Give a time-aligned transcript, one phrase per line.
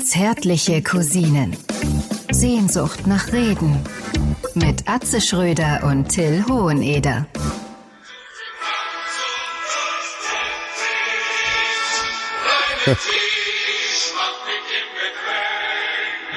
[0.00, 1.56] Zärtliche Cousinen.
[2.30, 3.84] Sehnsucht nach Reden.
[4.54, 7.26] Mit Atze Schröder und Till Hoheneder.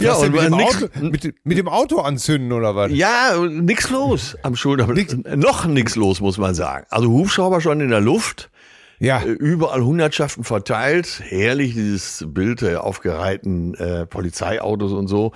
[0.00, 2.90] ja, und mit, war dem nix, Auto, mit, mit dem Auto anzünden oder was?
[2.90, 5.36] ja, nix los am Schulterblatt.
[5.36, 6.86] Noch nix los, muss man sagen.
[6.90, 8.50] Also Hubschrauber schon in der Luft,
[8.98, 9.20] Ja.
[9.22, 11.22] äh, überall Hundertschaften verteilt.
[11.28, 15.30] Herrlich, dieses Bild der aufgereihten äh, Polizeiautos und so.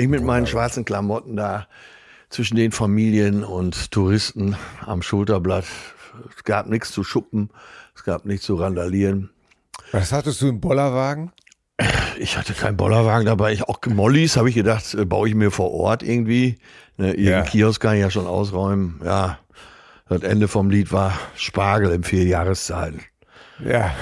[0.00, 1.66] Ich mit meinen schwarzen Klamotten da
[2.30, 4.56] zwischen den Familien und Touristen
[4.86, 5.66] am Schulterblatt.
[6.34, 7.50] Es gab nichts zu schuppen,
[7.94, 9.28] es gab nichts zu randalieren.
[9.92, 11.32] Was hattest du im Bollerwagen?
[12.18, 13.52] Ich hatte keinen Bollerwagen dabei.
[13.52, 16.58] Ich auch Mollis habe ich gedacht, äh, baue ich mir vor Ort irgendwie.
[16.96, 17.42] Ne, ihren Ja.
[17.42, 19.02] Kiosk kann ich ja schon ausräumen.
[19.04, 19.38] Ja,
[20.08, 23.02] das Ende vom Lied war Spargel im vier Jahreszeiten.
[23.62, 23.94] Ja.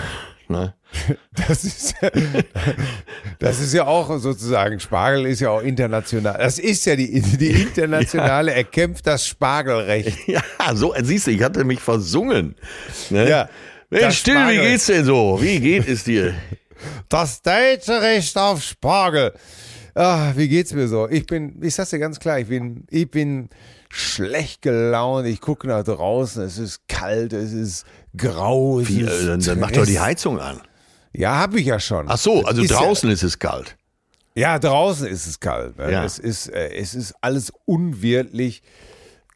[0.49, 0.75] Ne?
[1.47, 2.11] Das ist, ja-
[3.39, 6.37] das ist ja auch sozusagen, Spargel ist ja auch international.
[6.39, 10.19] Das ist ja die, die internationale, erkämpft das Spargelrecht.
[10.29, 10.43] Ja,
[10.75, 12.55] so, siehst du, ich hatte mich versungen.
[13.11, 13.29] Ne?
[13.29, 13.49] Ja,
[13.91, 15.39] Mensch, Still, wie geht's denn so?
[15.41, 16.35] Wie geht es dir?
[17.09, 19.33] Das deutsche Recht auf Spargel.
[19.95, 21.09] Ah, wie geht's mir so?
[21.09, 23.49] Ich bin, ich sag's dir ganz klar, ich bin, ich bin
[23.89, 25.27] schlecht gelaunt.
[25.27, 27.87] Ich gucke nach draußen, es ist kalt, es ist
[28.19, 28.81] grau.
[28.81, 29.99] Es Wie, äh, dann, dann mach doch die.
[30.01, 30.61] Heizung an.
[31.13, 32.07] Ja, habe ich ja schon.
[32.09, 33.77] Ach so, also Ist ja- draußen ist es kalt.
[34.35, 35.79] Ja, draußen ist es kalt.
[35.79, 35.91] Ne?
[35.91, 36.05] Ja.
[36.05, 38.63] Es, ist, äh, es ist alles unwirtlich.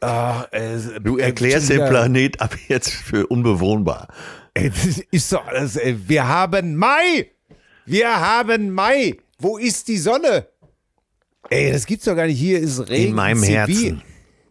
[0.00, 4.08] Ah, es, Du äh, erklärst den Planet ab jetzt für unbewohnbar.
[4.54, 5.76] Ey, das ist doch alles.
[5.76, 7.30] Ey, wir haben Mai!
[7.86, 9.16] Wir haben Mai!
[9.38, 10.46] Wo ist die Sonne?
[11.50, 12.38] Ey, das gibt's doch gar nicht.
[12.38, 13.08] Hier ist Regen.
[13.10, 13.58] In meinem Sevilla.
[13.66, 14.02] Herzen.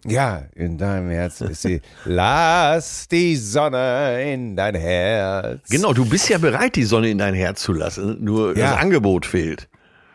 [0.08, 1.82] Ja, in deinem Herzen ist sie.
[2.06, 5.70] Lass die Sonne in dein Herz.
[5.70, 8.72] Genau, du bist ja bereit, die Sonne in dein Herz zu lassen, nur Ja.
[8.72, 9.68] das Angebot fehlt.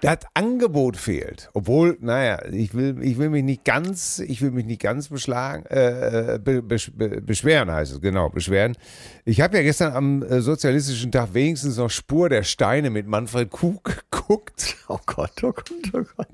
[0.07, 1.51] Das Angebot fehlt.
[1.53, 5.67] Obwohl, naja, ich will, ich will mich nicht ganz, ich will mich nicht ganz beschlagen,
[5.67, 8.77] äh, be, besch- be, beschweren heißt es, genau, beschweren.
[9.25, 13.51] Ich habe ja gestern am äh, sozialistischen Tag wenigstens noch Spur der Steine mit Manfred
[13.51, 14.77] Kuh geguckt.
[14.89, 16.29] Oh Gott, oh Gott, oh Gott.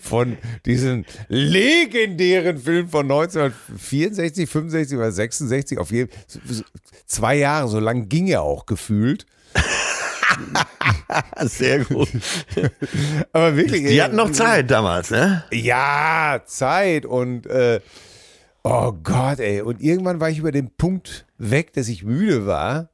[0.00, 6.10] Von diesem legendären Film von 1964, 65 oder 66, auf jeden
[7.06, 9.26] zwei Jahre, so lang ging er auch gefühlt.
[11.46, 12.08] Sehr gut.
[13.32, 13.86] Aber wirklich.
[13.86, 15.44] Die äh, hatten noch Zeit damals, ne?
[15.52, 17.80] Ja, Zeit und äh,
[18.62, 19.60] oh Gott, ey.
[19.62, 22.90] Und irgendwann war ich über den Punkt weg, dass ich müde war.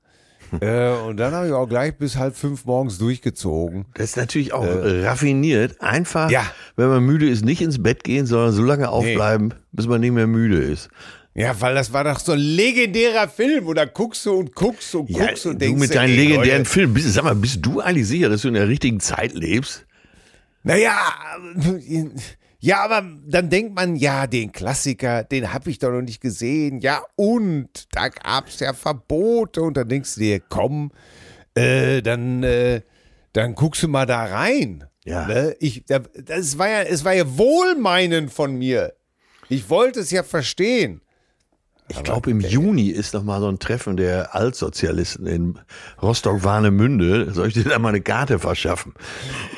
[0.61, 3.87] äh, und dann habe ich auch gleich bis halb fünf morgens durchgezogen.
[3.95, 5.81] Das ist natürlich auch äh, raffiniert.
[5.81, 6.45] Einfach, Ja.
[6.77, 10.13] wenn man müde ist, nicht ins Bett gehen, sondern so lange aufbleiben, bis man nicht
[10.13, 10.91] mehr müde ist.
[11.35, 13.73] Ja, weil das war doch so ein legendärer Film.
[13.75, 16.65] Da guckst du und guckst und Ja, guckst und du denkst, mit deinen ey, legendären
[16.67, 19.87] Filmen, bist, sag mal, bist du eigentlich sicher, dass du in der richtigen Zeit lebst?
[20.63, 20.95] Naja,
[22.61, 26.79] ja, aber dann denkt man, ja, den Klassiker, den habe ich doch noch nicht gesehen.
[26.79, 29.63] Ja, und da gab's ja Verbote.
[29.63, 30.93] Und dann denkst du dir, komm,
[31.55, 32.83] äh, dann, äh,
[33.33, 34.85] dann guckst du mal da rein.
[35.05, 35.27] Ja.
[35.27, 35.57] Ne?
[35.59, 38.93] Ich, da, das war ja, es war ja Wohlmeinen von mir.
[39.49, 41.01] Ich wollte es ja verstehen.
[41.95, 45.59] Ich glaube, im Juni ist noch mal so ein Treffen der Altsozialisten in
[46.01, 47.33] Rostock-Warnemünde.
[47.33, 48.95] Soll ich dir da mal eine Karte verschaffen?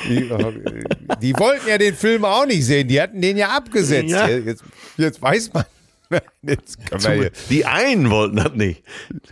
[0.08, 0.30] Die,
[1.22, 2.88] die wollten ja den Film auch nicht sehen.
[2.88, 4.10] Die hatten den ja abgesetzt.
[4.10, 4.28] Ja.
[4.28, 4.64] Jetzt,
[4.96, 5.64] jetzt weiß man.
[6.42, 7.30] Hier.
[7.50, 8.82] Die einen wollten das nicht.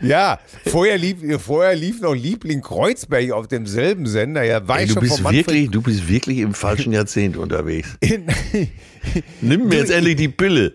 [0.00, 4.42] Ja, vorher lief, vorher lief noch Liebling Kreuzberg auf demselben Sender.
[4.42, 7.96] Ja, Ey, du, bist wirklich, du bist wirklich im falschen Jahrzehnt unterwegs.
[8.00, 8.26] in,
[9.40, 10.74] Nimm mir jetzt endlich die Pille.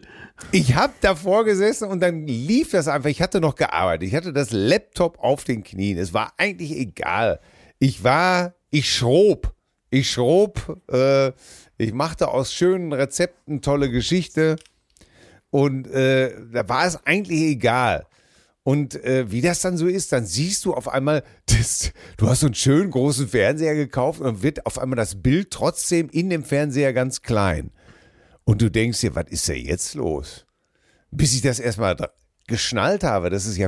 [0.52, 3.10] Ich habe davor gesessen und dann lief das einfach.
[3.10, 4.08] Ich hatte noch gearbeitet.
[4.08, 5.98] Ich hatte das Laptop auf den Knien.
[5.98, 7.40] Es war eigentlich egal.
[7.80, 9.54] Ich war, ich schrob.
[9.90, 10.82] Ich schrob.
[10.92, 11.32] Äh,
[11.78, 14.58] ich machte aus schönen Rezepten tolle Geschichte.
[15.50, 18.06] Und äh, da war es eigentlich egal.
[18.64, 22.42] Und äh, wie das dann so ist, dann siehst du auf einmal, das, du hast
[22.42, 26.44] so einen schönen großen Fernseher gekauft und wird auf einmal das Bild trotzdem in dem
[26.44, 27.72] Fernseher ganz klein.
[28.48, 30.46] Und du denkst dir, was ist denn jetzt los?
[31.12, 31.98] Bis ich das erstmal
[32.48, 33.68] geschnallt habe, das ist ja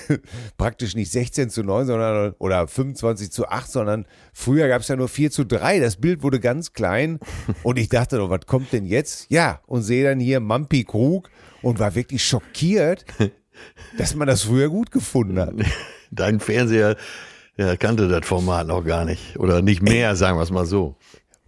[0.56, 4.96] praktisch nicht 16 zu 9 sondern, oder 25 zu 8, sondern früher gab es ja
[4.96, 5.78] nur 4 zu 3.
[5.78, 7.20] Das Bild wurde ganz klein
[7.62, 9.26] und ich dachte doch, was kommt denn jetzt?
[9.28, 11.28] Ja, und sehe dann hier Mampi Krug
[11.60, 13.04] und war wirklich schockiert,
[13.98, 15.52] dass man das früher gut gefunden hat.
[16.10, 16.96] Dein Fernseher
[17.56, 19.38] der kannte das Format noch gar nicht.
[19.38, 20.96] Oder nicht mehr, sagen wir es mal so.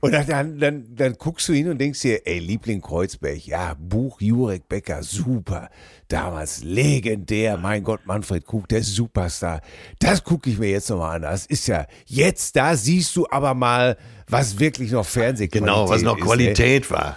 [0.00, 4.20] Und dann, dann, dann, guckst du hin und denkst dir, ey, Liebling Kreuzberg, ja, Buch
[4.20, 5.70] Jurek Becker, super.
[6.08, 9.62] Damals legendär, mein Gott, Manfred Krug, der Superstar.
[9.98, 11.22] Das gucke ich mir jetzt nochmal an.
[11.22, 13.96] Das ist ja, jetzt, da siehst du aber mal,
[14.28, 17.16] was wirklich noch Fernsehqualität Genau, was noch ist, Qualität war.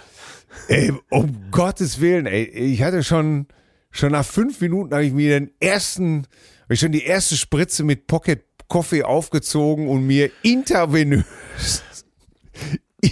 [0.68, 0.88] Ey.
[0.88, 3.46] ey, um Gottes Willen, ey, ich hatte schon,
[3.90, 6.26] schon nach fünf Minuten habe ich mir den ersten,
[6.62, 11.24] habe ich schon die erste Spritze mit Pocket Coffee aufgezogen und mir intravenös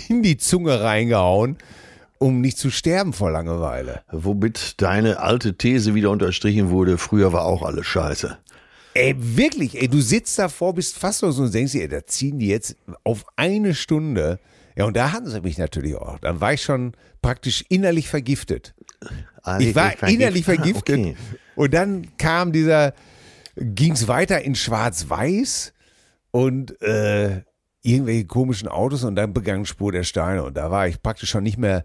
[0.08, 1.56] in die Zunge reingehauen,
[2.18, 4.02] um nicht zu sterben vor Langeweile.
[4.10, 8.36] Womit deine alte These wieder unterstrichen wurde, früher war auch alles scheiße.
[8.94, 12.48] Ey, wirklich, ey, du sitzt davor, bist fasslos und denkst dir, ey, da ziehen die
[12.48, 12.74] jetzt
[13.04, 14.40] auf eine Stunde.
[14.76, 16.18] Ja, und da hatten sie mich natürlich auch.
[16.18, 16.92] Dann war ich schon
[17.22, 18.74] praktisch innerlich vergiftet.
[19.60, 20.96] Ich war innerlich vergiftet.
[20.98, 21.16] Ah, Okay.
[21.54, 22.94] Und dann kam dieser,
[23.56, 25.72] ging es weiter in Schwarz-Weiß
[26.30, 27.42] und äh,
[27.92, 30.44] irgendwelche komischen Autos und dann begann Spur der Steine.
[30.44, 31.84] Und da war ich praktisch schon nicht mehr,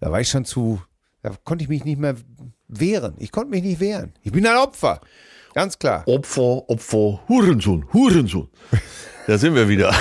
[0.00, 0.80] da war ich schon zu,
[1.22, 2.14] da konnte ich mich nicht mehr
[2.68, 3.14] wehren.
[3.18, 4.12] Ich konnte mich nicht wehren.
[4.22, 5.00] Ich bin ein Opfer.
[5.54, 6.02] Ganz klar.
[6.08, 8.48] Opfer, Opfer, Hurensohn, Hurensohn.
[9.24, 9.94] Da sind wir wieder.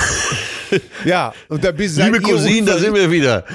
[1.06, 3.46] Ja, und da bist Liebe Cousinen, da sind wir wieder.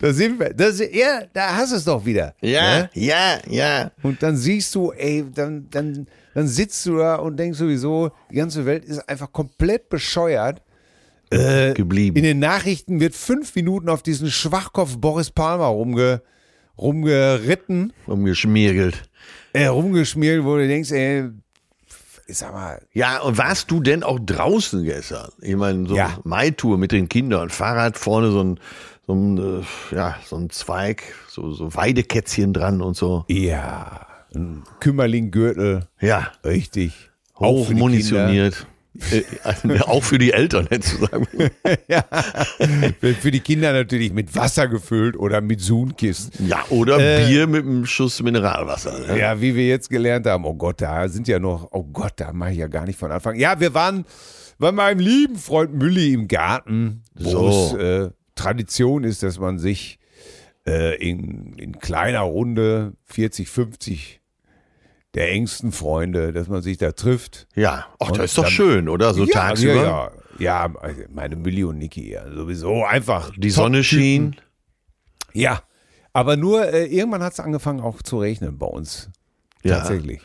[0.00, 0.52] Da sind wir.
[0.52, 2.34] Das, ja, da hast du es doch wieder.
[2.40, 2.90] Ja, Ne?
[2.94, 3.92] ja, ja.
[4.02, 8.34] Und dann siehst du, ey, dann, dann, dann sitzt du da und denkst sowieso, die
[8.34, 10.60] ganze Welt ist einfach komplett bescheuert.
[11.74, 12.16] Geblieben.
[12.16, 16.22] In den Nachrichten wird fünf Minuten auf diesen Schwachkopf Boris Palmer rumge,
[16.78, 19.02] rumgeritten, Umgeschmiergelt.
[19.52, 21.28] äh, rumgeschmiert, wo du denkst, ey,
[22.26, 25.30] ich sag mal, Ja, und warst du denn auch draußen gestern?
[25.40, 26.06] Ich meine, so Ja.
[26.06, 28.60] eine Maitour mit den Kindern, Fahrrad, vorne so ein,
[29.06, 33.24] so ein, äh, ja, so ein Zweig, so, so Weidekätzchen dran und so.
[33.28, 37.10] ja, ein Kümmerling-Gürtel, Ja, richtig.
[37.38, 38.66] Hochmunitioniert.
[39.10, 41.26] Äh, auch für die Eltern, hättest du sagen.
[41.88, 42.04] ja.
[43.20, 46.46] Für die Kinder natürlich mit Wasser gefüllt oder mit Sunkisten.
[46.46, 48.98] Ja, oder Äh, Bier mit einem Schuss Mineralwasser.
[49.06, 49.18] Ne?
[49.18, 50.44] Ja, wie wir jetzt gelernt haben.
[50.44, 53.10] Oh Gott, da sind ja noch, oh Gott, da mache ich ja gar nicht von
[53.10, 53.36] Anfang.
[53.36, 54.04] Ja, wir waren
[54.58, 57.48] bei meinem lieben Freund Mülli im Garten, wo So.
[57.48, 59.98] es äh, Tradition ist, dass man sich
[60.66, 64.20] äh, in, in kleiner Runde, 40, 50
[65.14, 67.46] der engsten Freunde, dass man sich da trifft.
[67.54, 69.12] Ja, ach, das ist doch dann- schön, oder?
[69.14, 69.74] So ja, tagsüber.
[69.74, 73.30] Ja, ja, ja, also meine Mülli und Niki, ja, sowieso einfach.
[73.36, 74.36] Die Sonne schien.
[75.34, 75.62] Ja,
[76.12, 79.10] aber nur äh, irgendwann hat es angefangen auch zu regnen bei uns.
[79.62, 79.78] Ja.
[79.78, 80.20] Tatsächlich.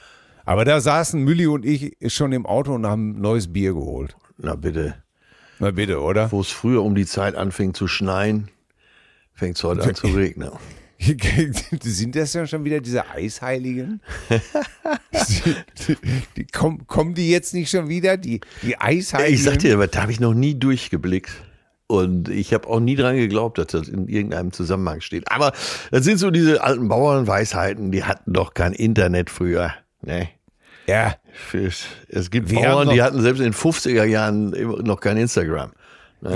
[0.46, 4.16] Aber da saßen Mülli und ich schon im Auto und haben neues Bier geholt.
[4.38, 4.96] Na bitte.
[5.60, 6.32] Na bitte, oder?
[6.32, 8.50] Wo es früher um die Zeit anfing zu schneien,
[9.34, 10.52] fängt es heute an zu regnen.
[11.82, 14.02] Sind das ja schon wieder diese Eisheiligen?
[15.88, 15.98] die,
[16.36, 18.18] die, kommen, kommen die jetzt nicht schon wieder?
[18.18, 19.34] Die, die Eisheiligen?
[19.34, 21.32] Ich sag dir, aber da habe ich noch nie durchgeblickt.
[21.88, 25.32] Und ich habe auch nie dran geglaubt, dass das in irgendeinem Zusammenhang steht.
[25.32, 25.54] Aber
[25.92, 29.74] das sind so diese alten Bauernweisheiten, die hatten doch kein Internet früher.
[30.02, 30.28] Ne?
[30.86, 31.16] Ja,
[32.10, 34.50] Es gibt Wir Bauern, die hatten selbst in den 50er Jahren
[34.84, 35.72] noch kein Instagram.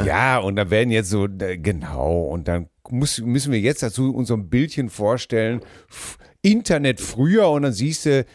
[0.06, 4.27] ja, und da werden jetzt so, genau, und dann muss, müssen wir jetzt dazu uns
[4.27, 5.62] so ein Bildchen vorstellen.
[6.41, 8.25] Internet früher und dann siehst du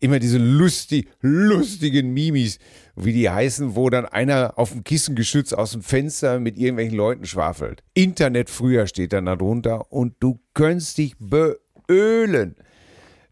[0.00, 2.58] immer diese lustig, lustigen Mimis,
[2.96, 5.16] wie die heißen, wo dann einer auf dem Kissen
[5.52, 7.82] aus dem Fenster mit irgendwelchen Leuten schwafelt.
[7.94, 12.56] Internet früher steht dann da drunter und du könntest dich beölen.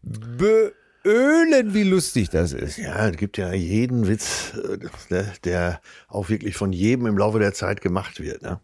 [0.01, 2.77] Beölen, wie lustig das ist.
[2.77, 4.77] Ja, es gibt ja jeden Witz, äh,
[5.09, 8.43] der, der auch wirklich von jedem im Laufe der Zeit gemacht wird.
[8.43, 8.59] Ne?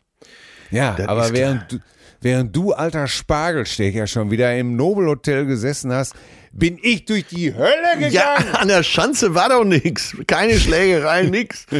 [0.69, 1.79] Ja, Das aber während du,
[2.21, 6.13] während du, alter Spargelstecher, schon wieder im Nobelhotel gesessen hast,
[6.53, 8.55] bin ich durch die Hölle Ja, gegangen.
[8.55, 10.17] an der Schanze war doch nix.
[10.27, 11.65] Keine Schlägerei, nix.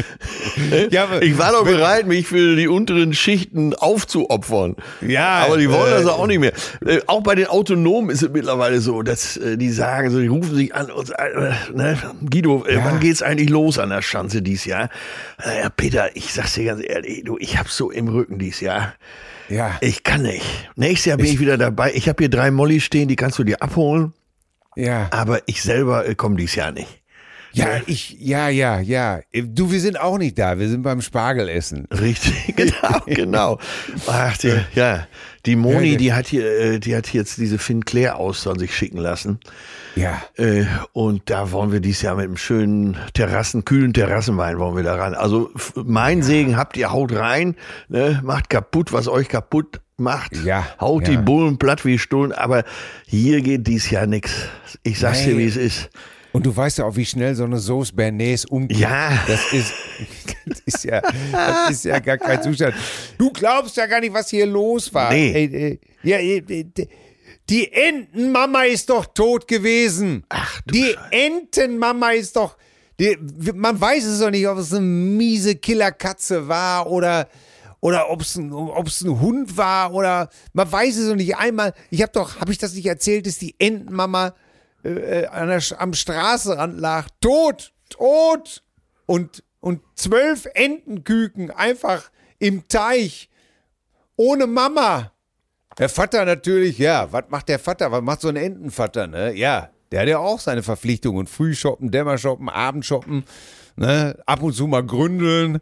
[0.90, 4.76] Ja, ich war doch bereit, mich für die unteren Schichten aufzuopfern.
[5.06, 6.52] Ja, aber die wollen äh, das auch nicht mehr.
[6.86, 10.26] Äh, auch bei den Autonomen ist es mittlerweile so, dass äh, die sagen, so, die
[10.28, 11.98] rufen sich an und äh, ne,
[12.30, 12.84] Guido, äh, Ja.
[12.84, 14.88] wann geht's eigentlich los an der Schanze dieses Jahr?
[15.44, 18.94] Ja, Peter, ich sag's dir ganz ehrlich, du, ich hab's so im Rücken dieses Jahr.
[19.48, 20.44] Ja, Ich kann nicht.
[20.76, 21.92] Nächstes Jahr bin ich, wieder dabei.
[21.94, 24.12] Ich habe hier drei Molly stehen, die kannst du dir abholen.
[24.76, 25.08] ja.
[25.10, 27.01] Aber ich selber äh, komme dieses Jahr nicht.
[27.54, 29.20] Ja, ich, ja, ja, ja.
[29.32, 30.58] Du, wir sind auch nicht da.
[30.58, 31.86] Wir sind beim Spargelessen.
[31.90, 33.58] Richtig, genau, genau.
[34.06, 35.06] Ach, die, ja,
[35.44, 38.98] die Moni, Ja, die hat hier, äh, die hat jetzt diese Finclair Austern sich schicken
[38.98, 39.38] lassen.
[39.96, 40.22] Ja.
[40.36, 44.82] Äh, Und da wollen wir dieses Jahr mit einem schönen Terrassen, kühlen Terrassenwein wollen wir
[44.84, 45.14] da ran.
[45.14, 45.50] Also
[45.84, 47.56] mein Segen habt ihr, haut rein,
[47.88, 50.36] ne, macht kaputt, was euch kaputt macht.
[50.44, 51.10] Ja, Haut ja.
[51.14, 52.64] die Bullen platt wie Stullen, aber
[53.06, 54.32] hier geht dies Jahr nix.
[54.82, 55.40] Ich sag's dir, Nee.
[55.40, 55.90] wie es ist.
[56.32, 58.78] Und du weißt ja auch, wie schnell so eine Sauce Bernays umgeht.
[58.78, 59.22] Ja.
[59.26, 59.72] Das ist,
[60.46, 62.74] das ist ja, das ist ja gar kein Zustand.
[63.18, 65.12] Du glaubst ja gar nicht, was hier los war.
[65.12, 65.32] Nee.
[65.32, 66.64] Ey, ey, ja, ey,
[67.48, 70.24] die Entenmama ist doch tot gewesen.
[70.28, 70.98] Ach, du Die Scheiße.
[71.10, 72.56] Entenmama ist doch,
[72.98, 73.18] die,
[73.54, 77.28] man weiß es doch nicht, ob es eine miese Killerkatze war oder,
[77.80, 81.36] oder ob es ein, ob's ein Hund war oder, man weiß es doch nicht.
[81.36, 84.34] Einmal, ich habe doch, habe ich das nicht erzählt, ist die Entenmama
[84.84, 88.62] äh, an der, am Straßenrand lag, tot, tot.
[89.06, 93.28] Und, und zwölf Entenküken einfach im Teich,
[94.16, 95.12] ohne Mama.
[95.78, 97.90] Der Vater natürlich, ja, was macht der Vater?
[97.92, 99.34] Was macht so ein Entenvater, ne?
[99.34, 101.26] Ja, der hat ja auch seine Verpflichtungen.
[101.26, 103.24] Frühshoppen, Dämmershoppen, Abendshoppen,
[103.76, 104.18] ne?
[104.26, 105.60] Ab und zu mal gründeln,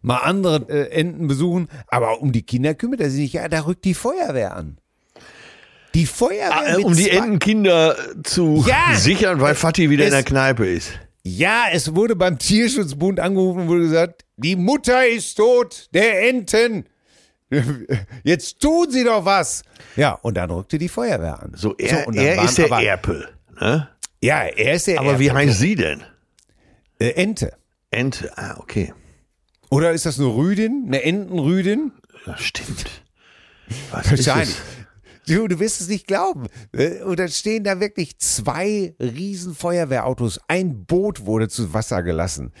[0.00, 1.68] mal andere äh, Enten besuchen.
[1.88, 3.32] Aber um die Kinder kümmert er sich nicht.
[3.34, 4.78] Ja, da rückt die Feuerwehr an.
[5.94, 8.94] Die Feuerwehr Ah, äh, um die Entenkinder zu Ja.
[8.96, 10.92] sichern, weil Fatih wieder in Es- der Kneipe ist.
[11.22, 16.86] Ja, es wurde beim Tierschutzbund angerufen und wurde gesagt, die Mutter ist tot, der Enten.
[18.24, 19.62] Jetzt tun Sie doch was.
[19.96, 21.52] Ja, und dann rückte die Feuerwehr an.
[21.56, 23.28] So, er, dann er ist der aber, Erpel.
[23.60, 23.88] Ne?
[24.22, 25.40] Ja, er ist der Aber wie Erbe.
[25.40, 26.02] heißt sie denn?
[26.98, 27.52] Äh, Ente.
[27.90, 28.30] Ente.
[28.38, 28.94] Ah, okay.
[29.68, 30.84] Oder ist das eine Rüdin?
[30.86, 31.92] Eine Entenrüdin?
[32.24, 33.02] Das stimmt.
[33.90, 34.56] Was ist Wahrscheinlich.
[35.30, 36.48] Du, du wirst es nicht glauben.
[36.72, 40.40] Äh, Und dann stehen da wirklich zwei riesen Feuerwehrautos.
[40.48, 42.52] Ein Boot wurde zu Wasser gelassen.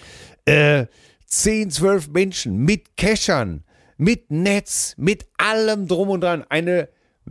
[0.44, 0.86] Äh,
[1.26, 3.64] zehn, zwölf Menschen mit Keschern,
[3.96, 6.44] mit Netz, mit allem drum und dran.
[6.48, 6.88] Eine,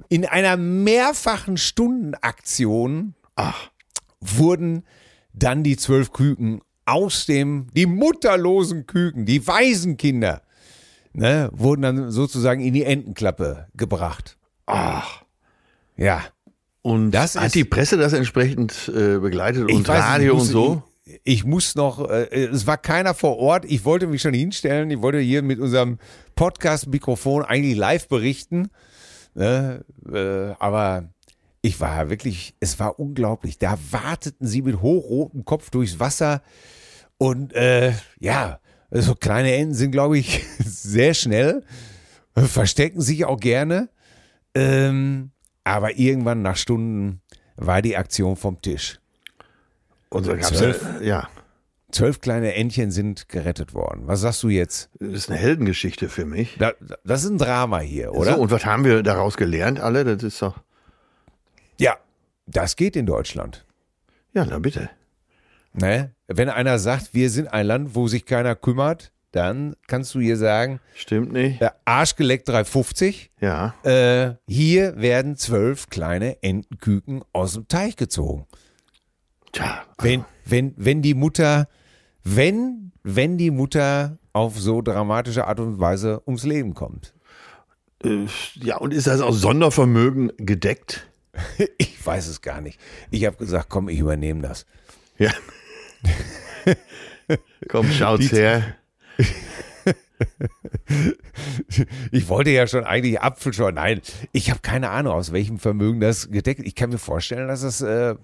[0.10, 3.72] in einer mehrfachen Stundenaktion Ach,
[4.20, 4.84] wurden
[5.32, 10.42] dann die zwölf Küken aus dem, die mutterlosen Küken, die Waisenkinder,
[11.14, 14.38] ne, wurden dann sozusagen in die Entenklappe gebracht.
[14.66, 15.24] ach.
[16.00, 16.24] Ja.
[16.82, 20.48] Und Das hat die Presse das entsprechend äh, begleitet und weiß Radio ich und muss,
[20.48, 20.84] so?
[21.04, 23.66] Ich, ich muss noch, äh, es war keiner vor Ort.
[23.66, 24.90] Ich wollte mich schon hinstellen.
[24.90, 26.00] Ich wollte hier mit unserem
[26.36, 28.70] Podcast-Mikrofon eigentlich live berichten.
[29.36, 29.84] Ne?
[30.10, 31.10] Äh, aber
[31.62, 33.58] ich war wirklich, es war unglaublich.
[33.58, 36.42] Da warteten sie mit hochrotem Kopf durchs Wasser.
[37.18, 41.64] Und äh, ja, so kleine Enten sind, glaube ich, sehr schnell,
[42.36, 43.90] verstecken sich auch gerne.
[44.56, 45.32] Ähm,
[45.64, 47.22] aber irgendwann nach Stunden
[47.56, 49.00] war die Aktion vom Tisch.
[50.10, 50.84] Und so gab's Zwölf.
[51.02, 51.30] ja, ja,
[51.92, 54.04] Zwölf kleine Entchen sind gerettet worden.
[54.06, 54.90] Was sagst du jetzt?
[55.00, 56.58] das ist eine Heldengeschichte für mich.
[56.60, 56.74] Da,
[57.04, 58.36] das ist ein Drama hier, oder?
[58.36, 60.04] So, und was haben wir daraus gelernt, alle?
[60.04, 60.60] Das ist doch.
[61.78, 61.98] ja,
[62.46, 63.66] das geht in Deutschland.
[64.34, 64.90] Ja, na bitte.
[65.74, 66.12] Ne?
[66.28, 70.38] Wenn einer sagt, wir sind ein Land, wo sich keiner kümmert, dann kannst du hier
[70.38, 71.62] sagen, Stimmt nicht?
[71.62, 73.76] äh, Arschgeleckt 350, Ja.
[73.84, 78.48] äh, hier werden zwölf kleine Entenküken aus dem Teich gezogen.
[79.52, 81.68] Tja, Wenn, wenn, wenn die Mutter,
[82.24, 87.14] wenn, wenn die Mutter auf so dramatische Art und Weise ums Leben kommt.
[88.04, 91.06] äh, ja, und ist das aus Sondervermögen gedeckt?
[91.78, 92.80] Ich weiß es gar nicht.
[93.12, 94.66] Ich habe gesagt, komm, ich übernehme das.
[95.18, 95.32] Ja.
[97.70, 98.76] Komm, schaut's her.
[102.12, 103.74] Ich wollte ja schon eigentlich Apfelschorle.
[103.74, 106.68] Nein, ich habe keine Ahnung, aus welchem Vermögen das gedeckt ist.
[106.68, 108.16] Ich kann mir vorstellen, dass es, äh,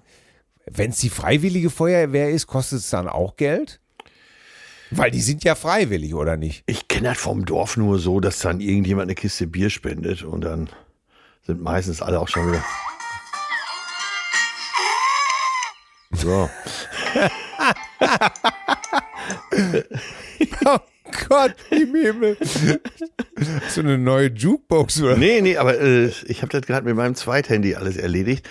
[0.66, 3.80] wenn es die freiwillige Feuerwehr ist, kostet es dann auch Geld?
[4.92, 6.64] Weil die sind ja freiwillig, oder nicht?
[6.68, 10.42] Ich kenne das vom Dorf nur so, dass dann irgendjemand eine Kiste Bier spendet und
[10.42, 10.70] dann
[11.46, 12.64] sind meistens alle auch schon wieder.
[16.12, 16.50] So.
[20.66, 22.36] Oh Gott im Himmel.
[23.70, 25.16] So eine neue Jukebox oder?
[25.18, 28.48] Nee, nee, aber äh, ich habe das gerade mit meinem Zweithandy alles erledigt.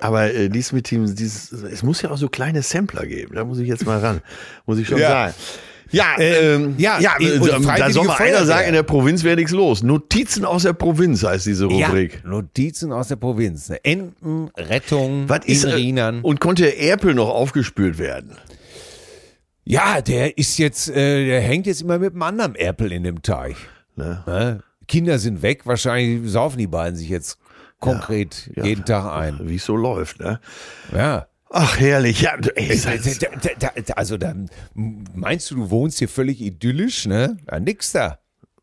[0.00, 3.34] Aber äh, dies mit dem, dieses, es muss ja auch so kleine Sampler geben.
[3.34, 4.22] Da muss ich jetzt mal ran.
[4.64, 5.08] Muss ich schon Ja.
[5.10, 5.34] sagen.
[5.92, 7.38] Ja, Äh, ähm, ja, ja, äh,
[7.76, 9.82] da soll mal einer sagen, in der Provinz wäre nichts los.
[9.82, 12.20] Notizen aus der Provinz heißt diese Rubrik.
[12.22, 13.70] Ja, Notizen aus der Provinz.
[13.82, 16.20] Entenrettung Was ist, in äh, Rienern.
[16.22, 18.36] Und konnte Erpel noch aufgespült werden?
[19.64, 23.22] Ja, der ist jetzt, äh, der hängt jetzt immer mit einem anderen Erpel in dem
[23.22, 23.56] Teich.
[23.96, 24.22] Ne?
[24.26, 24.62] Ne?
[24.88, 27.38] Kinder sind weg, wahrscheinlich saufen die beiden sich jetzt
[27.78, 28.64] konkret ja.
[28.64, 29.38] jeden Tag ein.
[29.48, 30.40] Wie es so läuft, ne?
[30.92, 31.26] Ja.
[31.50, 32.22] Ach, herrlich.
[32.22, 37.06] Ja, ey, Da- da- da- da- Also dann meinst du, du wohnst hier völlig idyllisch,
[37.06, 37.36] ne?
[37.50, 38.18] Ja, nix da.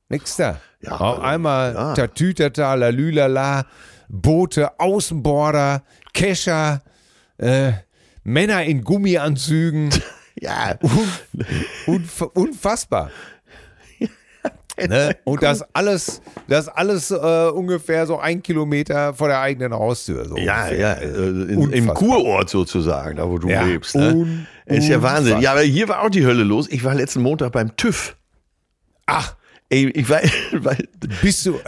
[0.09, 0.59] Nix da.
[0.81, 1.93] Ja, Auf also, einmal ja.
[1.93, 3.65] Tatütata, Lalülala,
[4.09, 6.81] Boote, Außenborder, Kescher,
[7.37, 7.73] äh,
[8.23, 9.89] Männer in Gummianzügen.
[10.39, 10.77] ja,
[11.85, 13.11] Unf unfassbar.
[14.79, 15.15] Ne?
[15.23, 17.15] Und das alles, das alles äh,
[17.49, 20.25] ungefähr so ein Kilometer vor der eigenen Haustür.
[20.25, 20.79] So ja, ungefähr.
[20.79, 21.87] ja, äh, in, im.
[21.93, 23.95] Kurort sozusagen, da wo du Ja, lebst.
[23.95, 24.45] Ne?
[24.65, 25.39] ist ja Wahnsinn.
[25.41, 26.67] Ja, aber hier war auch die Hölle los.
[26.69, 28.15] Ich war letzten Montag beim TÜV.
[29.07, 29.35] Ach,
[29.69, 30.21] Ey, ich war,
[30.53, 30.77] weil,
[31.21, 31.59] bist du,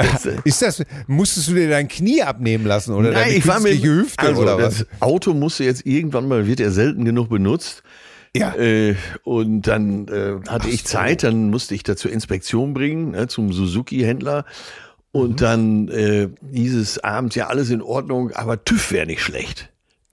[0.46, 4.26] ist das, musstest du dir dein Knie abnehmen lassen oder Nein, ich war mit Hüfte
[4.26, 5.02] also, oder das was?
[5.02, 7.84] Auto musste jetzt irgendwann mal, wird ja selten genug benutzt.
[8.36, 8.56] Ja.
[8.56, 13.28] Äh, und dann äh, hatte ich Zeit, dann musste ich da zur Inspektion bringen, ne,
[13.28, 14.46] zum Suzuki-Händler.
[15.12, 15.36] Und Mhm.
[15.38, 19.70] dann äh, hieß es abends, ja, alles in Ordnung, aber TÜV wäre nicht schlecht.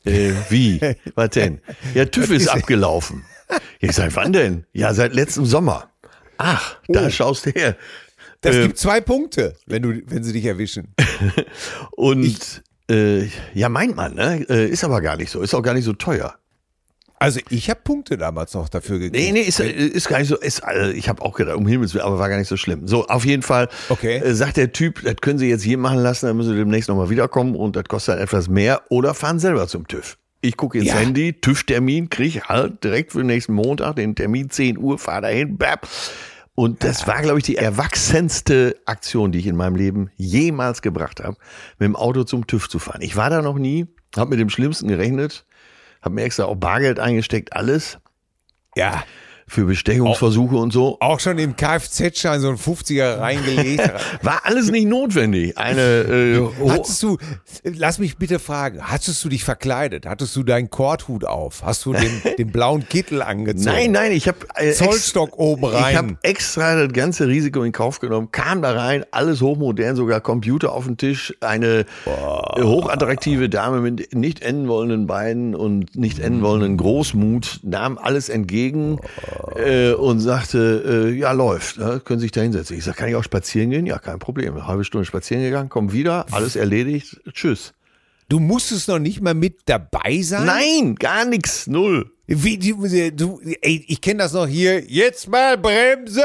[0.07, 0.81] Äh, wie?
[1.15, 1.61] Was denn?
[1.95, 3.25] Ja, TÜV ist abgelaufen.
[3.81, 4.65] Ich sag, wann denn?
[4.73, 5.91] Ja, seit letztem Sommer.
[6.39, 7.11] Ach, da Oh.
[7.11, 7.77] schaust du her.
[8.41, 10.95] Das Äh, gibt zwei Punkte, wenn du, wenn sie dich erwischen.
[11.93, 14.45] Und äh, ja, meint man, ne?
[14.49, 15.43] Äh, ist aber gar nicht so.
[15.43, 16.35] Ist auch gar nicht so teuer.
[17.19, 19.15] Also ich habe Punkte damals noch dafür gekriegt.
[19.17, 20.37] Nee, nee, ist, äh, ist gar nicht so.
[20.37, 22.87] Ist, äh, ich habe auch gedacht, um Himmels Willen, aber war gar nicht so schlimm.
[22.87, 24.19] So, auf jeden Fall Okay.
[24.19, 26.89] äh, sagt der Typ, das können Sie jetzt hier machen lassen, dann müssen Sie demnächst
[26.91, 30.19] nochmal wiederkommen und das kostet halt etwas mehr oder fahren selber zum TÜV.
[30.43, 30.97] Ich gucke ins Ja.
[30.97, 35.57] Handy, TÜV-Termin, krieg halt direkt für den nächsten Montag den Termin, 10 Uhr, fahr dahin,
[35.57, 35.89] bap.
[36.55, 41.21] Und das war, glaube ich, die erwachsenste Aktion, die ich in meinem Leben jemals gebracht
[41.23, 41.37] habe,
[41.79, 43.01] mit dem Auto zum TÜV zu fahren.
[43.03, 43.87] Ich war da noch nie,
[44.17, 45.45] habe mit dem Schlimmsten gerechnet,
[46.07, 47.99] habe mir extra auch Bargeld eingesteckt, alles.
[48.75, 49.05] Ja,
[49.49, 50.97] für Bestechungsversuche und so.
[51.01, 53.81] auch schon im Kfz-Schein so ein 50er reingelegt.
[54.23, 55.57] War alles nicht notwendig.
[55.57, 57.17] Eine äh, ho- Hattest du,
[57.63, 60.05] lass mich bitte fragen, hattest du dich verkleidet?
[60.07, 61.63] Hattest du deinen Korthut auf?
[61.65, 63.67] Hast du den, den blauen Kittel angezogen?
[63.77, 65.93] Nein, nein, ich habe äh, Zollstock oben rein.
[65.93, 70.21] Ich habe extra das ganze Risiko in Kauf genommen, kam da rein, alles hochmodern, sogar
[70.21, 76.19] Computer auf dem Tisch, eine äh, hochattraktive Dame mit nicht enden wollenden Beinen und nicht
[76.19, 78.99] enden wollenden Großmut, nahm alles entgegen
[79.57, 82.01] äh, und sagte, äh, ja, läuft, ne?
[82.05, 82.77] können sich da hinsetzen.
[82.77, 83.87] Ich sag, kann ich auch spazieren gehen?
[83.87, 84.55] Ja, kein Problem.
[84.55, 87.73] Eine halbe Stunde spazieren gegangen, komm wieder, alles erledigt, tschüss.
[88.29, 90.47] Du musstest noch nicht mal mit dabei sein?
[90.47, 92.11] Nein, gar nichts, null.
[92.27, 94.83] Wie, du, ey, ich kenne das noch hier.
[94.85, 96.25] Jetzt mal Bremse.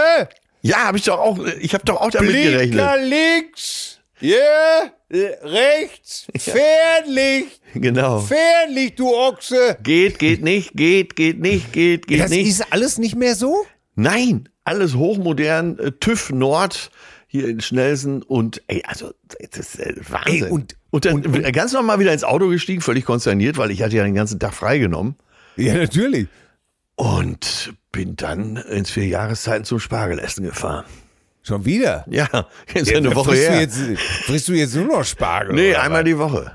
[0.64, 2.72] Ja, habe ich doch auch, ich habe doch auch damit gerechnet.
[2.72, 3.91] Blinker links.
[4.22, 4.92] Yeah.
[5.10, 6.28] äh, Rechts.
[6.38, 7.62] Fernlicht.
[7.74, 8.20] Genau.
[8.20, 9.78] Fernlicht, du Ochse.
[9.84, 12.48] Geht, geht nicht, geht, geht nicht, geht, geht Das nicht.
[12.48, 13.66] ist alles nicht mehr so?
[13.96, 16.92] Nein, alles hochmodern, äh, TÜV Nord
[17.28, 19.12] hier in Schnelsen und ey, also
[19.50, 20.44] das ist äh, Wahnsinn.
[20.46, 23.72] Ey, und- und dann und- und- ganz normal wieder ins Auto gestiegen, völlig konsterniert, weil
[23.72, 25.16] ich hatte ja den ganzen Tag freigenommen
[25.56, 26.28] Ja, natürlich.
[26.96, 30.86] und bin dann ins vier Jahreszeiten zum Spargelessen gefahren.
[31.44, 32.06] Schon wieder.
[32.10, 32.28] Ja,
[32.74, 33.56] ist ja eine Woche frisst her.
[33.56, 35.56] Du jetzt, frisst du jetzt nur noch Spargel?
[35.56, 36.06] nee, einmal was?
[36.06, 36.52] die Woche.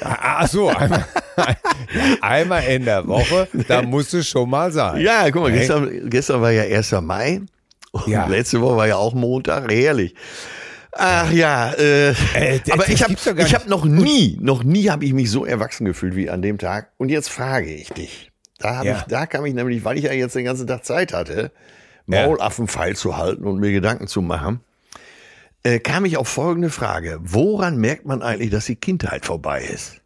[0.00, 1.04] Ach so, einmal,
[2.20, 5.00] einmal in der Woche, da musst du schon mal sein.
[5.00, 5.58] Ja, guck mal, Hey.
[5.58, 6.92] gestern, gestern war ja 1.
[7.02, 7.40] Mai
[7.92, 8.26] und Ja.
[8.26, 10.14] letzte Woche war ja auch Montag, herrlich.
[10.92, 15.12] Ach ja, äh, Äh, aber ich habe ich hab noch nie, noch nie habe ich
[15.12, 16.90] mich so erwachsen gefühlt wie an dem Tag.
[16.96, 18.30] Und jetzt frage ich dich.
[18.58, 18.96] Da, hab Ja.
[18.98, 21.50] ich, da kam ich nämlich, weil ich ja jetzt den ganzen Tag Zeit hatte,
[22.08, 24.60] Maulaffenpfeil zu halten und mir Gedanken zu machen,
[25.62, 27.18] äh, kam ich auf folgende Frage.
[27.22, 30.00] Woran merkt man eigentlich, dass die Kindheit vorbei ist?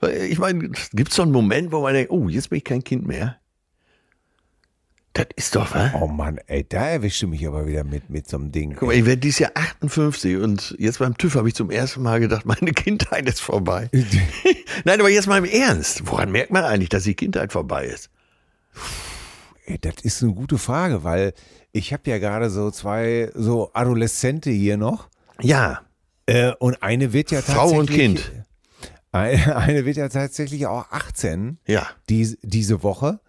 [0.00, 2.64] Weil, Ich meine, gibt es so einen Moment, wo man denkt, oh, jetzt bin ich
[2.64, 3.38] kein Kind mehr?
[5.16, 5.94] Das ist doch, was?
[5.94, 8.76] Oh Mann, ey, da erwischst du mich aber wieder mit, mit so einem Ding.
[8.78, 12.02] Guck mal, ich werde dieses Jahr 58 und jetzt beim TÜV habe ich zum ersten
[12.02, 13.88] Mal gedacht, meine Kindheit ist vorbei.
[14.84, 16.06] Nein, aber jetzt mal im Ernst.
[16.06, 18.10] Woran merkt man eigentlich, dass die Kindheit vorbei ist?
[19.80, 21.34] Das ist eine gute Frage, weil
[21.72, 25.08] ich habe ja gerade so zwei so Adoleszente hier noch
[25.40, 25.82] Ja,
[26.26, 28.32] äh, und eine wird ja Frau und tatsächlich Kind.
[29.12, 31.86] Eine, eine wird ja tatsächlich auch 18 ja.
[32.08, 33.20] die, diese Woche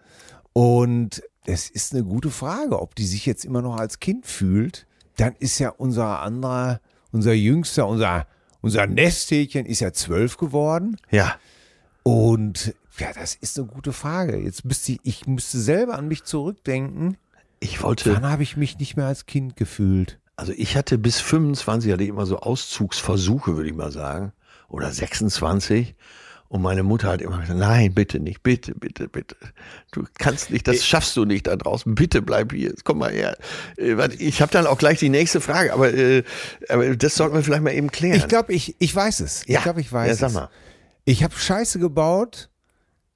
[0.52, 4.86] und es ist eine gute Frage, ob die sich jetzt immer noch als Kind fühlt
[5.18, 6.80] dann ist ja unser anderer,
[7.12, 8.26] unser Jüngster, unser,
[8.60, 10.96] unser Nesthäkchen ist ja zwölf geworden.
[11.10, 11.36] Ja.
[12.04, 14.36] Und ja, das ist eine gute Frage.
[14.38, 17.16] Jetzt müsste ich, ich müsste selber an mich zurückdenken.
[17.60, 20.18] Ich wollte, Wann habe ich mich nicht mehr als Kind gefühlt?
[20.36, 24.32] also ich hatte bis 25 hatte ich immer so Auszugsversuche, würde ich mal sagen.
[24.68, 25.96] Oder 26.
[26.50, 29.36] Und meine Mutter hat immer gesagt, nein, bitte nicht, bitte, bitte, bitte.
[29.90, 31.94] Du kannst nicht, das schaffst du nicht da draußen.
[31.94, 32.72] Bitte bleib hier.
[32.84, 33.36] Komm mal her.
[33.76, 36.22] Äh, Ich habe dann auch gleich die nächste Frage, aber, äh,
[36.68, 38.16] aber das sollten wir vielleicht mal eben klären.
[38.16, 39.44] Ich glaube, ich, ich weiß es.
[39.46, 39.58] Ja.
[39.58, 40.34] Ich glaube, ich weiß Ja, sag es.
[40.34, 40.48] mal.
[41.04, 42.48] Ich habe Scheiße gebaut.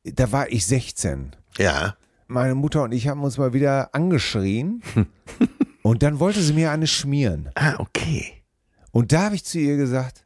[0.04, 1.36] Da war ich 16.
[1.58, 1.96] ja.
[2.28, 4.82] Meine Mutter und ich haben uns mal wieder angeschrien.
[5.82, 7.50] und dann wollte sie mir eine schmieren.
[7.56, 8.42] Ah, okay.
[8.90, 10.24] Und da habe ich zu ihr gesagt,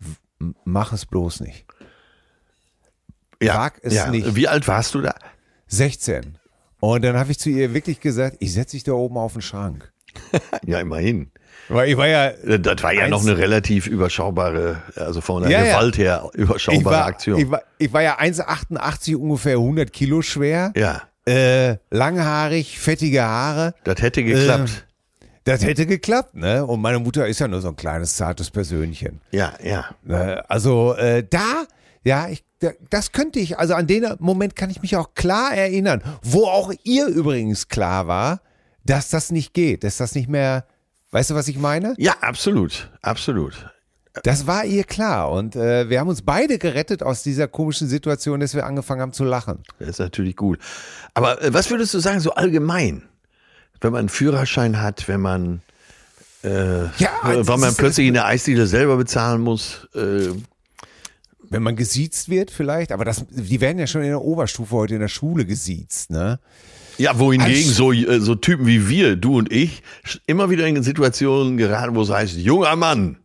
[0.00, 1.64] "W- mach es bloß nicht.
[3.40, 4.10] Ja, Wag es ja.
[4.10, 4.34] nicht.
[4.34, 5.14] Wie alt warst du da?
[5.68, 6.36] 16.
[6.80, 9.42] Und dann habe ich zu ihr wirklich gesagt, ich setze dich da oben auf den
[9.42, 9.92] Schrank.
[10.66, 11.30] Ja, immerhin.
[11.68, 15.50] Weil ich war ja, Äh, Das war ja noch eine relativ überschaubare, also von der
[15.52, 15.64] Ja.
[15.64, 17.40] Gewalt her ich überschaubare war, Aktion.
[17.40, 20.72] ich war, ich war ja 1,88 ungefähr 100 Kilo schwer.
[20.76, 23.74] ja, Äh, langhaarig, fettige Haare.
[23.84, 24.84] das hätte geklappt.
[25.42, 26.64] Das hätte geklappt, ne?
[26.66, 29.20] Und meine Mutter ist ja nur so ein kleines, zartes Persönchen.
[29.30, 29.84] ja, ja.
[30.02, 30.42] Ne?
[30.48, 31.64] Also äh, da,
[32.04, 35.52] ja, ich, da, das könnte ich, also an den Moment kann ich mich auch klar
[35.54, 38.40] erinnern, wo auch ihr übrigens klar war,
[38.84, 40.64] dass das nicht geht, dass das nicht mehr,
[41.10, 41.94] weißt du, was ich meine?
[41.98, 43.70] Ja, absolut, absolut.
[44.22, 48.40] Das war ihr klar und äh, wir haben uns beide gerettet aus dieser komischen Situation,
[48.40, 49.62] dass wir angefangen haben zu lachen.
[49.78, 50.58] Das ist natürlich gut.
[51.12, 53.02] Aber äh, was würdest du sagen, so allgemein?
[53.80, 55.60] Wenn man einen Führerschein hat, wenn man,
[56.42, 59.86] äh, Ja, weil man plötzlich in der Eisdiele selber bezahlen muss.
[59.94, 60.28] Äh,
[61.48, 64.94] Wenn man gesiezt wird vielleicht, aber das, die werden ja schon in der Oberstufe heute
[64.94, 66.40] in der Schule gesiezt, ne?
[66.98, 69.82] Ja, wohingegen so, äh, so Typen wie wir, du und ich,
[70.26, 73.18] immer wieder in Situationen geraten, wo es heißt, junger Mann,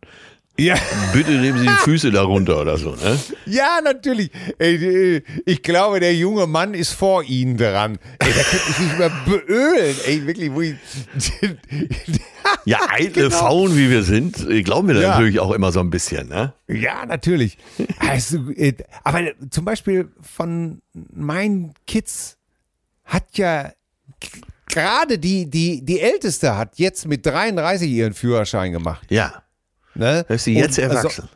[0.58, 0.74] Ja.
[1.12, 2.90] bitte nehmen Sie die Füße darunter oder so.
[2.90, 3.18] Ne?
[3.46, 4.30] Ja, natürlich.
[4.58, 7.98] Ey, äh, ich glaube, der junge Mann ist vor Ihnen dran.
[8.18, 9.96] Ey, da könnte ich nicht mehr beölen.
[10.06, 10.74] Ey, wirklich, wo ich.
[12.64, 15.08] Ja, eitle Faun, wie wir sind, äh, glauben wir da Ja.
[15.10, 16.28] natürlich auch immer so ein bisschen.
[16.28, 16.52] Ne?
[16.68, 17.56] ja, natürlich.
[17.98, 22.36] Also, äh, aber zum Beispiel von meinen Kids
[23.04, 23.72] hat ja
[24.66, 29.06] gerade die, die, die Älteste hat jetzt mit 33 ihren Führerschein gemacht.
[29.10, 29.42] Ja,
[29.94, 30.24] Ne?
[30.30, 31.28] ist sie jetzt Und, erwachsen.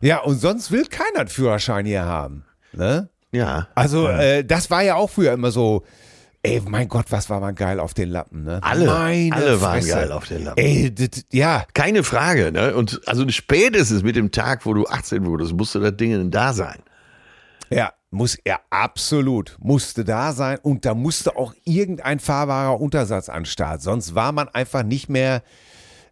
[0.00, 2.44] ja, und sonst will keiner einen Führerschein hier haben.
[2.72, 3.08] Ne?
[3.32, 3.66] Ja.
[3.74, 5.84] Also, äh, das war ja auch früher immer so.
[6.44, 8.60] Ey, mein Gott, was war man geil auf den Lappen, ne?
[8.62, 9.94] Alle, Meine alle waren Fresse.
[9.96, 10.62] geil auf den Lappen.
[10.62, 12.76] Ey, das, ja, Keine Frage, ne?
[12.76, 16.78] Und also spätestens mit dem Tag, wo du 18 wurdest, musste das Ding da sein.
[17.70, 23.44] ja, muss er absolut, musste da sein und da musste auch irgendein fahrbarer Untersatz an
[23.44, 23.82] Start.
[23.82, 25.42] Sonst war man einfach nicht mehr,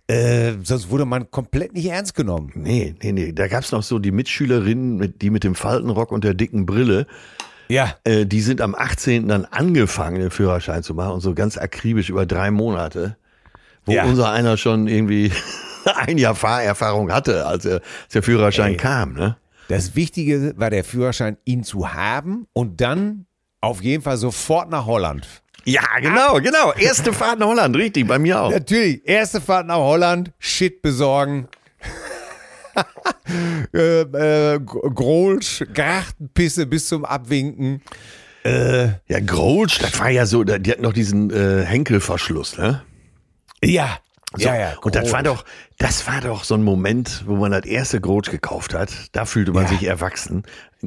[0.08, 2.50] äh, sonst wurde man komplett nicht ernst genommen.
[2.54, 3.32] Nee, nee, nee.
[3.32, 7.06] Da gab's noch so die Mitschülerinnen, mit, die mit dem Faltenrock und der dicken Brille,
[7.68, 9.28] Ja, äh, die sind am 18.
[9.28, 13.16] dann angefangen, den Führerschein zu machen und so ganz akribisch über drei Monate,
[13.86, 14.04] wo Ja.
[14.04, 15.32] unser einer schon irgendwie
[15.96, 18.76] ein Jahr Fahrerfahrung hatte, als, er, als der Führerschein Ey.
[18.76, 19.36] kam, ne?
[19.72, 23.24] Das Wichtige war der Führerschein, ihn zu haben und dann
[23.62, 25.26] auf jeden Fall sofort nach Holland.
[25.64, 26.72] Ja, genau, genau.
[26.74, 28.50] Erste Fahrt nach Holland, richtig, bei mir auch.
[28.50, 31.48] Natürlich, erste Fahrt nach Holland, Shit besorgen.
[33.74, 37.80] äh, äh, Grolsch, Gartenpisse bis zum Abwinken.
[38.44, 42.82] Ja, Grolsch, das war ja so, die hatten noch diesen äh, Henkelverschluss, ne?
[43.62, 44.00] Ja,
[44.36, 44.72] So, ja, ja.
[44.82, 45.44] und das war doch,
[45.78, 48.90] das war doch so ein Moment, wo man das erste Grolsch gekauft hat.
[49.12, 49.68] Da fühlte man Ja.
[49.68, 50.44] sich erwachsen.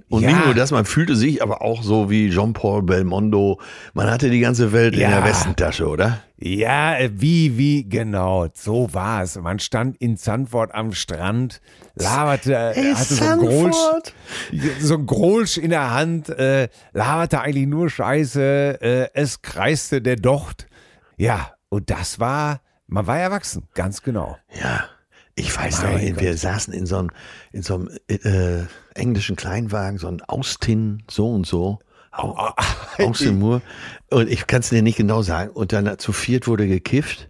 [0.10, 0.30] Und Ja.
[0.32, 3.62] nicht nur das, man fühlte sich aber auch so wie Jean-Paul Belmondo.
[3.94, 5.10] Man hatte die ganze Welt in Ja.
[5.10, 6.22] der Westentasche, oder?
[6.38, 9.36] Ja, äh, wie, wie, genau, so war es.
[9.40, 11.62] Man stand in Zandvoort am Strand,
[11.96, 13.76] laberte, äh, hatte so ein Grolsch,
[14.82, 20.16] so ein Grolsch in der Hand, äh, laberte eigentlich nur Scheiße, äh, es kreiste der
[20.18, 20.68] Docht.
[21.18, 24.38] Ja, und das war, man war erwachsen, ganz genau.
[24.62, 24.86] Ja.
[25.38, 27.12] Ich weiß Mein noch, wir saßen in so einem,
[27.52, 31.80] in so einem äh, englischen Kleinwagen, so ein Austin, so und so.
[32.98, 33.62] Austin Moore.
[34.10, 35.52] Und ich kann es dir nicht genau sagen.
[35.52, 37.28] Und dann zu viert wurde gekifft.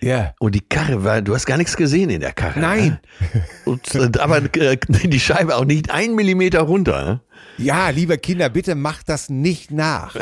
[0.00, 0.34] Ja.
[0.38, 2.60] Und die Karre war, du hast gar nichts gesehen in der Karre.
[2.60, 3.00] Nein.
[3.20, 3.44] Ne?
[3.64, 7.04] Und, äh, aber äh, die Scheibe auch nicht einen Millimeter runter.
[7.04, 7.20] Ne?
[7.58, 10.16] Ja, liebe Kinder, bitte macht das nicht nach.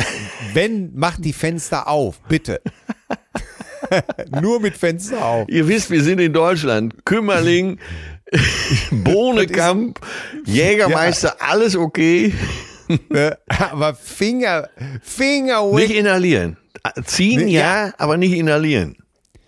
[0.53, 2.61] Wenn, macht die Fenster auf, bitte.
[4.41, 5.49] Nur mit Fenster auf.
[5.49, 7.05] Ihr wisst, wir sind in Deutschland.
[7.05, 7.79] Kümmerling,
[8.91, 10.01] Bohnekamp,
[10.45, 12.33] Jägermeister, alles okay.
[13.47, 14.69] Aber Finger,
[15.03, 15.89] Finger weg.
[15.89, 16.57] Nicht inhalieren.
[17.05, 18.97] Ziehen Nee, ja, aber nicht inhalieren.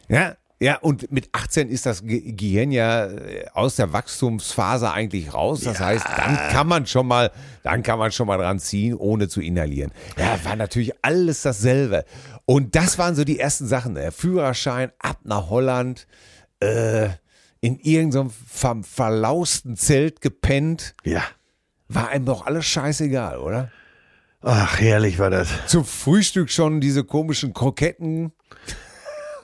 [0.09, 5.35] Ja, Ja, und mit 18 ist das Ge- Gehirn ja äh, aus der Wachstumsphase eigentlich
[5.35, 5.63] raus.
[5.63, 7.33] Das heißt, dann kann man schon mal,
[7.65, 9.91] dann kann man schon mal dran ziehen, ohne zu inhalieren.
[10.17, 12.05] Ja, war natürlich alles dasselbe.
[12.47, 13.95] Und das waren so die ersten Sachen.
[13.95, 16.07] Der Führerschein ab nach Holland,
[16.61, 17.09] äh,
[17.61, 20.95] in irgendeinem ver verlausten Zelt gepennt.
[21.05, 21.23] Ja.
[21.89, 23.71] War einem doch alles scheißegal, oder?
[24.43, 25.49] Ach, herrlich war das.
[25.67, 28.33] Zum Frühstück schon diese komischen Kroketten.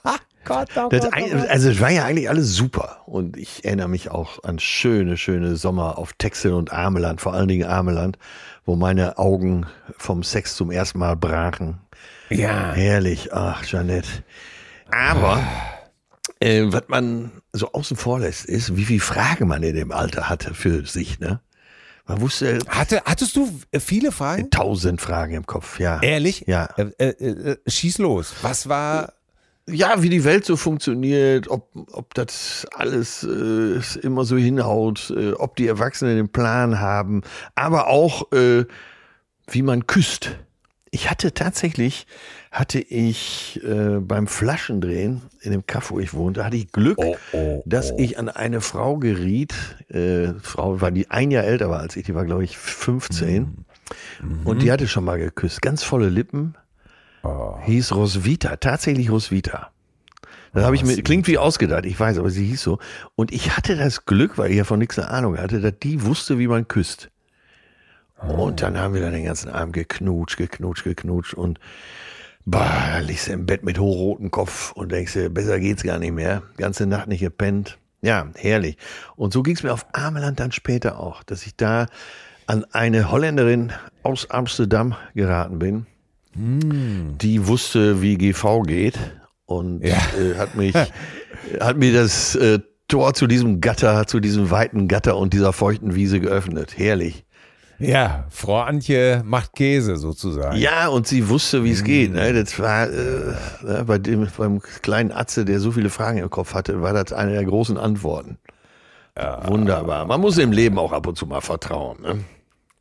[0.43, 3.01] Gott, oh Gott, oh also es war ja eigentlich alles super.
[3.05, 7.47] Und ich erinnere mich auch an schöne, schöne Sommer auf Texel und Ameland, vor allen
[7.47, 8.17] Dingen Ameland,
[8.65, 11.79] wo meine Augen vom Sex zum ersten Mal brachen.
[12.31, 12.73] Ja.
[12.73, 14.09] Herrlich, ach, Jeanette.
[14.89, 15.45] Aber
[16.39, 20.29] äh, was man so außen vor lässt, ist, wie viel Fragen man in dem Alter
[20.29, 21.41] hatte für sich, ne?
[22.07, 24.49] Man wusste Hatte, hattest du äh, viele Fragen?
[24.49, 26.01] tausend Fragen im Kopf, ja.
[26.01, 26.43] Ehrlich?
[26.47, 26.65] Ja.
[26.77, 28.33] Äh, äh, äh, schieß los.
[28.41, 29.13] Was war.
[29.69, 35.55] Ja, wie die Welt so funktioniert, ob, ob das alles äh, immer so hinhaut, ob
[35.55, 37.21] die Erwachsenen den Plan haben,
[37.53, 40.31] aber auch, wie man küsst.
[40.93, 42.05] Ich hatte tatsächlich,
[42.51, 47.15] hatte ich äh, beim Flaschendrehen in dem Kaff, wo ich wohnte, hatte ich Glück, Oh,
[47.31, 49.53] oh, dass ich an eine Frau geriet.
[49.89, 53.65] Äh, Frau war die ein Jahr älter war als ich, die war glaube ich 15
[54.43, 56.55] und die hatte schon mal geküsst, ganz volle Lippen.
[57.65, 59.71] Hieß Roswitha, tatsächlich Roswitha.
[60.53, 62.79] Das habe ich mir, klingt wie ausgedacht, ich weiß, aber sie hieß so.
[63.15, 66.03] Und ich hatte das Glück, weil ich ja von nichts eine Ahnung hatte, dass die
[66.03, 67.09] wusste, wie man küsst.
[68.27, 71.59] Und dann haben wir dann den ganzen Abend geknutscht, geknutscht, geknutscht und
[72.45, 75.99] bah, da liegst du im Bett mit hochrotem Kopf und denkst dir, besser geht's gar
[75.99, 76.43] nicht mehr.
[76.57, 77.77] Ganze Nacht nicht gepennt.
[78.01, 78.77] Ja, herrlich.
[79.15, 81.87] Und so ging's mir auf Ameland dann später auch, dass ich da
[82.47, 83.71] an eine Holländerin
[84.03, 85.85] aus Amsterdam geraten bin,
[86.33, 88.97] die wusste, wie GV geht
[89.45, 89.97] und Ja.
[90.17, 90.73] äh, hat mich,
[91.59, 95.93] hat mir das äh, Tor zu diesem Gatter, zu diesem weiten Gatter und dieser feuchten
[95.95, 96.77] Wiese geöffnet.
[96.77, 97.23] Herrlich.
[97.81, 100.55] Ja, Frau Antje macht Käse sozusagen.
[100.57, 102.13] Ja, und sie wusste, wie es geht.
[102.13, 102.31] Ne?
[102.33, 106.53] Das war äh, ne, bei dem beim kleinen Atze, der so viele Fragen im Kopf
[106.53, 108.37] hatte, war das eine der großen Antworten.
[109.45, 110.05] Wunderbar.
[110.05, 112.01] Man muss im Leben auch ab und zu mal vertrauen.
[112.01, 112.23] Ne?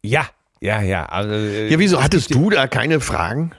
[0.02, 0.26] Ja,
[0.60, 1.06] ja, ja.
[1.06, 3.52] Also, äh, Ja, wieso es hattest du da keine Fragen?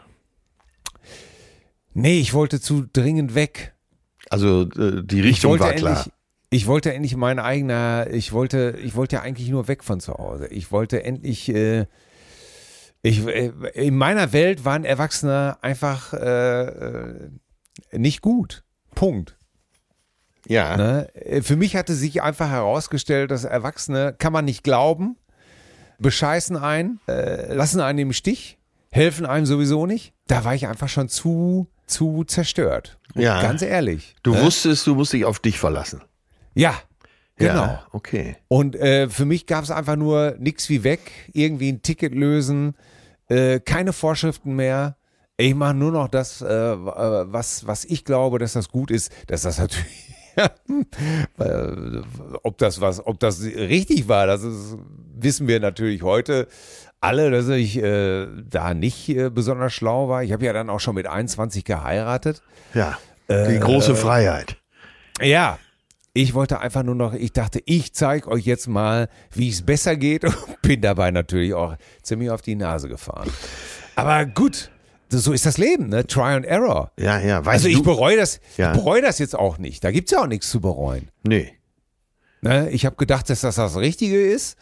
[1.94, 3.74] Nee, ich wollte zu dringend weg.
[4.30, 6.06] Also äh, die Ich Richtung war klar.
[6.54, 10.16] Ich wollte endlich mein eigener, ich wollte, ich wollte ja eigentlich nur weg von zu
[10.16, 10.48] Hause.
[10.48, 11.86] Ich wollte endlich, äh,
[13.02, 17.30] ich, äh, in meiner Welt waren Erwachsene einfach äh, äh,
[17.94, 18.66] nicht gut.
[18.96, 19.38] Punkt.
[20.46, 20.76] Ja.
[20.76, 21.16] Ne?
[21.16, 25.16] Äh, Für mich hatte sich einfach herausgestellt, dass Erwachsene kann man nicht glauben,
[26.00, 28.58] bescheißen einen, äh, lassen einen im Stich,
[28.90, 30.14] helfen einem sowieso nicht.
[30.28, 33.00] Da war ich einfach schon zu, zu zerstört.
[33.16, 33.42] Ja.
[33.42, 34.16] Ganz ehrlich.
[34.22, 34.42] Du ne?
[34.42, 36.02] wusstest, du musst dich auf dich verlassen.
[36.54, 36.76] Ja,
[37.36, 37.66] genau.
[37.66, 38.38] Ja, okay.
[38.48, 41.00] Und äh, für mich gab es einfach nur nichts wie weg,
[41.34, 42.76] irgendwie ein Ticket lösen,
[43.30, 44.98] äh, keine Vorschriften mehr.
[45.38, 49.44] Ich mache nur noch das, äh, was, was ich glaube, dass das gut ist, dass
[49.44, 50.16] das natürlich.
[51.40, 52.02] äh,
[52.44, 54.78] ob das was, ob das richtig war, das ist,
[55.14, 56.48] wissen wir natürlich heute
[57.02, 60.24] alle, dass ich äh, da nicht äh, besonders schlau war.
[60.24, 62.42] Ich habe ja dann auch schon mit 21 geheiratet.
[62.74, 62.98] Ja.
[63.30, 64.58] Die große Freiheit.
[65.22, 65.58] Ja,
[66.14, 69.96] ich wollte einfach nur noch, ich dachte, ich zeige euch jetzt mal, wie es besser
[69.96, 73.30] geht und bin dabei natürlich auch ziemlich auf die Nase gefahren.
[73.96, 74.72] Aber gut,
[75.10, 76.06] so ist das Leben, ne?
[76.08, 76.92] Try and Error.
[76.98, 77.40] Ja, ja.
[77.46, 78.72] Weißt Also ich bereue das, Ja.
[78.72, 79.84] ich bereue das jetzt auch nicht.
[79.84, 81.10] Da gibt's ja auch nichts zu bereuen.
[81.24, 81.54] Nee.
[82.42, 82.70] Ne?
[82.72, 84.58] Ich habe gedacht, dass das das Richtige ist.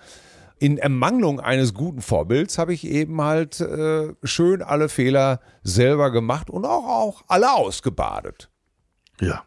[0.61, 6.49] In Ermangelung eines guten Vorbilds habe ich eben halt äh, schön alle Fehler selber gemacht
[6.49, 8.49] und auch, auch alle ausgebadet.
[9.21, 9.43] Ja.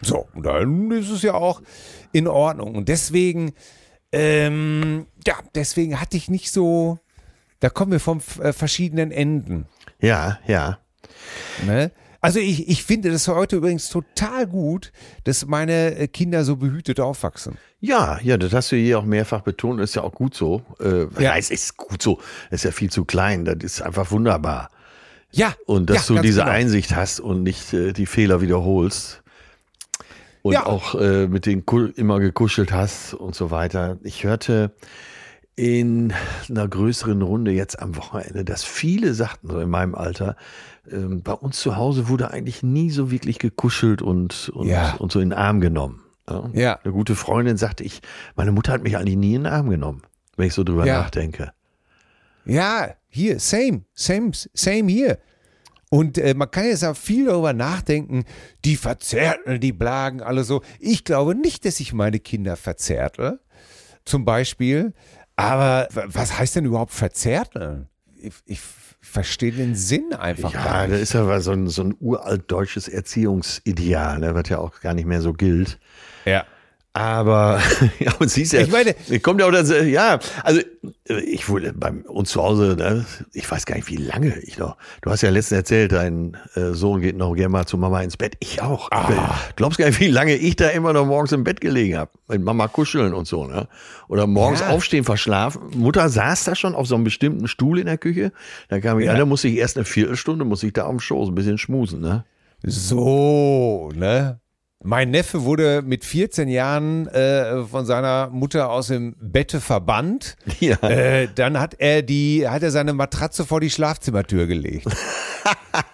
[0.00, 1.60] So, und dann ist es ja auch
[2.12, 2.74] in Ordnung.
[2.74, 3.52] Und deswegen,
[4.12, 6.98] ähm, ja, deswegen hatte ich nicht so,
[7.60, 9.66] da kommen wir von äh, verschiedenen Enden.
[10.00, 10.78] Ja, ja.
[11.66, 11.90] Ne?
[12.20, 14.92] Also ich, ich finde das heute übrigens total gut,
[15.24, 17.58] dass meine äh, Kinder so behütet aufwachsen.
[17.80, 20.62] Ja, ja, das hast du hier auch mehrfach betont, ist ja auch gut so.
[20.80, 21.36] Äh, Ja.
[21.36, 22.18] es ist gut so.
[22.50, 24.70] Es ist ja viel zu klein, das ist einfach wunderbar.
[25.30, 25.54] Ja.
[25.66, 26.50] Und dass ja, du diese genau.
[26.52, 29.22] Einsicht hast und nicht äh, die Fehler wiederholst.
[30.48, 30.66] Und Ja.
[30.66, 31.62] auch äh, mit denen
[31.96, 33.98] immer gekuschelt hast und so weiter.
[34.02, 34.72] Ich hörte
[35.56, 36.12] in
[36.48, 40.36] einer größeren Runde jetzt am Wochenende, dass viele sagten, so in meinem Alter,
[40.90, 44.94] ähm, bei uns zu Hause wurde eigentlich nie so wirklich gekuschelt und, und, Ja.
[44.98, 46.00] und so in den Arm genommen.
[46.28, 46.50] Ja.
[46.54, 46.78] Ja.
[46.84, 48.00] Eine gute Freundin sagte ich,
[48.36, 50.02] meine Mutter hat mich eigentlich nie in den Arm genommen,
[50.36, 51.52] wenn ich so drüber nachdenke.
[52.44, 55.18] Ja, hier, same, same, same hier.
[55.90, 58.24] Und äh, man kann jetzt auch viel darüber nachdenken,
[58.64, 60.62] die verzärteln, die blagen alle so.
[60.78, 63.40] Ich glaube nicht, dass ich meine Kinder verzärtle,
[64.04, 64.92] zum Beispiel.
[65.36, 67.88] Aber was heißt denn überhaupt verzärteln?
[68.20, 68.60] Ich, ich
[69.00, 71.00] verstehe den Sinn einfach Ja, gar das nicht.
[71.02, 75.06] ist aber so ein, so ein uralt deutsches Erziehungsideal, ne, was ja auch gar nicht
[75.06, 75.78] mehr so gilt.
[76.24, 76.44] Ja.
[76.98, 77.60] Aber
[78.00, 80.60] ja, und siehst ja, Ich meine- kommt ja auch das, ja, also
[81.08, 84.58] äh, ich wurde bei uns zu Hause, ne, ich weiß gar nicht, wie lange ich
[84.58, 84.76] noch.
[85.02, 88.16] Du hast ja letztens erzählt, dein äh, Sohn geht noch gerne mal zu Mama ins
[88.16, 88.36] Bett.
[88.40, 88.90] Ich auch.
[88.90, 89.38] Ah.
[89.50, 92.10] Ich glaubst gar nicht, wie lange ich da immer noch morgens im Bett gelegen habe,
[92.26, 93.68] mit Mama kuscheln und so, ne?
[94.08, 94.70] Oder morgens Ja.
[94.70, 95.62] aufstehen, verschlafen.
[95.76, 98.32] Mutter saß da schon auf so einem bestimmten Stuhl in der Küche.
[98.70, 99.12] Dann kam ich, Ja.
[99.12, 99.18] ja.
[99.18, 102.24] da musste ich erst eine Viertelstunde, muss ich da dem Schoß ein bisschen schmusen, ne?
[102.64, 104.40] So, ne?
[104.84, 110.36] Mein Neffe wurde mit 14 Jahren äh, von seiner Mutter aus dem Bette verbannt.
[110.60, 110.76] Ja.
[110.82, 114.86] Äh, dann hat er die, hat er seine Matratze vor die Schlafzimmertür gelegt.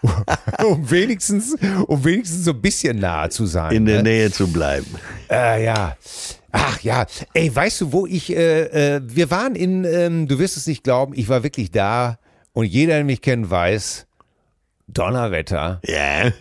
[0.65, 1.55] um wenigstens,
[1.87, 3.73] um wenigstens so ein bisschen nahe zu sein.
[3.73, 4.11] In der ne?
[4.11, 4.87] Nähe zu bleiben.
[5.31, 5.97] Äh, ja.
[6.51, 10.57] Ach ja, ey, weißt du, wo ich, äh, äh, wir waren in, ähm, du wirst
[10.57, 12.19] es nicht glauben, ich war wirklich da
[12.53, 14.07] und jeder, der mich kennt, weiß,
[14.87, 16.33] Donnerwetter, Ja.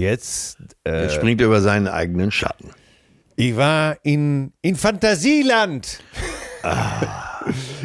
[0.00, 2.70] Jetzt, äh, Er springt über seinen eigenen Schatten.
[3.36, 6.00] ich war in, in Fantasieland.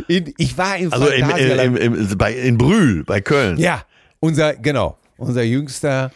[0.08, 0.95] In, ich war in Ah.
[0.95, 1.80] Also im, Phantasialand.
[1.80, 3.58] im, im, bei, in Brühl, bei Köln.
[3.58, 3.84] ja,
[4.19, 6.12] unser, genau, unser Jüngster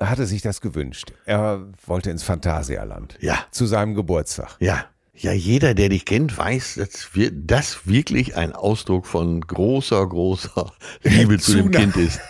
[0.00, 1.12] hatte sich das gewünscht.
[1.26, 3.16] Er wollte ins Phantasialand.
[3.20, 3.38] Ja.
[3.50, 4.56] Zu seinem Geburtstag.
[4.60, 4.86] Ja.
[5.14, 10.72] Ja, jeder, der dich kennt, weiß, dass wir, das wirklich ein Ausdruck von großer, großer
[11.02, 12.20] Liebe zu dem Kind ist.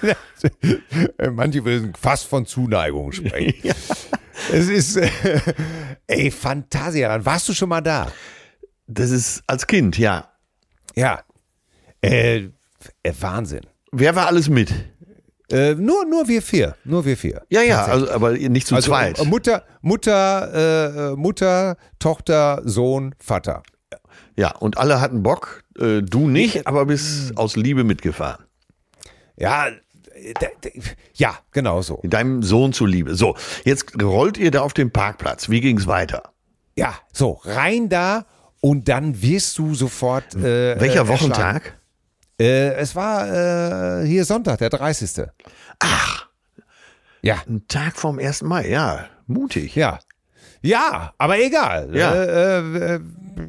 [1.32, 3.74] Manche würden fast von Zuneigung sprechen.
[4.52, 5.10] Es ist, äh,
[6.06, 7.26] ey, Phantasialand.
[7.26, 8.12] Warst du schon mal da?
[8.86, 10.30] Das ist als Kind, ja.
[10.94, 11.22] Ja.
[12.00, 12.50] Äh,
[13.02, 13.66] äh, Wahnsinn.
[13.90, 14.72] Wer war alles mit?
[15.50, 16.76] Äh, nur, nur wir vier.
[16.84, 17.42] Nur wir vier.
[17.48, 19.24] Ja, ja, also, aber nicht zu Also, zweit.
[19.24, 23.62] Mutter, Mutter, äh, Mutter, Tochter, Sohn, Vater.
[24.36, 25.64] Ja, und alle hatten Bock.
[25.78, 28.44] Äh, du nicht, aber bist aus Liebe mitgefahren.
[29.36, 29.68] Ja,
[31.14, 32.00] ja, genau so.
[32.04, 33.14] Deinem Sohn zuliebe.
[33.14, 35.48] So, jetzt rollt ihr da auf dem Parkplatz.
[35.48, 36.32] Wie ging's weiter?
[36.76, 38.26] Ja, so, rein da
[38.60, 40.34] und dann wirst du sofort.
[40.34, 41.78] Äh, Welcher äh, Wochentag?
[42.40, 45.26] Äh, es war äh, hier Sonntag, der 30.
[45.80, 46.28] Ach,
[47.22, 48.42] Ja, ein Tag vom 1.
[48.42, 49.06] Mai, ja.
[49.26, 49.74] Mutig.
[49.74, 49.98] ja.
[50.60, 51.94] Ja, aber egal.
[51.94, 52.12] Ja.
[52.14, 53.00] Äh, äh,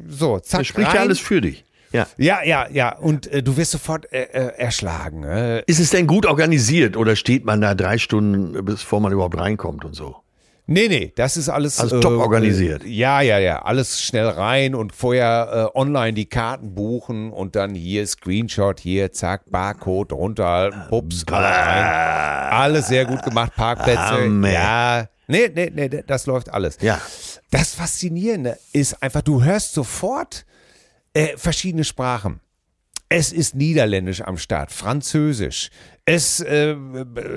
[0.08, 0.60] so, zack.
[0.60, 0.96] Das spricht rein.
[0.96, 1.64] ja alles für dich.
[1.92, 2.06] Ja.
[2.16, 2.96] Ja, ja, ja.
[2.96, 5.24] Und äh, du wirst sofort äh, äh, erschlagen.
[5.24, 9.38] Äh, Ist es denn gut organisiert oder steht man da drei Stunden, bevor man überhaupt
[9.38, 10.16] reinkommt und so?
[10.70, 11.80] nee, nee, das ist alles.
[11.80, 12.84] Also top organisiert.
[12.84, 13.62] Äh, ja, ja, ja.
[13.62, 19.12] Alles schnell rein und vorher äh, online die Karten buchen und dann hier Screenshot, hier,
[19.12, 22.52] zack, Barcode runterhalten, pups, alle rein.
[22.52, 24.00] Alles sehr gut gemacht, Parkplätze.
[24.00, 24.50] Hammer.
[24.50, 25.08] Ja.
[25.26, 26.78] Nee, nee, nee, das läuft alles.
[26.80, 27.00] Ja.
[27.50, 30.44] Das Faszinierende ist einfach, du hörst sofort
[31.14, 32.40] äh, verschiedene Sprachen.
[33.08, 35.70] Es ist Niederländisch am Start, Französisch,
[36.04, 36.74] es, äh,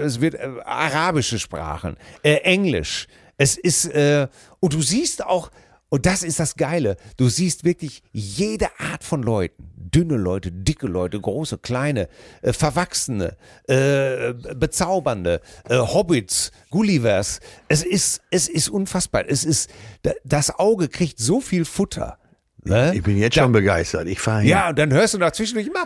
[0.04, 3.08] es wird äh, arabische Sprachen, äh, Englisch.
[3.38, 4.28] Es ist, äh,
[4.60, 5.50] und du siehst auch,
[5.90, 9.70] und das ist das Geile, du siehst wirklich jede Art von Leuten.
[9.76, 12.08] Dünne Leute, dicke Leute, große, kleine,
[12.42, 17.40] äh, Verwachsene, äh, bezaubernde, Hobbits, Gullivers.
[17.68, 19.26] Es ist, es ist unfassbar.
[19.28, 19.70] Es ist,
[20.04, 22.18] da- das Auge kriegt so viel Futter.
[22.65, 22.93] Ne?
[22.95, 24.08] Ich bin jetzt schon begeistert.
[24.08, 24.49] Ich fahre hin.
[24.49, 25.86] Ja, und dann hörst du dazwischendurch immer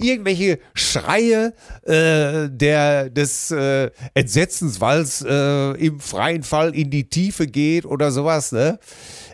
[0.00, 7.08] irgendwelche Schreie äh, der des äh, Entsetzens, weil es äh, im freien Fall in die
[7.08, 8.52] Tiefe geht oder sowas.
[8.52, 8.78] Ne?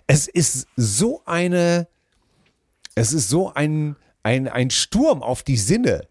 [0.07, 1.87] Es ist so eine,
[2.95, 6.03] es ist so ein ein ein Sturm auf die Sinne.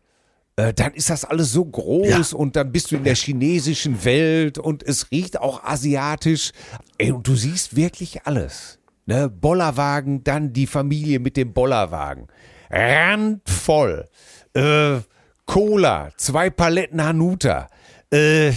[0.55, 2.37] Äh, dann ist das alles so groß Ja.
[2.37, 6.51] und dann bist du in der chinesischen Welt und es riecht auch asiatisch.
[6.99, 8.77] Ey, und du siehst wirklich alles.
[9.05, 9.29] Ne?
[9.29, 12.27] Bollerwagen, dann die Familie mit dem Bollerwagen.
[12.69, 14.05] Randvoll.
[14.53, 14.97] Äh,
[15.45, 17.67] Cola, zwei Paletten Hanuta.
[18.11, 18.51] Äh,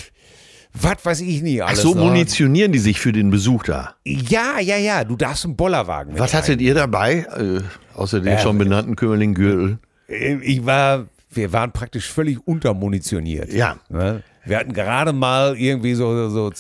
[0.73, 1.81] was weiß ich nicht Ach alles.
[1.83, 2.05] so, noch.
[2.05, 3.95] munitionieren die sich für den Besuch da.
[4.05, 7.27] Ja, ja, ja, du darfst einen Bollerwagen mit Was hattet ihr dabei?
[7.37, 7.61] Äh,
[7.99, 9.79] außer den Ja, schon benannten Kümmerling-Gürtel.
[10.09, 13.53] Äh, Ich war, wir waren praktisch völlig untermunitioniert.
[13.53, 13.79] Ja.
[13.89, 14.23] Ne?
[14.45, 16.53] Wir hatten gerade mal irgendwie so, so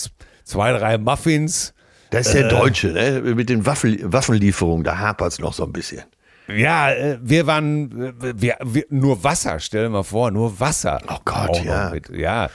[0.44, 1.72] zwei, drei Muffins.
[2.10, 3.20] Das ist der Deutsche, ne?
[3.34, 6.02] Mit den Waffel, Waffenlieferungen, da hapert's noch so ein bisschen.
[6.48, 11.00] Ja, äh, wir waren, äh, wir, wir, nur Wasser, stell dir mal vor, nur Wasser.
[11.08, 11.90] Oh Gott, ja.
[11.90, 12.48] Mit, ja.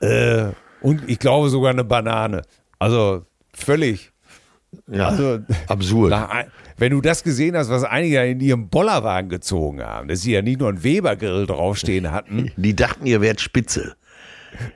[0.00, 2.42] Äh, und ich glaube sogar eine Banane.
[2.78, 4.12] Also völlig,
[4.86, 6.10] Ja, Also, absurd.
[6.10, 6.44] Nach
[6.76, 10.42] wenn du das gesehen hast, was einige in ihrem Bollerwagen gezogen haben, dass sie ja
[10.42, 12.50] nicht nur einen Webergrill draufstehen hatten.
[12.56, 13.94] Die dachten, ihr wärt Spitze.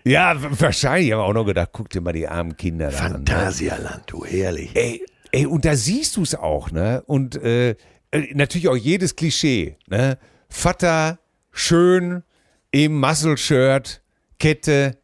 [0.05, 3.05] Ja, wahrscheinlich haben wir auch noch gedacht, guck dir mal die armen Kinder da an.
[3.05, 3.13] Ne?
[3.19, 4.71] Phantasialand, du herrlich.
[4.75, 7.03] Ey, ey, und da siehst du es auch, ne?
[7.07, 7.71] Und äh,
[8.11, 10.19] äh, natürlich auch jedes Klischee, ne?
[10.49, 11.19] Vater,
[11.53, 12.23] schön,
[12.71, 14.03] im Muscle-Shirt,
[14.39, 14.99] Kette,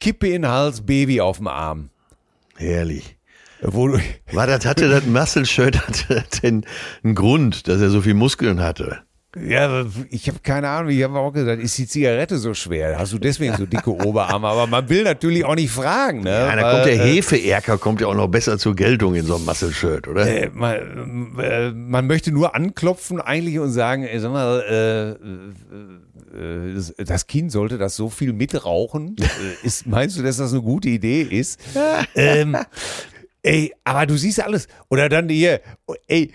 [0.00, 1.90] Kippe in den Hals, Baby auf dem Arm.
[2.56, 3.16] Herrlich.
[3.62, 3.98] Wo du,
[4.32, 6.64] War das, hatte das Muscle-Shirt hatte das denn
[7.02, 9.02] einen Grund, dass er so viel Muskeln hatte?
[9.44, 12.98] Ja, ich habe keine Ahnung, ich habe auch gesagt, ist die Zigarette so schwer?
[12.98, 14.48] Hast du deswegen so dicke Oberarme?
[14.48, 16.30] Aber man will natürlich auch nicht fragen, ne?
[16.30, 19.26] Ja, da Weil, kommt der äh, Hefeerker kommt ja auch noch besser zur Geltung in
[19.26, 20.26] so einem Muscle-Shirt, oder?
[20.26, 25.10] Äh, man, äh, man möchte nur anklopfen eigentlich und sagen, ey, sag mal, äh,
[26.36, 29.16] äh, das, Kind sollte das so viel mitrauchen.
[29.62, 31.60] ist, meinst du, dass das eine gute Idee ist?
[32.14, 32.56] ähm,
[33.42, 34.68] ey, aber du siehst alles.
[34.88, 35.60] Oder dann hier,
[36.06, 36.32] ey,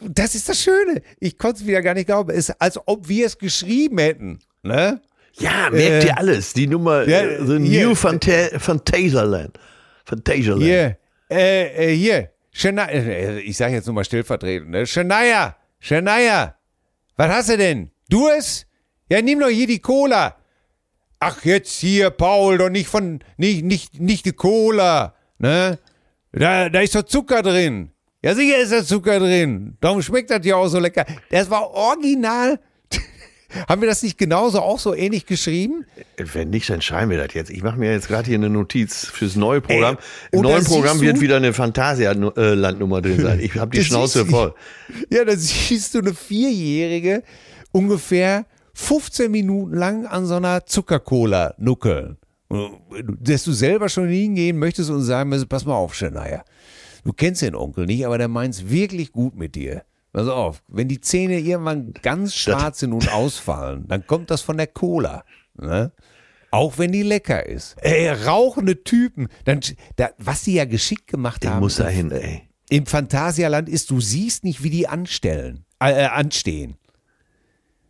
[0.00, 1.02] das ist das Schöne.
[1.20, 2.30] Ich konnte es wieder gar nicht glauben.
[2.30, 4.38] Es ist, als ob wir es geschrieben hätten.
[4.62, 5.00] Ne?
[5.34, 6.52] Ja, merkt Äh, ihr alles.
[6.52, 7.86] Die Nummer, ja, äh, The hier.
[7.86, 9.58] New Phanta Phantasialand.
[10.04, 10.62] Phantasialand.
[10.62, 10.98] Hier,
[11.30, 14.86] äh, äh, hier, Shania, äh, ich sage jetzt nur mal stellvertretend, ne?
[14.86, 16.56] Shania, Shania,
[17.16, 17.90] was hast du denn?
[18.08, 18.66] Du es?
[19.10, 20.36] Ja, nimm doch hier die Cola.
[21.20, 25.78] Ach, jetzt hier, Paul, doch nicht von, nicht, nicht, nicht die Cola, ne?
[26.32, 27.90] Da, da ist doch Zucker drin.
[28.22, 29.76] Ja, sicher ist da Zucker drin.
[29.80, 31.06] Darum schmeckt das ja auch so lecker.
[31.30, 32.58] Das war original.
[33.68, 35.86] Haben wir das nicht genauso auch so ähnlich geschrieben?
[36.16, 37.50] Wenn nicht, dann schreiben wir das jetzt.
[37.50, 39.98] Ich mache mir jetzt gerade hier eine Notiz fürs neue Programm.
[40.32, 43.38] Ey, Im neuen Programm wird wieder eine Phantasialand-Nummer drin sein.
[43.40, 44.54] Ich habe die Schnauze voll.
[45.10, 47.22] Ja, da siehst du eine Vierjährige
[47.70, 52.16] ungefähr 15 Minuten lang an so einer Zuckercola nuckeln.
[53.20, 56.42] Dass du selber schon hingehen möchtest und sagen müsstest, pass mal auf, Shania.
[57.08, 59.82] Du kennst den Onkel nicht, aber der meint's wirklich gut mit dir.
[60.12, 64.58] Pass auf, wenn die Zähne irgendwann ganz schwarz sind und ausfallen, dann kommt das von
[64.58, 65.24] der Cola.
[65.58, 65.90] Ne?
[66.50, 67.76] Auch wenn die lecker ist.
[67.80, 69.28] Ey, rauchende Typen.
[69.46, 69.60] Dann,
[69.96, 71.60] da, was die ja geschickt gemacht Ich haben.
[71.60, 72.42] muss da hin, ey.
[72.68, 76.76] im Phantasialand ist, du siehst nicht, wie die anstellen, äh, anstehen.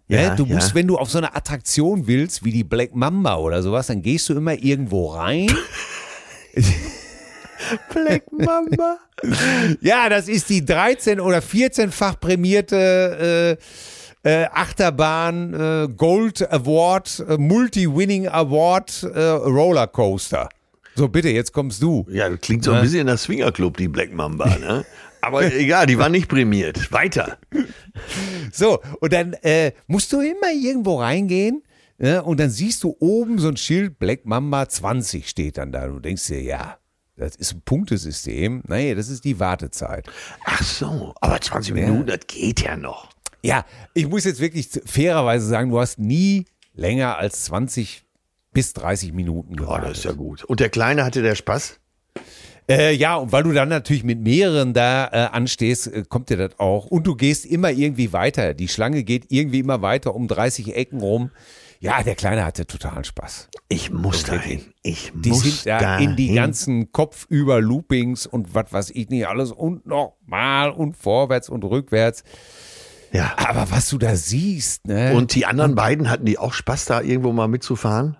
[0.06, 0.54] Ja, Ja, du ja.
[0.54, 4.00] musst, wenn du auf so eine Attraktion willst, wie die Black Mamba oder sowas, dann
[4.00, 5.50] gehst du immer irgendwo rein.
[7.92, 8.98] Black Mamba.
[9.80, 13.58] ja, das ist die 13- oder 14-fach prämierte
[14.24, 20.48] äh, äh, Achterbahn äh, Gold Award, äh, Multi-Winning Award äh, Rollercoaster.
[20.94, 22.04] So, bitte, jetzt kommst du.
[22.10, 24.84] Ja, das klingt so ein bisschen nach Swingerclub, die Black Mamba, ne?
[25.20, 26.90] Aber egal, die war nicht prämiert.
[26.92, 27.38] Weiter.
[28.52, 31.62] So, und dann äh, musst du immer irgendwo reingehen
[31.98, 35.84] ne, und dann siehst du oben so ein Schild, Black Mamba 20 steht dann da.
[35.84, 36.78] Und du denkst dir, ja,
[37.18, 38.62] das ist ein Punktesystem.
[38.68, 40.06] Nee, das ist die Wartezeit.
[40.44, 43.10] Ach so, aber 20 Minuten, das geht ja noch.
[43.42, 43.64] Ja,
[43.94, 48.04] ich muss jetzt wirklich fairerweise sagen, du hast nie länger als 20
[48.52, 49.90] bis 30 Minuten Oh, gewartet.
[49.90, 50.44] das ist ja gut.
[50.44, 51.78] Und der Kleine hatte der Spaß?
[52.70, 56.36] Äh, ja, und weil du dann natürlich mit mehreren da äh, anstehst, äh, kommt dir
[56.36, 56.86] das auch.
[56.86, 58.52] Und du gehst immer irgendwie weiter.
[58.54, 61.30] Die Schlange geht irgendwie immer weiter um 30 Ecken rum.
[61.80, 63.48] Ja, der Kleine hatte totalen Spaß.
[63.68, 64.62] Ich muss da hin.
[64.82, 69.28] Ich Die muss sind da da in die ganzen Kopfüber-Loopings und was weiß ich nicht
[69.28, 72.24] alles und nochmal und vorwärts und rückwärts.
[73.12, 73.32] Ja.
[73.36, 75.14] Aber was du da siehst, ne?
[75.14, 78.16] Und die anderen beiden hatten die auch Spaß, da irgendwo mal mitzufahren?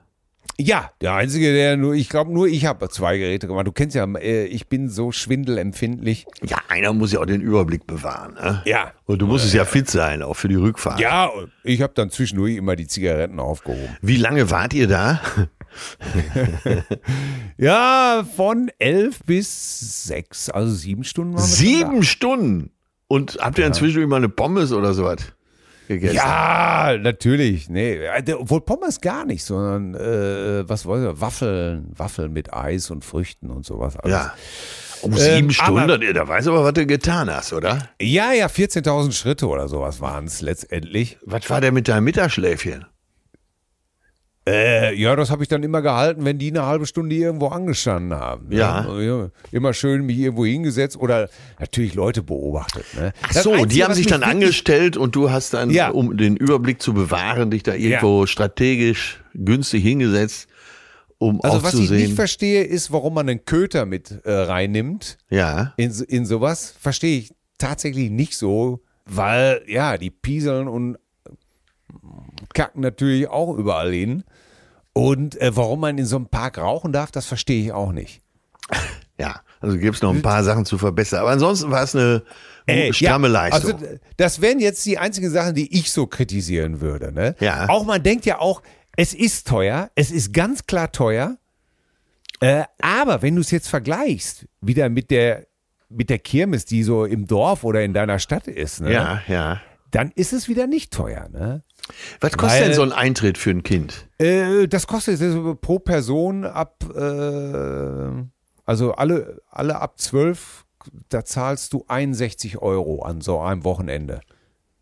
[0.61, 3.67] Ja, der Einzige, der nur, ich glaube nur ich habe zwei Geräte gemacht.
[3.67, 6.27] Du kennst ja, äh, ich bin so schwindelempfindlich.
[6.43, 8.35] Ja, einer muss ja auch den Überblick bewahren.
[8.35, 8.63] Ne?
[8.65, 8.93] Ja.
[9.05, 10.99] Und du musstest ja fit sein, auch für die Rückfahrt.
[10.99, 11.31] Ja,
[11.63, 13.97] ich habe dann zwischendurch immer die Zigaretten aufgehoben.
[14.03, 15.21] Wie lange wart ihr da?
[17.57, 22.71] Ja, von elf bis sechs, also sieben Stunden waren wir Sieben Stunden.
[23.07, 25.19] Und habt ihr inzwischen immer eine Pommes oder sowas
[25.89, 26.15] gegessen?
[26.17, 27.69] Ja, natürlich.
[27.69, 32.91] Nee, äh, obwohl Pommes gar nicht, sondern äh, was wollte ich, Waffeln, Waffeln mit Eis
[32.91, 33.97] und Früchten und sowas.
[33.97, 34.13] alles.
[34.13, 34.35] Ja.
[35.01, 37.89] Um sieben Ähm, Stunden, aber- da weißt du aber, was du getan hast, oder?
[38.01, 41.19] Ja, ja, 14.000 Schritte oder sowas waren es letztendlich.
[41.25, 42.85] Was war denn mit deinem Mittagsschläfchen?
[44.49, 48.19] Äh, ja, das habe ich dann immer gehalten, wenn die eine halbe Stunde irgendwo angestanden
[48.19, 48.49] haben.
[48.49, 48.57] ne?
[48.57, 48.99] Ja.
[49.01, 49.29] ja.
[49.53, 51.29] Immer schön mich irgendwo hingesetzt oder
[51.59, 52.85] natürlich Leute beobachtet.
[52.97, 53.13] Ne?
[53.23, 55.91] Ach so, Einzige, die haben sich dann angestellt und du hast dann, Ja.
[55.91, 60.49] um den Überblick zu bewahren, dich da irgendwo strategisch günstig hingesetzt,
[61.19, 65.19] um Also was ich nicht verstehe, ist, warum man einen Köter mit äh, reinnimmt.
[65.31, 65.75] ja.
[65.77, 70.97] in, so- in sowas verstehe ich tatsächlich nicht so, weil ja, die pieseln und
[72.55, 74.25] kacken natürlich auch überall hin.
[74.99, 78.21] Und äh, warum man in so einem Park rauchen darf, das verstehe ich auch nicht.
[79.21, 81.19] Ja, also gibt es noch ein paar Sachen zu verbessern.
[81.19, 82.23] Aber ansonsten war es eine
[82.67, 83.73] Ey, stramme ja, Leistung.
[83.73, 87.11] Also, das wären jetzt die einzigen Sachen, die ich so kritisieren würde.
[87.11, 87.35] Ne?
[87.41, 87.69] Ja.
[87.69, 88.63] Auch man denkt ja auch,
[88.97, 91.37] es ist teuer, es ist ganz klar teuer.
[92.39, 95.49] Äh, aber wenn du es jetzt vergleichst, wieder mit der,
[95.89, 98.93] mit der Kirmes, die so im Dorf oder in deiner Stadt ist, ne?
[98.93, 99.61] ja, ja.
[99.91, 101.29] dann ist es wieder nicht teuer.
[101.29, 101.65] Ne?
[102.21, 104.09] Was kostet Weil- denn so ein Eintritt für ein Kind?
[104.19, 105.21] Äh, das kostet
[105.61, 108.25] pro Person ab, äh,
[108.65, 110.65] also alle, alle ab 12,
[111.09, 114.21] da zahlst du 61 Euro an so einem Wochenende.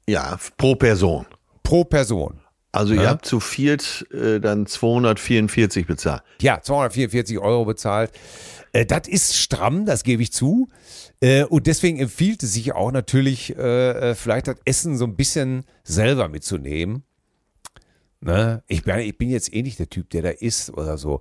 [0.09, 1.27] Ja, pro Person.
[1.63, 2.41] Pro Person.
[2.77, 3.11] Also ihr Ja.
[3.11, 6.23] habt zu viert äh, dann 244 bezahlt.
[6.41, 8.13] Ja, 244 Euro bezahlt.
[8.73, 10.69] Äh, das ist stramm, das gebe ich zu.
[11.21, 15.17] Äh, und deswegen empfiehlt es sich auch natürlich, äh, äh, vielleicht das Essen so ein
[15.17, 17.05] bisschen selber mitzunehmen.
[18.27, 18.63] Ne?
[18.67, 21.21] Ich, bin, ich bin jetzt eh nicht der Typ, der da isst oder so.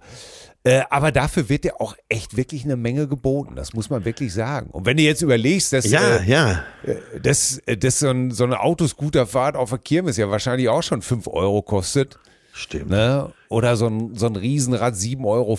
[0.63, 3.55] Äh, aber dafür wird dir auch echt wirklich eine Menge geboten.
[3.55, 4.71] Das muss man wirklich sagen.
[4.71, 6.63] Und wenn du jetzt überlegst, dass, Ja, äh, ja.
[7.21, 11.27] dass, dass so, ein, so eine Autoscooterfahrt auf der Kirmes ja wahrscheinlich auch schon 5
[11.27, 12.17] Euro kostet.
[12.53, 12.89] Stimmt.
[12.89, 13.31] Ne?
[13.49, 15.57] Oder so ein, so ein Riesenrad 7,50 Euro.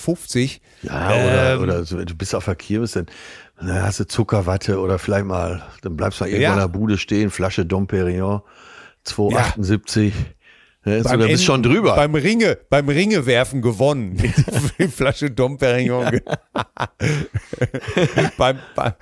[0.82, 3.06] Ja, oder, Ähm, oder so, du bist auf der Kirmes, dann,
[3.60, 6.52] dann hast du Zuckerwatte oder vielleicht mal, dann bleibst du mal irgendwo Ja.
[6.54, 8.40] in der Bude stehen, Flasche Dom Perignon,
[9.06, 10.12] 2,78.
[10.86, 11.96] Ne, so, da bist Ende- du schon drüber.
[11.96, 14.16] Beim Ringe, beim Ringe werfen gewonnen.
[14.78, 16.10] Die Flasche Dom Perignon.
[16.12, 16.22] ge-
[18.38, 18.92] beim, beim,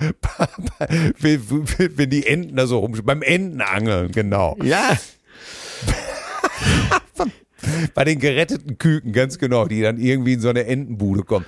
[1.20, 4.56] wenn die Enten da so rum, beim Entenangeln, genau.
[4.62, 4.96] ja,
[7.94, 11.46] Bei den geretteten Küken, ganz genau, die dann irgendwie in so eine Entenbude kommen.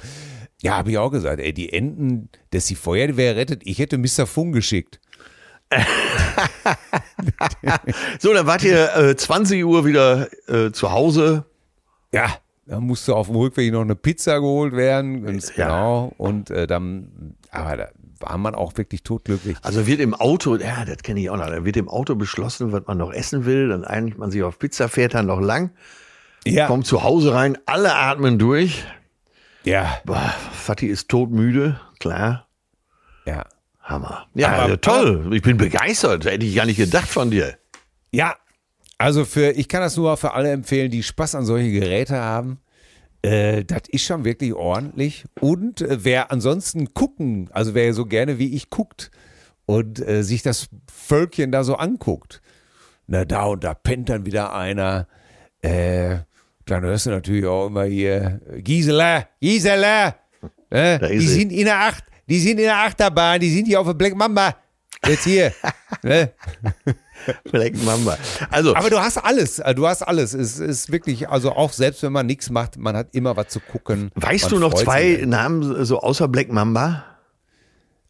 [0.62, 4.26] Ja, habe ich auch gesagt, ey, die Enten, dass die Feuerwehr rettet, ich hätte Mr.
[4.26, 5.00] Fung geschickt.
[8.18, 11.44] so, dann wart ihr äh, 20 Uhr wieder äh, zu Hause.
[12.12, 12.36] Ja,
[12.66, 15.66] da musste auf dem Rückweg noch eine Pizza geholt werden, ganz Ja.
[15.66, 16.12] genau.
[16.18, 17.88] Und äh, dann, aber da
[18.20, 19.56] war man auch wirklich totglücklich.
[19.62, 22.72] Also wird im Auto, ja, das kenne ich auch noch, da wird im Auto beschlossen,
[22.72, 25.70] was man noch essen will, dann einigt man sich auf Pizza, fährt dann noch lang,
[26.46, 28.84] Ja, kommt zu Hause rein, alle atmen durch.
[29.64, 32.46] ja, Boah, Fatih ist todmüde, klar.
[33.26, 33.44] ja.
[33.86, 34.26] Hammer.
[34.34, 35.30] Ja, Aber- ja, toll.
[35.34, 36.24] Ich bin begeistert.
[36.26, 37.56] Hätte ich gar nicht gedacht von dir.
[38.12, 38.34] Ja,
[38.98, 42.58] also für, ich kann das nur für alle empfehlen, die Spaß an solche Geräte haben.
[43.22, 45.24] Äh, das ist schon wirklich ordentlich.
[45.40, 49.10] Und äh, wer ansonsten gucken, also wer so gerne wie ich guckt
[49.66, 52.40] und äh, sich das Völkchen da so anguckt,
[53.06, 55.06] na da und da pennt dann wieder einer.
[55.62, 56.18] Äh,
[56.66, 60.16] dann hörst du natürlich auch immer hier, Gisela, Gisela,
[60.70, 61.26] äh, die sie.
[61.28, 64.14] sind in der Acht, die sind in der Achterbahn, die sind hier auf der Black
[64.14, 64.56] Mamba.
[65.06, 65.52] Jetzt hier.
[66.02, 66.32] ne?
[67.50, 68.18] Black Mamba.
[68.50, 70.34] Also, Aber du hast alles, äh, du hast alles.
[70.34, 73.60] Es ist wirklich, also auch selbst wenn man nichts macht, man hat immer was zu
[73.60, 74.10] gucken.
[74.14, 75.26] weißt du noch zwei sich.
[75.26, 77.04] Namen so außer Black Mamba?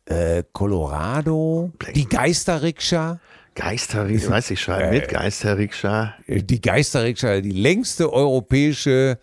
[0.07, 3.19] Äh, Colorado, die Geisterrikscha,
[3.57, 6.15] Geisterrikscha, weiß ich schreibe mit, Geisterrikscha.
[6.29, 9.19] äh, die Geisterrikscha, die längste europäische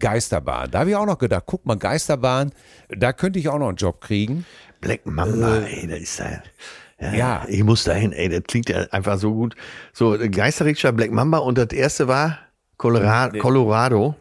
[0.00, 0.70] Geisterbahn.
[0.70, 2.52] Da habe ich auch noch gedacht, guck mal, Geisterbahn,
[2.88, 4.44] da könnte ich auch noch einen Job kriegen.
[4.80, 6.42] Black Mamba, ey, das ist da.
[7.00, 7.44] Ja, Ja.
[7.48, 9.54] Ich muss dahin, ey, das klingt ja einfach so gut.
[9.92, 12.38] So, Geisterrikscha, Black Mamba und das erste war
[12.76, 13.38] Colorado.
[13.38, 14.14] Colorado.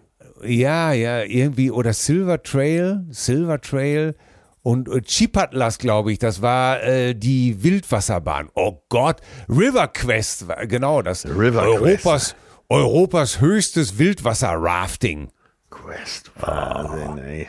[0.44, 4.16] Ja, ja, irgendwie, oder Silver Trail, Silver Trail
[4.62, 8.50] und äh, Chipatlas, glaube ich, das war äh, die Wildwasserbahn.
[8.54, 12.36] Oh Gott, River Quest, genau, das River Europas,
[12.70, 15.30] Europas höchstes Wildwasser-Rafting.
[15.70, 17.48] Quest, Wahnsinn, ey.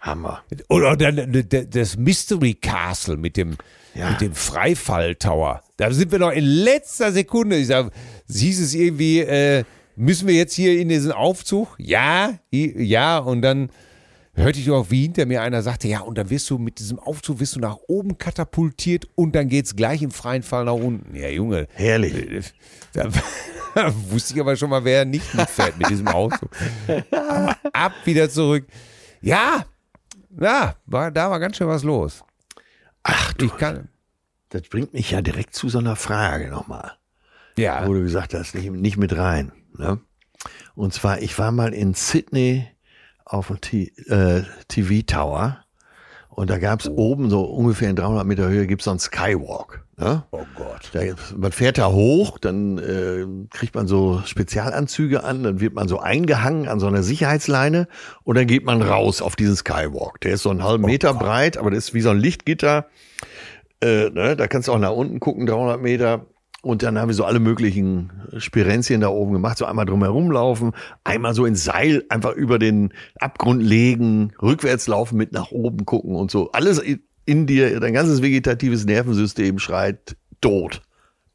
[0.00, 0.42] Hammer.
[0.68, 3.56] Oder das Mystery Castle mit dem,
[3.94, 4.10] Ja.
[4.10, 5.62] mit dem Freifall Tower.
[5.78, 7.56] Da sind wir noch in letzter Sekunde.
[7.56, 7.90] Ich sag,
[8.28, 9.64] hieß es irgendwie, äh,
[9.96, 11.74] müssen wir jetzt hier in diesen Aufzug?
[11.78, 13.18] Ja, ja.
[13.18, 13.70] Und dann
[14.36, 16.98] hörte ich auch, wie hinter mir einer sagte, ja, und dann wirst du mit diesem
[16.98, 21.14] Aufzug wirst du nach oben katapultiert und dann geht's gleich im freien Fall nach unten.
[21.14, 21.66] Ja, Junge.
[21.74, 22.54] Herrlich.
[22.92, 23.10] Da
[24.10, 26.48] wusste ich aber schon mal, wer nicht mitfährt mit diesem Auto.
[27.10, 28.66] Aber ab wieder zurück.
[29.20, 29.64] Ja,
[30.38, 32.22] ja, war, da war ganz schön was los.
[33.02, 33.88] Ach du, Ich kann,
[34.50, 36.92] das bringt mich ja direkt zu so einer Frage nochmal.
[37.56, 39.52] ja, wo du gesagt hast, nicht, nicht mit rein.
[39.78, 39.98] Ne?
[40.74, 42.66] Und zwar, ich war mal in Sydney
[43.26, 45.58] auf dem äh, TV Tower
[46.36, 49.82] und da gab's oben so ungefähr in 300 Meter Höhe gibt's so einen Skywalk.
[49.96, 50.22] Ne?
[50.32, 50.90] oh Gott.
[50.92, 51.00] Da,
[51.34, 55.98] man fährt da hoch, dann äh, kriegt man so Spezialanzüge an, dann wird man so
[55.98, 57.88] eingehangen an so einer Sicherheitsleine
[58.22, 60.20] und dann geht man raus auf diesen Skywalk.
[60.20, 62.84] Der ist so einen halben Meter breit, aber das ist wie so ein Lichtgitter.
[63.80, 64.36] Äh, ne?
[64.36, 66.26] Da kannst du auch nach unten gucken, 300 Meter.
[66.66, 70.72] Und dann haben wir so alle möglichen Spirenzien da oben gemacht, so einmal drumherum laufen,
[71.04, 76.16] einmal so ins Seil einfach über den Abgrund legen, rückwärts laufen, mit nach oben gucken
[76.16, 76.50] und so.
[76.50, 76.82] Alles
[77.24, 80.82] in dir, dein ganzes vegetatives Nervensystem schreit tot.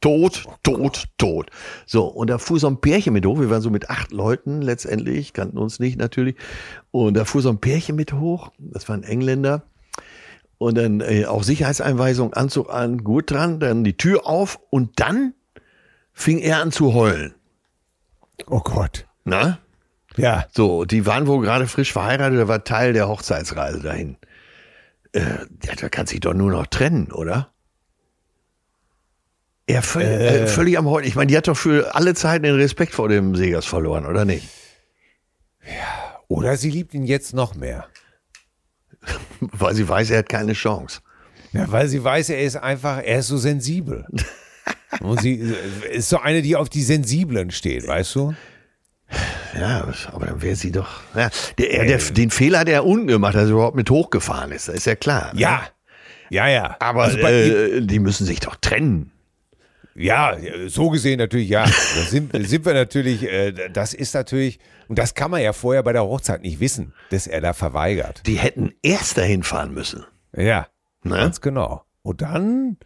[0.01, 1.49] Tot, tot, tot.
[1.85, 3.39] So, und da fuhr so ein Pärchen mit hoch.
[3.39, 6.35] Wir waren so mit acht Leuten letztendlich, kannten uns nicht natürlich.
[6.91, 8.51] Und da fuhr so ein Pärchen mit hoch.
[8.57, 9.63] Das war ein Engländer.
[10.61, 15.33] Und dann äh, auch Sicherheitseinweisung, Anzug an, gut dran, dann die Tür auf und dann
[16.13, 17.33] fing er an zu heulen.
[18.45, 19.07] Oh Gott.
[19.23, 19.57] Na?
[20.17, 20.45] Ja.
[20.51, 24.17] So, die waren wohl gerade frisch verheiratet, da war Teil der Hochzeitsreise dahin.
[25.13, 25.21] Äh,
[25.63, 27.49] ja, da kann sich doch nur noch trennen, oder?
[29.65, 30.43] Er völlig, äh.
[30.43, 31.07] Äh, völlig am Heulen.
[31.07, 34.25] Ich meine, die hat doch für alle Zeiten den Respekt vor dem Segers verloren, oder
[34.25, 34.47] nicht?
[35.63, 36.19] Ja.
[36.27, 37.87] Oder sie liebt ihn jetzt noch mehr.
[39.39, 41.01] weil sie weiß, er hat keine Chance.
[41.53, 44.05] Ja, weil sie weiß, er ist einfach, er ist so sensibel.
[44.99, 45.53] Und sie
[45.91, 48.35] ist so eine, die auf die Sensiblen steht, weißt du?
[49.57, 51.01] Ja, aber dann wäre sie doch.
[51.15, 54.67] Ja, der, der, den Fehler hat er unten gemacht, dass er überhaupt mit hochgefahren ist.
[54.67, 55.33] Das ist ja klar.
[55.33, 55.41] Ne?
[55.41, 55.63] Ja.
[56.29, 56.77] Ja, ja.
[56.79, 59.11] Aber also äh, die müssen sich doch trennen.
[59.95, 60.37] Ja,
[60.67, 61.65] so gesehen natürlich ja.
[61.65, 65.83] Da sind, sind wir natürlich, äh, das ist natürlich, und das kann man ja vorher
[65.83, 68.23] bei der Hochzeit nicht wissen, dass er da verweigert.
[68.25, 70.05] Die hätten erst dahin fahren müssen.
[70.35, 70.67] Ja,
[71.03, 71.15] ne?
[71.15, 71.83] ganz genau.
[72.03, 72.77] Und dann,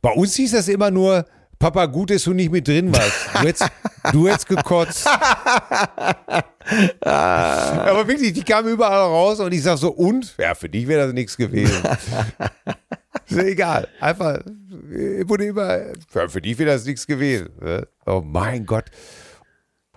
[0.00, 1.26] bei uns hieß das immer nur,
[1.58, 3.30] Papa, gut, dass du nicht mit drin warst.
[3.34, 3.70] Du hättest,
[4.12, 5.08] du hättest gekotzt.
[7.00, 10.36] Aber wirklich, die kamen überall raus und ich sag so, und?
[10.38, 11.82] Ja, für dich wäre das nichts gewesen.
[13.30, 13.88] Ist egal.
[14.00, 14.40] Einfach,
[15.26, 15.78] wurde immer,
[16.14, 17.48] ja, für dich wäre das nichts gewesen.
[17.60, 17.86] Ne?
[18.06, 18.86] Oh mein Gott.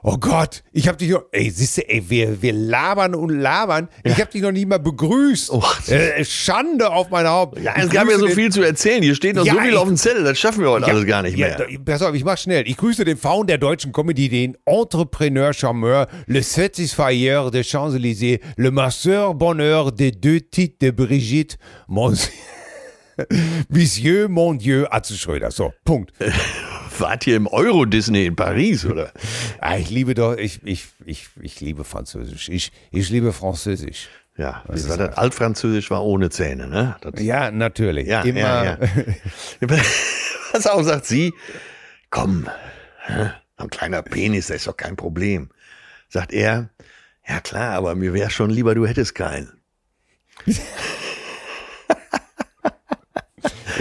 [0.03, 3.87] Oh Gott, ich hab dich noch, ey, siehst du, ey, wir, wir labern und labern.
[4.03, 5.51] Ich hab dich noch nie mal begrüßt.
[5.51, 7.59] Oh, äh, Schande auf mein Haupt.
[7.59, 9.03] Ja, es gab ja so viel zu erzählen.
[9.03, 10.93] Hier steht noch ja, so viel ich, auf dem Zettel, das schaffen wir heute ja,
[10.93, 11.67] alles gar nicht mehr.
[11.69, 12.67] Ja, pass auf, ich mach schnell.
[12.67, 18.71] Ich grüße den Faun der deutschen Comedy, den Entrepreneur Charmeur, le Satisfier de Champs-Élysées, le
[18.71, 22.33] Masseur Bonheur des deux titres de Brigitte, Monsieur,
[23.69, 25.51] Monsieur, mon Dieu, Atze Schröder.
[25.51, 26.13] So, Punkt.
[27.01, 29.11] wart ihr im Euro-Disney in Paris, oder?
[29.59, 32.49] ah, ich liebe doch, ich, ich, ich, ich liebe Französisch.
[32.49, 34.09] Ich, ich liebe Französisch.
[34.37, 36.95] Ja, das war das Altfranzösisch war ohne Zähne, ne?
[37.01, 38.07] Das ja, natürlich.
[38.07, 38.39] Ja, Immer.
[38.39, 38.77] Ja, ja.
[40.53, 41.33] Was auch sagt sie?
[42.09, 42.47] Komm,
[43.57, 45.49] ein kleiner Penis, das ist doch kein Problem.
[46.07, 46.69] Sagt er,
[47.27, 49.51] ja klar, aber mir wäre schon lieber, du hättest keinen.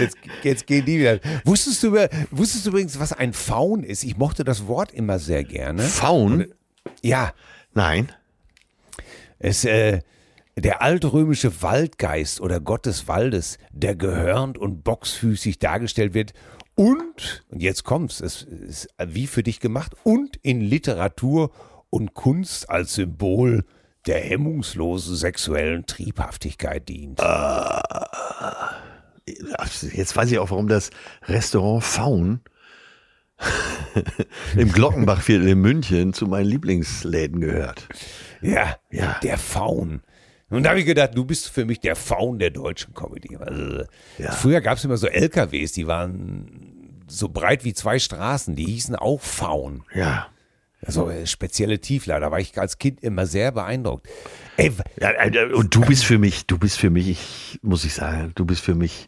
[0.01, 1.19] Jetzt, jetzt gehen die wieder.
[1.45, 1.93] Wusstest du,
[2.31, 4.03] wusstest du übrigens, was ein Faun ist?
[4.03, 5.83] Ich mochte das Wort immer sehr gerne.
[5.83, 6.47] Faun?
[7.01, 7.33] Ja.
[7.73, 8.11] Nein.
[9.39, 10.01] Es, äh,
[10.57, 16.33] der altrömische Waldgeist oder Gott des Waldes, der gehörnt und boxfüßig dargestellt wird
[16.75, 21.51] und, und jetzt kommt's, es ist wie für dich gemacht, und in Literatur
[21.89, 23.65] und Kunst als Symbol
[24.07, 27.21] der hemmungslosen sexuellen Triebhaftigkeit dient.
[27.21, 27.81] Uh.
[29.25, 30.89] Jetzt weiß ich auch, warum das
[31.27, 32.41] Restaurant Faun
[34.55, 37.87] im Glockenbachviertel in München zu meinen Lieblingsläden gehört.
[38.41, 39.19] Ja, ja.
[39.23, 40.01] der Faun.
[40.49, 43.37] Und da habe ich gedacht, du bist für mich der Faun der deutschen Comedy.
[43.37, 43.85] Also,
[44.17, 44.31] ja.
[44.31, 48.95] Früher gab es immer so LKWs, die waren so breit wie zwei Straßen, die hießen
[48.95, 49.83] auch Faun.
[49.93, 50.27] Ja.
[50.85, 54.07] Also äh, spezielle Tiefler, da war ich als Kind immer sehr beeindruckt.
[54.57, 57.93] Ey, ja, äh, und du bist für mich, du bist für mich, ich, muss ich
[57.93, 59.07] sagen, du bist für mich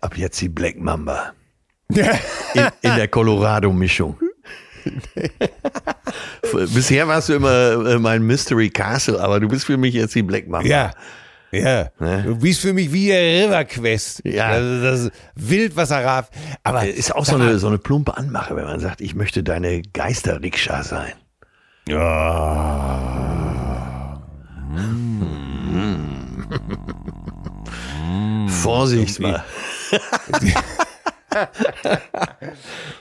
[0.00, 1.32] ab jetzt die Black Mamba.
[1.88, 4.18] in, in der Colorado-Mischung.
[6.52, 10.22] Bisher warst du immer äh, mein Mystery Castle, aber du bist für mich jetzt die
[10.22, 10.68] Black Mamba.
[10.68, 10.92] Ja.
[11.54, 12.22] Ja, ne?
[12.26, 14.22] du bist für mich wie der River Quest.
[14.24, 14.48] Ja.
[14.48, 16.28] Also das Wildwasserrad.
[16.62, 19.82] Aber ist auch so eine, so eine plumpe Anmache, wenn man sagt, ich möchte deine
[19.82, 21.12] Geisterrikscha sein.
[21.88, 23.40] Ja.
[24.70, 25.28] Mm.
[28.48, 29.44] Vorsicht mal.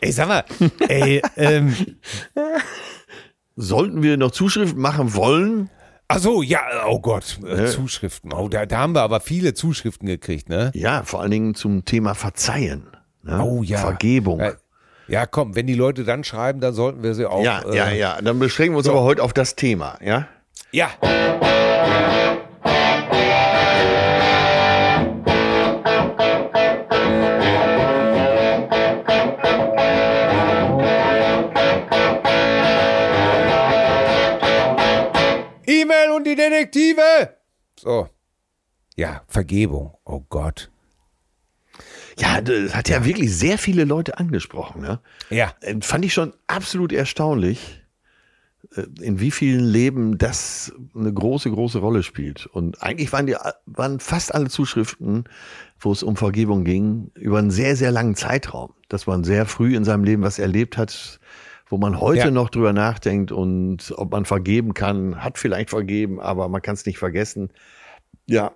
[0.01, 0.43] ey, sag mal,
[0.87, 1.75] ey, ähm,
[3.55, 5.69] Sollten wir noch Zuschriften machen wollen?
[6.15, 8.33] Ach so, ja, oh Gott, äh, Zuschriften.
[8.33, 10.71] Oh, da, da, haben wir aber viele Zuschriften gekriegt, ne?
[10.73, 12.87] Ja, vor allen Dingen zum Thema Verzeihen.
[13.23, 13.43] Ne?
[13.43, 13.79] Oh ja.
[13.79, 14.39] Vergebung.
[14.39, 14.53] Ja,
[15.07, 17.43] ja, komm, wenn die Leute dann schreiben, dann sollten wir sie auch.
[17.43, 18.21] Ja, äh, ja, ja.
[18.21, 18.91] Dann beschränken wir uns so.
[18.91, 20.27] aber heute auf das Thema, ja?
[20.71, 20.89] Ja.
[36.33, 37.37] Die Detektive.
[37.79, 38.09] So.
[38.95, 39.93] Ja, Vergebung.
[40.05, 40.69] Oh Gott.
[42.19, 44.81] Ja, das hat ja, wirklich sehr viele Leute angesprochen.
[44.81, 44.99] Ne?
[45.29, 45.53] Ja.
[45.61, 47.81] Äh, Fand ich schon absolut erstaunlich,
[48.75, 52.45] äh, in wie vielen Leben das eine große, große Rolle spielt.
[52.45, 55.23] Und eigentlich waren, die, waren fast alle Zuschriften,
[55.79, 58.73] wo es um Vergebung ging, über einen sehr, sehr langen Zeitraum.
[58.89, 61.19] Dass man sehr früh in seinem Leben was erlebt hat,
[61.67, 62.31] wo man heute Ja.
[62.31, 66.85] noch drüber nachdenkt und ob man vergeben kann, hat vielleicht vergeben, aber man kann es
[66.85, 67.49] nicht vergessen.
[68.25, 68.51] Ja,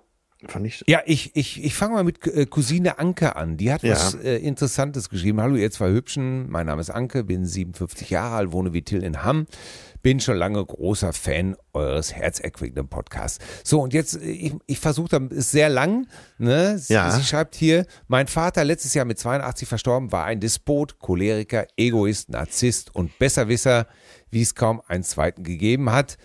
[0.46, 0.84] fand ich.
[0.86, 3.56] Ja, ich, ich, ich fange mal mit äh, Cousine Anke an.
[3.56, 3.92] Die hat Ja.
[3.92, 5.40] was äh, Interessantes geschrieben.
[5.40, 6.48] Hallo, ihr zwei Hübschen.
[6.50, 9.46] Mein Name ist Anke, bin 57 Jahre alt, wohne wie Till in Hamm.
[10.02, 13.44] Bin schon lange großer Fan eures herzerquickenden Podcasts.
[13.64, 16.06] So, und jetzt, äh, ich, ich versuche, da- ist sehr lang.
[16.38, 16.78] Ne?
[16.78, 17.10] Sie, Ja.
[17.10, 22.28] sie schreibt hier, mein Vater, letztes Jahr mit 82 verstorben, war ein Despot, Choleriker, Egoist,
[22.30, 23.86] Narzisst und Besserwisser,
[24.30, 26.16] wie es kaum einen zweiten gegeben hat.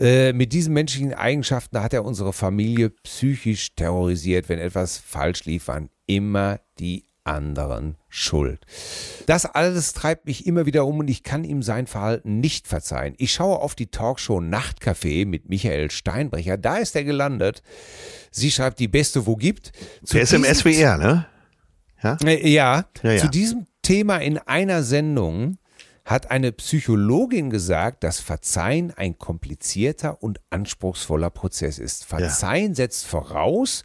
[0.00, 4.48] Äh, mit diesen menschlichen Eigenschaften hat er unsere Familie psychisch terrorisiert.
[4.48, 8.64] Wenn etwas falsch lief, waren immer die anderen schuld.
[9.26, 13.14] Das alles treibt mich immer wieder um und ich kann ihm sein Verhalten nicht verzeihen.
[13.18, 16.56] Ich schaue auf die Talkshow Nachtcafé mit Michael Steinbrecher.
[16.58, 17.62] Da ist er gelandet.
[18.30, 19.72] Sie schreibt die beste, wo gibt.
[20.04, 21.26] Zu Der ist im SWR, ne?
[22.24, 23.18] äh, Ja, Ja, ja.
[23.20, 25.58] zu diesem Thema in einer Sendung
[26.04, 32.04] hat eine Psychologin gesagt, dass Verzeihen ein komplizierter und anspruchsvoller Prozess ist.
[32.04, 33.84] Verzeihen setzt voraus,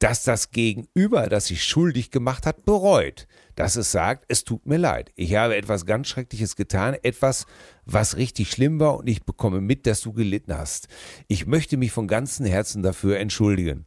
[0.00, 3.28] dass das Gegenüber, das sich schuldig gemacht hat, bereut.
[3.54, 5.12] Dass es sagt, es tut mir leid.
[5.14, 7.46] Ich habe etwas ganz Schreckliches getan, etwas,
[7.84, 10.88] was richtig schlimm war und ich bekomme mit, dass du gelitten hast.
[11.28, 13.86] Ich möchte mich von ganzem Herzen dafür entschuldigen.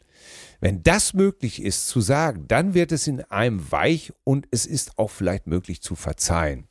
[0.62, 5.00] Wenn das möglich ist zu sagen, dann wird es in einem weich und es ist
[5.00, 6.68] auch vielleicht möglich zu verzeihen.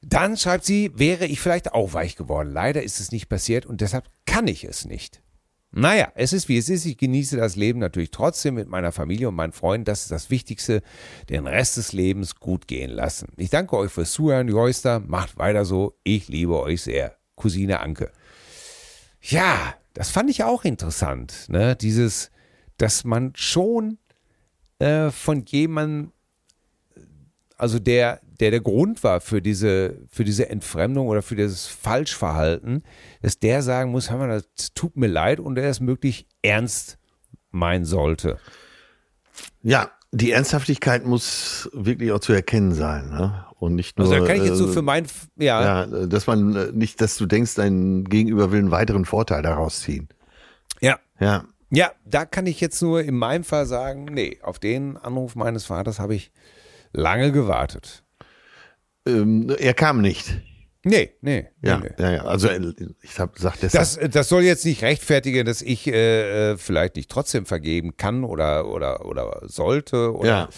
[0.00, 2.52] Dann schreibt sie, wäre ich vielleicht auch weich geworden.
[2.52, 5.21] Leider ist es nicht passiert und deshalb kann ich es nicht.
[5.74, 6.84] Naja, es ist wie es ist.
[6.84, 9.86] Ich genieße das Leben natürlich trotzdem mit meiner Familie und meinen Freunden.
[9.86, 10.82] Das ist das Wichtigste.
[11.30, 13.28] Den Rest des Lebens gut gehen lassen.
[13.38, 15.00] Ich danke euch fürs Zuhören, Joyster.
[15.00, 15.96] Macht weiter so.
[16.04, 17.16] Ich liebe euch sehr.
[17.36, 18.12] Cousine Anke.
[19.22, 21.46] Ja, das fand ich auch interessant.
[21.48, 21.74] Ne?
[21.74, 22.30] Dieses,
[22.76, 23.98] dass man schon
[24.78, 26.12] äh, von jemandem,
[27.56, 32.82] also der, der der Grund war für diese, für diese Entfremdung oder für dieses Falschverhalten,
[33.22, 36.98] dass der sagen muss, hör mal, das tut mir leid und er es möglich ernst
[37.52, 38.38] meinen sollte.
[39.62, 43.10] Ja, die Ernsthaftigkeit muss wirklich auch zu erkennen sein.
[43.10, 43.46] Ne?
[43.60, 44.10] Und nicht nur.
[44.10, 47.00] Also da kann ich jetzt so äh, für mein, ja, ja, dass man äh, nicht,
[47.00, 50.08] dass du denkst, dein Gegenüber will einen weiteren Vorteil daraus ziehen.
[50.80, 54.96] ja, Ja, ja, da kann ich jetzt nur in meinem Fall sagen, nee, auf den
[54.96, 56.32] Anruf meines Vaters habe ich
[56.92, 58.01] lange gewartet.
[59.06, 60.34] Ähm, er kam nicht.
[60.84, 61.90] Nee, nee, Ja, nee.
[61.96, 62.22] ja, ja.
[62.24, 62.72] Also äh,
[63.02, 63.58] ich habe gesagt.
[63.72, 68.24] Das, das soll jetzt nicht rechtfertigen, dass ich äh, äh, vielleicht nicht trotzdem vergeben kann
[68.24, 70.48] oder, oder, oder sollte, oder, Ja.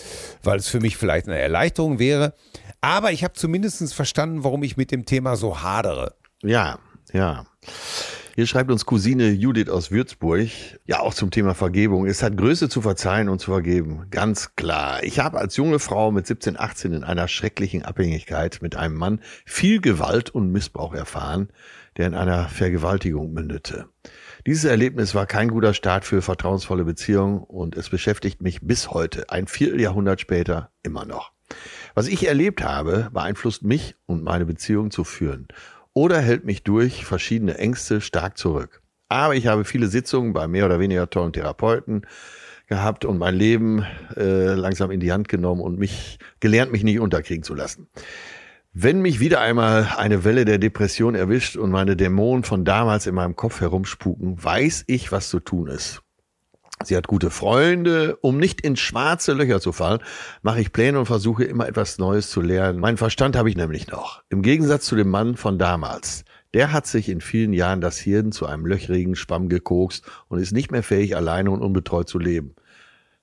[0.43, 2.33] weil es für mich vielleicht eine Erleichterung wäre.
[2.81, 6.15] Aber ich habe zumindest verstanden, warum ich mit dem Thema so hadere.
[6.43, 6.79] Ja,
[7.13, 7.45] ja.
[8.37, 10.49] Hier schreibt uns Cousine Judith aus Würzburg,
[10.87, 12.05] ja auch zum Thema Vergebung.
[12.05, 14.07] Es hat Größe zu verzeihen und zu vergeben.
[14.11, 15.05] Ganz klar.
[15.05, 19.21] Ich habe als junge Frau mit 17, 18 in einer schrecklichen Abhängigkeit mit einem Mann
[19.47, 21.51] viel Gewalt und Missbrauch erfahren,
[21.97, 23.87] der in einer Vergewaltigung mündete.
[24.49, 29.31] Dieses Erlebnis war kein guter Start für vertrauensvolle Beziehungen und es beschäftigt mich bis heute,
[29.31, 31.31] ein Vierteljahrhundert später, immer noch.
[31.95, 35.47] Was ich erlebt habe, beeinflusst mich und meine Beziehung zu führen
[35.95, 38.83] oder hält mich durch verschiedene Ängste stark zurück.
[39.09, 42.03] Aber ich habe viele Sitzungen bei mehr oder weniger tollen Therapeuten
[42.67, 43.85] gehabt und mein Leben
[44.17, 47.89] äh, langsam in die Hand genommen und mich gelernt, mich nicht unterkriegen zu lassen.
[48.73, 53.15] Wenn mich wieder einmal eine Welle der Depression erwischt und meine Dämonen von damals in
[53.15, 56.03] meinem Kopf herumspuken, weiß ich, was zu tun ist.
[56.83, 58.17] Sie hat gute Freunde.
[58.21, 60.01] Um nicht in schwarze Löcher zu fallen,
[60.43, 62.81] mache ich Pläne und versuche immer etwas Neues zu lernen.
[62.81, 64.23] Meinen Verstand habe ich nämlich noch.
[64.29, 66.25] Im Gegensatz zu dem Mann von damals.
[66.53, 70.53] Der hat sich in vielen Jahren das Hirn zu einem löchrigen Schwamm gekokst und ist
[70.53, 72.55] nicht mehr fähig, alleine und unbetreut zu leben.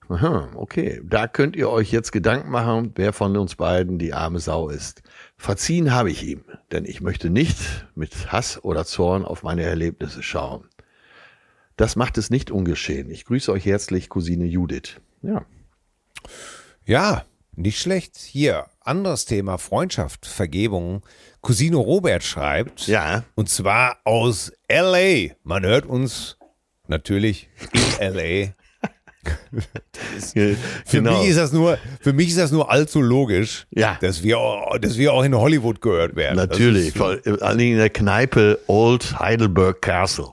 [0.09, 1.01] Okay.
[1.05, 5.03] Da könnt ihr euch jetzt Gedanken machen, wer von uns beiden die arme Sau ist.
[5.37, 6.43] Verziehen habe ich ihm,
[6.73, 7.57] denn ich möchte nicht
[7.95, 10.65] mit Hass oder Zorn auf meine Erlebnisse schauen.
[11.81, 13.09] Das macht es nicht ungeschehen.
[13.09, 14.97] Ich grüße euch herzlich, Cousine Judith.
[15.23, 15.43] Ja.
[16.85, 17.25] Ja,
[17.55, 18.17] nicht schlecht.
[18.19, 21.01] Hier, anderes Thema, Freundschaft, Vergebung.
[21.41, 23.23] Cousine Robert schreibt, Ja.
[23.33, 25.33] und zwar aus L.A.
[25.43, 26.37] Man hört uns
[26.87, 27.81] natürlich in
[28.15, 28.53] L.A.
[30.33, 30.55] Für
[30.91, 31.19] genau.
[31.19, 33.97] mich ist das nur, für mich ist das nur allzu logisch, Ja.
[34.01, 36.35] dass wir, auch- dass wir auch in Hollywood gehört werden.
[36.35, 36.89] Natürlich.
[36.89, 40.27] ist- Vor allen Dingen in der Kneipe Old Heidelberg Castle.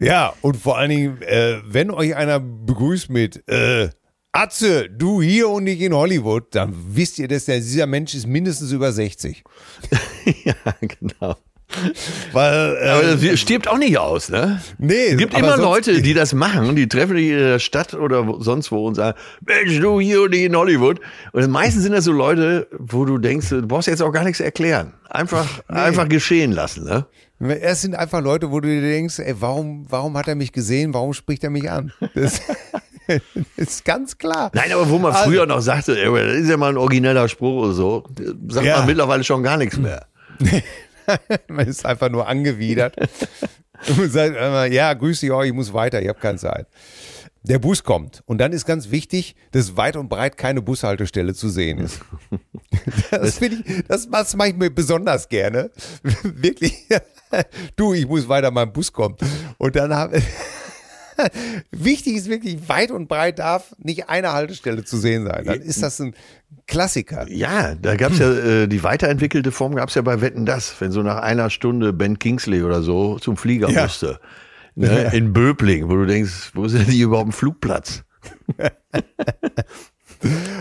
[0.00, 3.90] Ja, und vor allen Dingen, äh, wenn euch einer begrüßt mit, äh,
[4.32, 8.26] Atze, du hier und nicht in Hollywood, dann wisst ihr, dass der, dieser Mensch ist
[8.26, 9.44] mindestens über 60.
[10.44, 11.36] ja, genau.
[12.32, 14.60] Weil, äh, Aber das stirbt auch nicht aus, ne?
[14.78, 18.36] nee, Es gibt immer Leute, die das machen, die treffen dich in der Stadt oder
[18.40, 21.00] sonst wo und sagen, Mensch, du hier und nicht in Hollywood.
[21.32, 24.40] Und meistens sind das so Leute, wo du denkst, du brauchst jetzt auch gar nichts
[24.40, 24.94] erklären.
[25.08, 27.06] Einfach, einfach geschehen lassen, ne?
[27.50, 30.94] Es sind einfach Leute, wo du dir denkst, ey, warum, warum hat er mich gesehen,
[30.94, 31.92] warum spricht er mich an?
[32.14, 32.40] Das
[33.56, 34.50] ist ganz klar.
[34.54, 37.28] Nein, aber wo man Also- früher noch sagte, ey, das ist ja mal ein origineller
[37.28, 38.04] Spruch oder so,
[38.48, 38.78] sagt Ja.
[38.78, 40.06] man mittlerweile schon gar nichts mehr.
[41.48, 42.96] Man ist einfach nur angewidert.
[43.98, 46.66] Und sagt immer, ja, grüß dich auch, ich muss weiter, ich habe keine Zeit.
[47.46, 51.48] Der Bus kommt und dann ist ganz wichtig, dass weit und breit keine Bushaltestelle zu
[51.48, 52.00] sehen ist.
[53.10, 55.70] Das finde ich, das, das mache ich mir besonders gerne.
[56.22, 56.74] Wirklich.
[57.76, 59.20] Du, ich muss weiter, mein Bus kommt.
[59.58, 60.22] Und dann habe
[61.70, 65.44] Wichtig ist wirklich, weit und breit darf nicht eine Haltestelle zu sehen sein.
[65.44, 66.14] Dann ist das ein
[66.66, 67.26] Klassiker.
[67.28, 71.02] Ja, da gab's ja äh, die weiterentwickelte Form gab's ja bei Wetten das, wenn so
[71.02, 73.82] nach einer Stunde Ben Kingsley oder so zum Flieger Ja.
[73.84, 74.18] musste.
[74.76, 78.02] Ne, In Böbling, wo du denkst, wo ist denn hier überhaupt ein Flugplatz?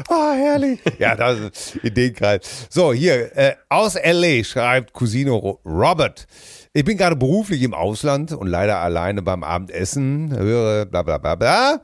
[0.10, 0.80] Ah, herrlich.
[1.00, 2.68] Ja, das ist in den Kreis.
[2.70, 4.44] So, hier, äh, aus L.A.
[4.44, 6.28] schreibt Cousine Ro- Robert.
[6.74, 10.36] Ich bin gerade beruflich im Ausland und leider alleine beim Abendessen.
[10.36, 11.82] Höre bla bla bla bla.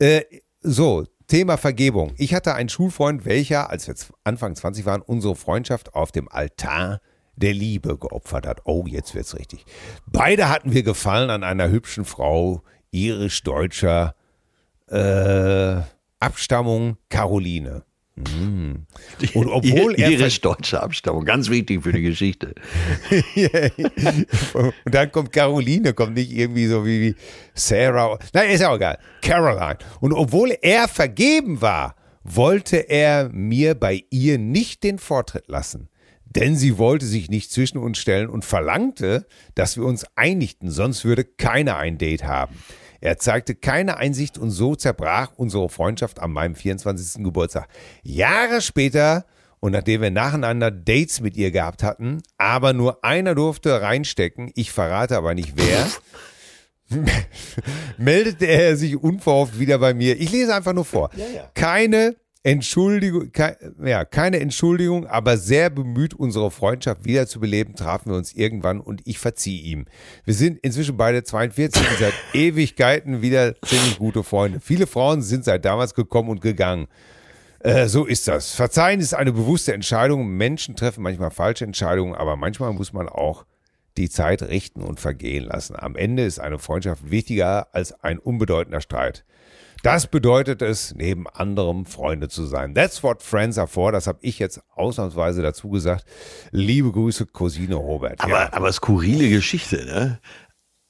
[0.00, 0.22] Äh,
[0.60, 2.14] so, Thema Vergebung.
[2.16, 7.00] Ich hatte einen Schulfreund, welcher, als wir Anfang 20 waren, unsere Freundschaft auf dem Altar
[7.40, 8.60] der Liebe geopfert hat.
[8.64, 9.64] Oh, jetzt wird's richtig.
[10.06, 14.14] Beide hatten wir Gefallen an einer hübschen Frau, irisch-deutscher
[14.88, 15.76] äh,
[16.18, 17.84] Abstammung Caroline.
[18.16, 18.86] Mm.
[19.34, 22.54] Und obwohl er irisch-deutsche Abstammung, ganz wichtig für die Geschichte.
[24.54, 27.14] und dann kommt Caroline, kommt nicht irgendwie so wie, wie
[27.54, 28.18] Sarah.
[28.34, 28.98] Nein, ist auch egal.
[29.22, 29.78] Caroline.
[30.00, 35.88] Und obwohl er vergeben war, wollte er mir bei ihr nicht den Vortritt lassen.
[36.30, 41.04] Denn sie wollte sich nicht zwischen uns stellen und verlangte, dass wir uns einigten, sonst
[41.04, 42.56] würde keiner ein Date haben.
[43.00, 47.24] Er zeigte keine Einsicht und so zerbrach unsere Freundschaft an meinem 24.
[47.24, 47.68] Geburtstag.
[48.02, 49.24] Jahre später
[49.58, 54.70] und nachdem wir nacheinander Dates mit ihr gehabt hatten, aber nur einer durfte reinstecken, ich
[54.72, 55.86] verrate aber nicht wer,
[57.98, 60.20] meldete er sich unverhofft wieder bei mir.
[60.20, 61.10] Ich lese einfach nur vor.
[61.54, 68.32] Keine Entschuldigung, kei, ja, keine Entschuldigung, aber sehr bemüht, unsere Freundschaft wiederzubeleben, trafen wir uns
[68.32, 69.84] irgendwann und ich verzieh ihm.
[70.24, 74.60] Wir sind inzwischen beide 42 und seit Ewigkeiten wieder ziemlich gute Freunde.
[74.60, 76.86] Viele Frauen sind seit damals gekommen und gegangen.
[77.58, 78.54] Äh, so ist das.
[78.54, 80.26] Verzeihen ist eine bewusste Entscheidung.
[80.28, 83.44] Menschen treffen manchmal falsche Entscheidungen, aber manchmal muss man auch
[83.98, 85.76] die Zeit richten und vergehen lassen.
[85.76, 89.26] Am Ende ist eine Freundschaft wichtiger als ein unbedeutender Streit.
[89.82, 92.74] Das bedeutet es, neben anderem Freunde zu sein.
[92.74, 93.92] That's what friends are for.
[93.92, 96.04] Das habe ich jetzt ausnahmsweise dazu gesagt.
[96.50, 98.20] Liebe Grüße, Cousine Robert.
[98.20, 98.52] Aber, ja.
[98.52, 100.18] aber skurrile Geschichte, ne?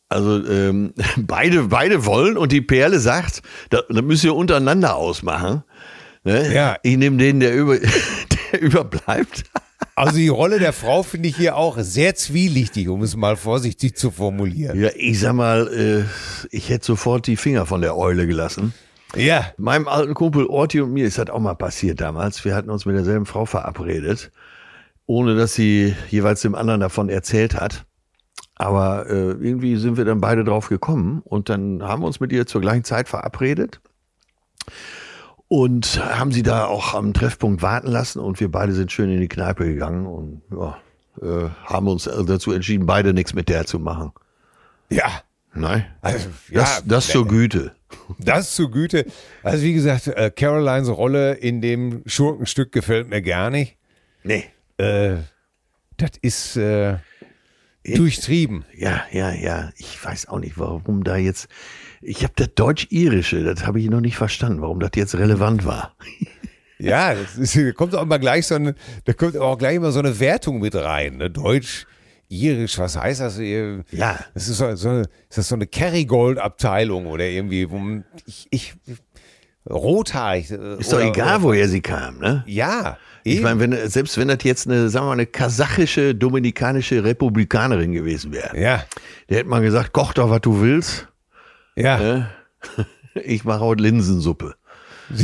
[0.09, 5.63] Also ähm, beide, beide wollen und die Perle sagt, da, da müsst ihr untereinander ausmachen.
[6.25, 6.53] Ne?
[6.53, 6.77] Ja.
[6.83, 7.79] Ich nehme den, der, über,
[8.53, 9.45] der überbleibt.
[9.95, 13.97] Also die Rolle der Frau finde ich hier auch sehr zwielichtig, um es mal vorsichtig
[13.97, 14.81] zu formulieren.
[14.81, 16.05] Ja, ich sag mal, äh,
[16.51, 18.73] ich hätte sofort die Finger von der Eule gelassen.
[19.15, 22.45] Ja, Meinem alten Kumpel Orti und mir ist das auch mal passiert damals.
[22.45, 24.31] Wir hatten uns mit derselben Frau verabredet,
[25.07, 27.85] ohne dass sie jeweils dem anderen davon erzählt hat.
[28.55, 32.31] Aber äh, irgendwie sind wir dann beide drauf gekommen und dann haben wir uns mit
[32.33, 33.81] ihr zur gleichen Zeit verabredet
[35.51, 39.21] und haben sie da auch am Treffpunkt warten lassen und wir beide sind schön in
[39.21, 40.79] die Kneipe gegangen und ja,
[41.21, 44.13] äh, haben uns dazu entschieden, beide nichts mit der zu machen.
[44.89, 45.23] ja.
[45.53, 47.75] Nein, Also, ja, das, das zur Güte.
[48.21, 49.05] Das zu Güte.
[49.43, 53.77] Also wie gesagt, äh, Carolines Rolle in dem Schurkenstück gefällt mir gar nicht.
[54.23, 54.45] Nee.
[54.77, 55.17] Äh,
[55.97, 56.99] das ist äh,
[57.85, 58.65] durchtrieben.
[58.77, 59.71] Ja, ja, ja.
[59.77, 61.49] Ich weiß auch nicht, warum da jetzt.
[62.03, 65.95] Ich habe das Deutsch-Irische, das habe ich noch nicht verstanden, warum das jetzt relevant war.
[66.79, 68.75] Ja, das ist, da kommt auch immer gleich so eine,
[69.05, 71.19] da kommt auch gleich immer so eine Wertung mit rein.
[71.19, 71.31] Ne?
[71.31, 71.87] Deutsch,
[72.31, 73.39] Irisch, was heißt das?
[73.39, 74.19] Ja.
[74.33, 78.47] Das ist so, so eine, ist das so eine Kerrygold-Abteilung oder irgendwie, wo man, ich,
[78.51, 78.75] ich
[79.69, 80.51] rothaarig.
[80.51, 82.45] äh, Ist doch egal, woher sie kam, ne?
[82.47, 82.97] Ja.
[83.25, 83.43] Ich eben.
[83.43, 88.33] meine, wenn, selbst wenn das jetzt eine, sagen wir mal, eine kasachische, dominikanische Republikanerin gewesen
[88.33, 88.85] wäre, ja,
[89.29, 91.09] der hätte man gesagt, koch doch, was du willst.
[91.77, 91.99] Ja.
[91.99, 92.31] Ne?
[93.25, 94.55] Ich mache heute Linsensuppe.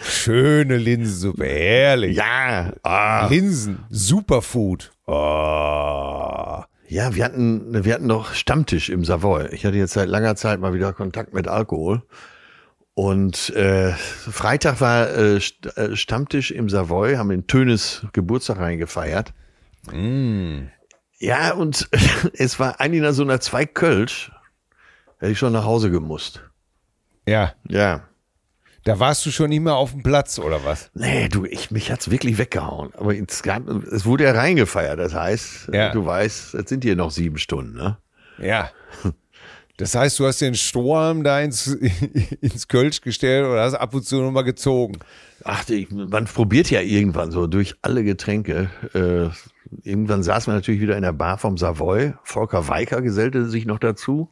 [0.00, 2.16] Schöne Linsensuppe, herrlich.
[2.16, 3.26] Ja, ah.
[3.28, 4.92] Linsen, Superfood.
[5.06, 6.62] Oh.
[6.86, 9.48] Ja, wir hatten, wir hatten noch Stammtisch im Savoy.
[9.50, 12.02] Ich hatte jetzt seit langer Zeit mal wieder Kontakt mit Alkohol.
[12.94, 19.34] Und äh, Freitag war äh, äh, Stammtisch im Savoy, haben in Tönes Geburtstag reingefeiert.
[21.18, 21.88] Ja, und
[22.34, 24.30] es war eigentlich nach so einer zwei Kölsch,
[25.18, 26.42] hätte ich schon nach Hause gemusst.
[27.26, 28.04] Ja, Ja.
[28.84, 30.90] da warst du schon nicht mehr auf dem Platz, oder was?
[30.94, 32.92] Nee, du, ich, mich hat's wirklich weggehauen.
[32.96, 34.98] Aber es, gab, es wurde ja reingefeiert.
[34.98, 35.90] Das heißt, Ja.
[35.92, 37.98] du weißt, es sind hier noch sieben Stunden, ne?
[38.38, 38.70] Ja.
[39.76, 41.66] Das heißt, du hast den Strohhalm da ins,
[42.40, 44.98] ins Kölsch gestellt oder hast ab und zu nochmal gezogen.
[45.44, 48.70] Ach, man probiert ja irgendwann so durch alle Getränke.
[48.94, 49.28] Äh,
[49.88, 52.14] irgendwann saß man natürlich wieder in der Bar vom Savoy.
[52.24, 54.30] Volker Weiker gesellte sich noch dazu.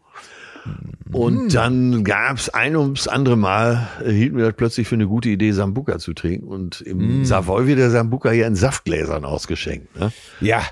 [1.12, 5.28] Und dann gab's ein ums andere Mal, äh, hielten wir das plötzlich für eine gute
[5.28, 6.48] Idee, Sambuca zu trinken.
[6.48, 9.96] Und im Savoy wird der Sambuca ja in Saftgläsern ausgeschenkt.
[9.98, 10.12] Ne?
[10.40, 10.62] Ja.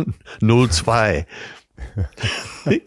[0.40, 1.26] 02.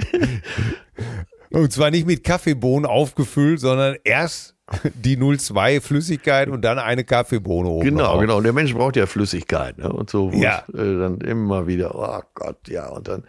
[1.51, 4.55] Und zwar nicht mit Kaffeebohnen aufgefüllt, sondern erst
[4.95, 7.85] die 02 Flüssigkeit und dann eine Kaffeebohne oben.
[7.85, 8.21] Genau, drauf.
[8.21, 8.37] genau.
[8.37, 9.77] Und der Mensch braucht ja Flüssigkeit.
[9.77, 9.91] Ne?
[9.91, 10.63] Und so Ja.
[10.73, 12.87] äh, dann immer wieder, oh Gott, ja.
[12.89, 13.23] Und dann,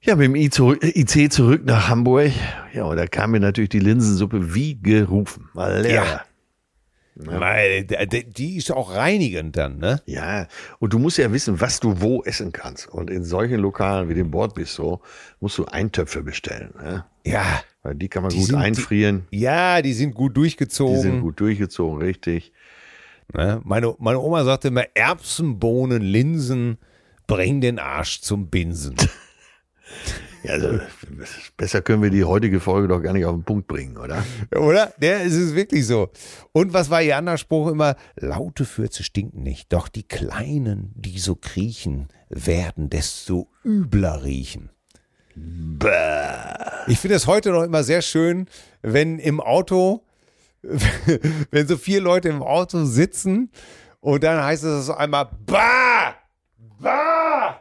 [0.00, 2.30] ja, mit dem I zurück, IC zurück nach Hamburg.
[2.72, 5.48] Ja, und da kam mir natürlich die Linsensuppe wie gerufen.
[5.54, 6.22] Mal leer.
[7.20, 10.00] Weil d- die ist auch reinigend dann, ne?
[10.06, 10.46] Ja,
[10.78, 12.88] und du musst ja wissen, was du wo essen kannst.
[12.88, 15.02] Und in solchen Lokalen wie dem Bordbistro
[15.40, 16.72] musst du Eintöpfe bestellen.
[16.80, 17.04] Ne?
[17.24, 17.60] Ja.
[17.82, 19.26] Weil die kann man Die gut sind- die- einfrieren.
[19.30, 20.94] Ja, die sind gut durchgezogen.
[20.94, 22.52] Die sind gut durchgezogen, richtig.
[23.34, 23.60] Ne?
[23.64, 26.78] Meine, meine Oma sagte immer, Erbsen, Bohnen, Linsen,
[27.26, 28.94] bring den Arsch zum Binsen.
[30.48, 30.80] Also,
[31.56, 34.24] besser können wir die heutige Folge doch gar nicht auf den Punkt bringen, oder?
[34.56, 34.92] Oder?
[34.98, 36.10] Der ist es wirklich so.
[36.52, 37.96] Und was war ihr anderer Spruch immer?
[38.16, 44.70] Laute Fürze stinken nicht, doch die Kleinen, die so kriechen, werden desto übler riechen.
[46.88, 48.46] Ich finde es heute noch immer sehr schön,
[48.82, 50.04] wenn im Auto,
[51.50, 53.50] wenn so vier Leute im Auto sitzen
[54.00, 56.14] und dann heißt es so einmal, bah,
[56.80, 57.60] bah,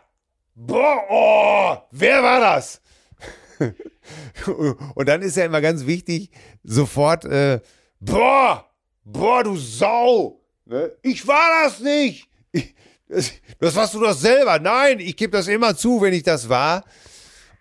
[0.58, 2.82] boah, oh, wer war das?
[4.96, 6.32] Und dann ist ja immer ganz wichtig,
[6.64, 7.60] sofort, äh,
[8.00, 8.66] boah,
[9.04, 10.92] boah, du Sau, ne?
[11.02, 12.28] ich war das nicht.
[12.52, 12.76] Ich,
[13.08, 14.60] das, das warst du doch selber.
[14.60, 16.84] Nein, ich gebe das immer zu, wenn ich das war.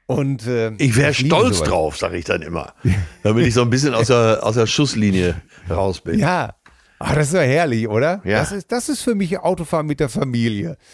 [0.06, 1.68] Und äh, Ich wäre stolz sowas.
[1.68, 2.74] drauf, sage ich dann immer.
[3.22, 6.18] Damit ich so ein bisschen aus der, aus der Schusslinie raus bin.
[6.18, 6.54] Ja.
[6.98, 8.20] Ah, das ist ja herrlich, oder?
[8.24, 8.38] Ja.
[8.38, 10.76] Das, ist, das ist für mich Autofahren mit der Familie.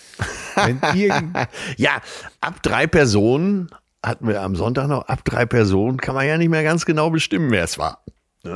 [1.77, 2.03] Ja,
[2.41, 3.71] ab drei Personen
[4.05, 7.09] hatten wir am Sonntag noch, ab drei Personen kann man ja nicht mehr ganz genau
[7.09, 8.05] bestimmen, wer es war.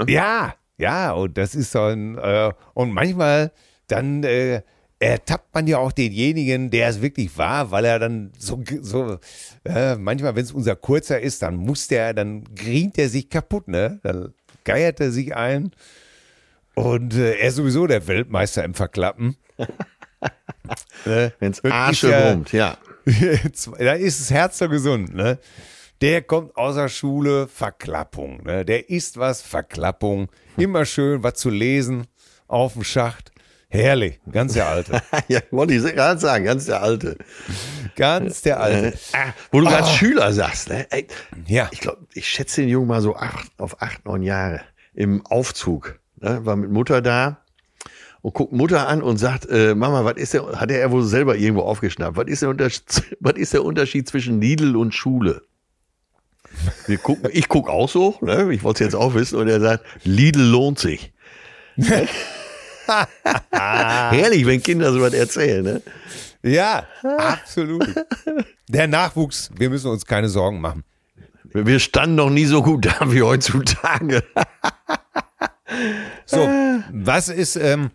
[0.09, 3.53] ja, ja, und das ist so ein, äh, und manchmal
[3.89, 4.63] dann äh,
[4.99, 9.19] ertappt man ja auch denjenigen, der es wirklich war, weil er dann so, so
[9.65, 13.69] äh, manchmal, wenn es unser Kurzer ist, dann muss der, dann grient er sich kaputt,
[13.69, 14.01] ne?
[14.03, 14.33] Dann
[14.65, 15.71] geiert er sich ein.
[16.77, 19.37] Und äh, er ist sowieso der Weltmeister im Verklappen.
[21.05, 21.33] Ne?
[21.39, 22.77] Wenn's Arsche ja- brummt, ja.
[23.79, 25.39] da ist das Herz so gesund, ne?
[26.01, 28.65] Der kommt aus der Schule, Verklappung, ne?
[28.65, 30.29] Der isst was, Verklappung.
[30.57, 32.09] Immer schön was zu lesen
[32.49, 33.31] auf dem Schacht.
[33.69, 35.01] Herrlich, ganz der Alte.
[35.29, 37.17] ja, wollte ich gerade sagen, ganz der Alte.
[37.95, 38.99] Ganz der Alte.
[39.13, 40.87] Ah, wo du gerade Schüler sagst, ne?
[40.91, 41.07] Ey,
[41.47, 41.69] Ja.
[41.71, 44.63] ich glaube, ich schätze den Jungen mal so acht, auf acht, neun Jahre
[44.95, 46.01] im Aufzug.
[46.27, 46.45] Ne?
[46.45, 47.39] War mit Mutter da
[48.23, 51.37] und guckt Mutter an und sagt, äh, Mama, was ist der, hat er wohl selber
[51.37, 52.83] irgendwo aufgeschnappt, was ist der Unterschied,
[53.21, 55.43] was ist der Unterschied zwischen Lidl und Schule?
[56.87, 58.53] Wir gucken, ich guck auch so, ne?
[58.53, 61.13] ich wollte es jetzt auch wissen, und er sagt, Lidl lohnt sich.
[63.51, 65.83] Herrlich, wenn Kinder so was erzählen, ne?
[66.43, 67.87] Ja, absolut.
[68.69, 70.85] Der Nachwuchs, wir müssen uns keine Sorgen machen.
[71.53, 74.25] Wir standen noch nie so gut da wie heutzutage.
[76.27, 76.39] So,
[76.93, 77.91] was ist, ähm,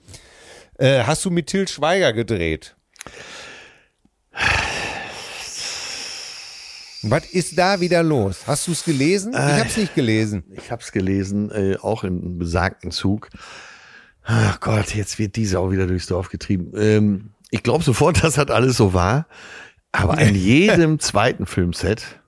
[0.77, 2.75] äh, hast du mit Till Schweiger gedreht?
[7.03, 8.45] Was ist da wieder los?
[8.45, 9.33] Hast du es gelesen?
[9.33, 10.43] Ich habe es nicht gelesen.
[10.55, 13.29] Ich habe es gelesen, äh, auch im besagten Zug.
[14.23, 16.71] Ach Gott, jetzt wird die Sau wieder durchs Dorf getrieben.
[16.75, 19.27] Ähm, ich glaube sofort, dass das alles so war.
[19.91, 22.19] Aber in jedem zweiten Filmset,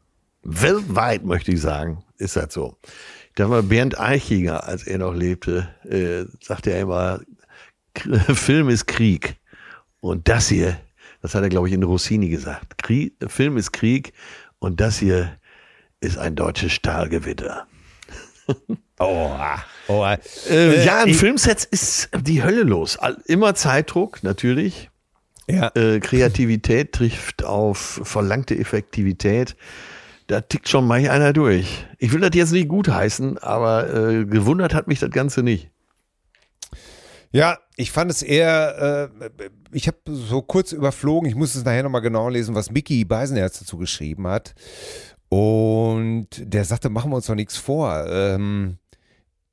[0.44, 2.78] weltweit möchte ich sagen, ist das so.
[3.36, 7.22] Da war Bernd Eichinger, als er noch lebte, äh, sagte er immer,
[8.34, 9.38] Film ist Krieg.
[10.02, 10.78] Und das hier,
[11.22, 12.78] das hat er, glaube ich, in Rossini gesagt.
[12.78, 14.14] Krieg, Film ist Krieg
[14.60, 15.38] und das hier
[16.00, 17.68] ist ein deutsches Stahlgewitter.
[19.00, 19.36] Oh,
[19.88, 20.18] oh, ah.
[20.50, 22.98] Äh, ja, in ich- Filmsets ist die Hölle los.
[23.26, 24.92] Immer Zeitdruck, natürlich.
[25.50, 25.72] Ja.
[25.76, 29.56] Äh, Kreativität trifft auf verlangte Effektivität.
[30.28, 31.86] Da tickt schon manch einer durch.
[31.98, 35.70] Ich will das jetzt nicht gut heißen, aber äh, gewundert hat mich das Ganze nicht.
[37.32, 41.84] Ja, ich fand es eher, äh, ich habe so kurz überflogen, ich muss es nachher
[41.84, 44.54] nochmal genau lesen, was Mickey Beisenherz dazu geschrieben hat.
[45.30, 48.06] Und der sagte, machen wir uns doch nichts vor.
[48.08, 48.78] Ähm,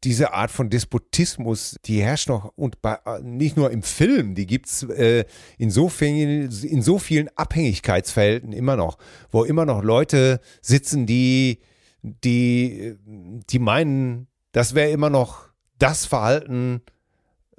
[0.05, 4.67] diese Art von Despotismus, die herrscht noch und bei, nicht nur im Film, die gibt
[4.67, 5.25] es äh,
[5.59, 8.99] in, so vielen, in so vielen Abhängigkeitsverhältnissen immer noch,
[9.31, 11.61] wo immer noch Leute sitzen, die,
[12.03, 16.83] die, die meinen, das wäre immer noch das Verhalten,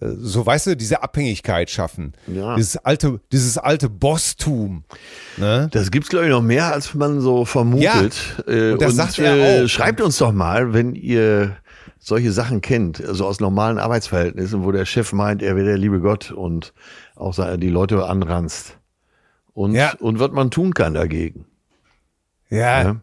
[0.01, 2.13] äh, so weißt du, diese Abhängigkeit schaffen.
[2.27, 2.55] Ja.
[2.55, 4.83] Dieses alte, dieses alte Bosstum.
[5.37, 5.69] Ne?
[5.71, 8.15] Das gibt's, glaube ich, noch mehr, als man so vermutet.
[8.47, 8.53] Ja.
[8.53, 9.67] Äh, und das und, sagt er äh, auch.
[9.67, 11.57] Schreibt uns doch mal, wenn ihr
[12.02, 16.02] solche Sachen kennt, also aus normalen Arbeitsverhältnissen, wo der Chef meint, er wäre der liebe
[16.02, 16.74] Gott und
[17.16, 18.78] auch die Leute anranzt.
[19.54, 19.93] Und, ja.
[19.99, 21.45] und was man tun kann dagegen.
[22.49, 22.84] Ja.
[22.84, 23.02] ja.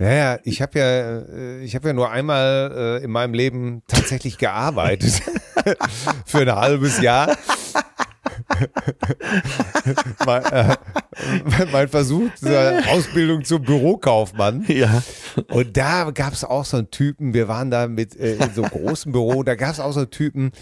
[0.00, 3.82] Ja, ja, ich habe ja, äh, ich habe ja nur einmal äh, in meinem Leben
[3.86, 5.22] tatsächlich gearbeitet
[6.26, 7.36] für ein halbes Jahr.
[10.26, 10.76] mein, äh,
[11.72, 14.64] mein Versuch zur Ausbildung zum Bürokaufmann.
[14.68, 15.02] Ja.
[15.50, 18.62] Und da gab es auch so einen Typen, wir waren da mit äh, in so
[18.62, 20.52] einem großen Büro, da gab es auch so einen Typen,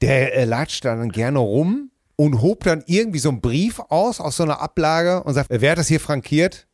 [0.00, 4.36] der äh, latscht dann gerne rum und hob dann irgendwie so einen Brief aus, aus
[4.36, 6.66] so einer Ablage und sagt, wer hat das hier frankiert?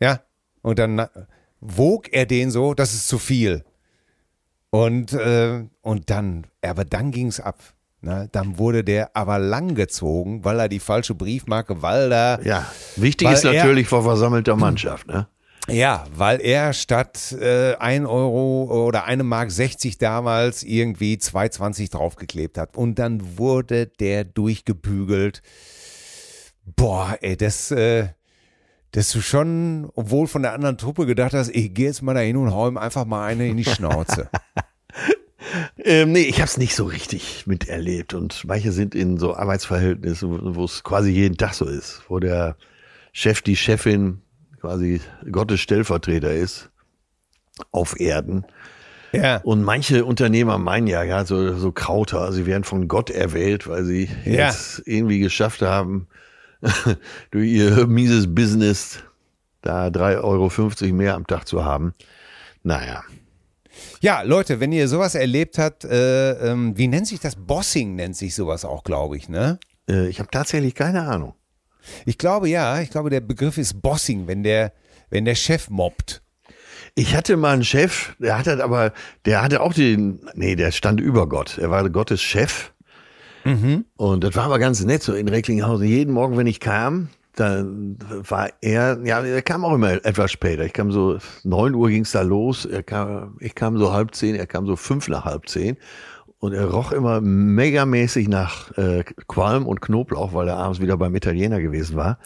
[0.00, 0.20] Ja.
[0.62, 1.06] Und dann
[1.60, 3.64] wog er den so, das ist zu viel.
[4.70, 7.58] Und, äh, und dann, aber dann ging es ab.
[8.04, 12.40] Na, dann wurde der aber langgezogen, weil er die falsche Briefmarke, weil da.
[12.42, 15.28] Ja, wichtig ist natürlich er, vor versammelter Mannschaft, ne?
[15.68, 22.58] Ja, weil er statt äh, 1 Euro oder eine Mark 60 damals irgendwie 2,20 draufgeklebt
[22.58, 22.76] hat.
[22.76, 25.40] Und dann wurde der durchgebügelt.
[26.64, 28.08] Boah, ey, das, äh,
[28.90, 32.20] dass du schon, obwohl von der anderen Truppe gedacht hast, ich gehe jetzt mal da
[32.20, 34.28] hin und hau ihm einfach mal eine in die Schnauze.
[35.78, 38.14] ähm, nee, ich habe es nicht so richtig miterlebt.
[38.14, 42.56] Und manche sind in so Arbeitsverhältnissen, wo es quasi jeden Tag so ist, wo der
[43.12, 44.22] Chef, die Chefin
[44.60, 46.70] quasi Gottes Stellvertreter ist
[47.70, 48.46] auf Erden.
[49.12, 49.38] Ja.
[49.42, 53.84] Und manche Unternehmer meinen ja, ja, so, so Krauter, sie werden von Gott erwählt, weil
[53.84, 54.46] sie ja.
[54.46, 56.06] jetzt irgendwie geschafft haben,
[57.30, 59.02] durch ihr mieses Business
[59.60, 61.92] da 3,50 Euro mehr am Tag zu haben.
[62.62, 63.02] Naja.
[64.02, 67.36] Ja, Leute, wenn ihr sowas erlebt habt, äh, ähm, wie nennt sich das?
[67.36, 69.60] Bossing nennt sich sowas auch, glaube ich, ne?
[69.88, 71.34] Äh, ich habe tatsächlich keine Ahnung.
[72.04, 74.72] Ich glaube ja, ich glaube, der Begriff ist Bossing, wenn der,
[75.10, 76.20] wenn der Chef mobbt.
[76.96, 78.92] Ich hatte mal einen Chef, der hatte aber,
[79.24, 81.58] der hatte auch den, nee, der stand über Gott.
[81.58, 82.72] Er war Gottes Chef
[83.44, 83.84] Mhm.
[83.96, 85.86] Und das war aber ganz nett, so in Recklinghausen.
[85.86, 87.96] Jeden Morgen, wenn ich kam, dann
[88.28, 90.64] war er, ja, er kam auch immer etwas später.
[90.64, 92.66] Ich kam so, neun Uhr ging's da los.
[92.66, 95.76] Er kam, ich kam so halb zehn, er kam so fünf nach halb zehn.
[96.38, 101.14] Und er roch immer megamäßig nach äh, Qualm und Knoblauch, weil er abends wieder beim
[101.14, 102.18] Italiener gewesen war.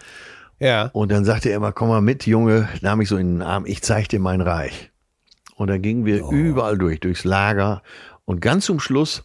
[0.58, 0.90] Ja.
[0.92, 3.66] Und dann sagte er immer, komm mal mit, Junge, nahm ich so in den Arm,
[3.66, 4.90] ich zeig dir mein Reich.
[5.54, 6.32] Und dann gingen wir oh.
[6.32, 7.82] überall durch, durchs Lager.
[8.24, 9.24] Und ganz zum Schluss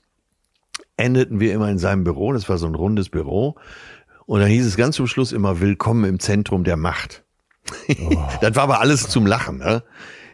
[0.97, 2.34] endeten wir immer in seinem Büro.
[2.34, 3.55] Das war so ein rundes Büro.
[4.32, 7.25] Und dann hieß es ganz zum Schluss immer Willkommen im Zentrum der Macht.
[7.89, 8.15] Oh.
[8.41, 9.84] das war aber alles zum Lachen, ne?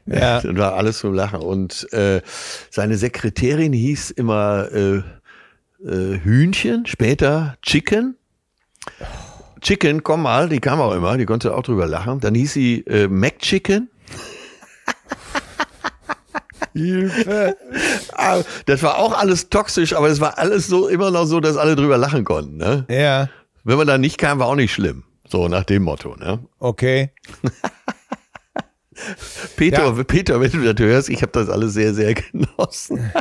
[0.05, 0.39] Ja.
[0.39, 1.39] Das war alles zum Lachen.
[1.39, 2.21] Und äh,
[2.69, 4.97] seine Sekretärin hieß immer äh,
[5.83, 8.17] äh, Hühnchen, später Chicken.
[9.61, 12.19] Chicken, komm mal, die kam auch immer, die konnte auch drüber lachen.
[12.19, 13.89] Dann hieß sie äh, McChicken.
[16.73, 17.57] Hilfe.
[18.13, 21.57] Ah, das war auch alles toxisch, aber es war alles so immer noch so, dass
[21.57, 22.57] alle drüber lachen konnten.
[22.57, 22.85] Ne?
[22.91, 23.29] Ja.
[23.67, 25.03] Wenn man da nicht kam, war auch nicht schlimm.
[25.27, 26.15] So nach dem Motto.
[26.15, 26.39] Ne?
[26.57, 27.11] Okay.
[29.57, 30.03] Peter, ja.
[30.05, 33.11] Peter, wenn du das hörst, ich habe das alles sehr, sehr genossen.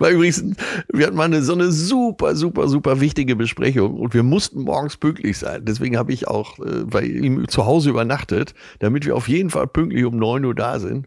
[0.00, 0.44] War übrigens,
[0.92, 4.96] wir hatten mal eine, so eine super, super, super wichtige Besprechung und wir mussten morgens
[4.96, 5.64] pünktlich sein.
[5.64, 9.68] Deswegen habe ich auch äh, bei ihm zu Hause übernachtet, damit wir auf jeden Fall
[9.68, 11.06] pünktlich um neun Uhr da sind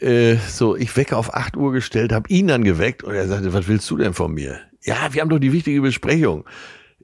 [0.00, 3.54] äh, so, ich wecke auf 8 Uhr gestellt, habe ihn dann geweckt und er sagte,
[3.54, 4.60] was willst du denn von mir?
[4.82, 6.44] Ja, wir haben doch die wichtige Besprechung.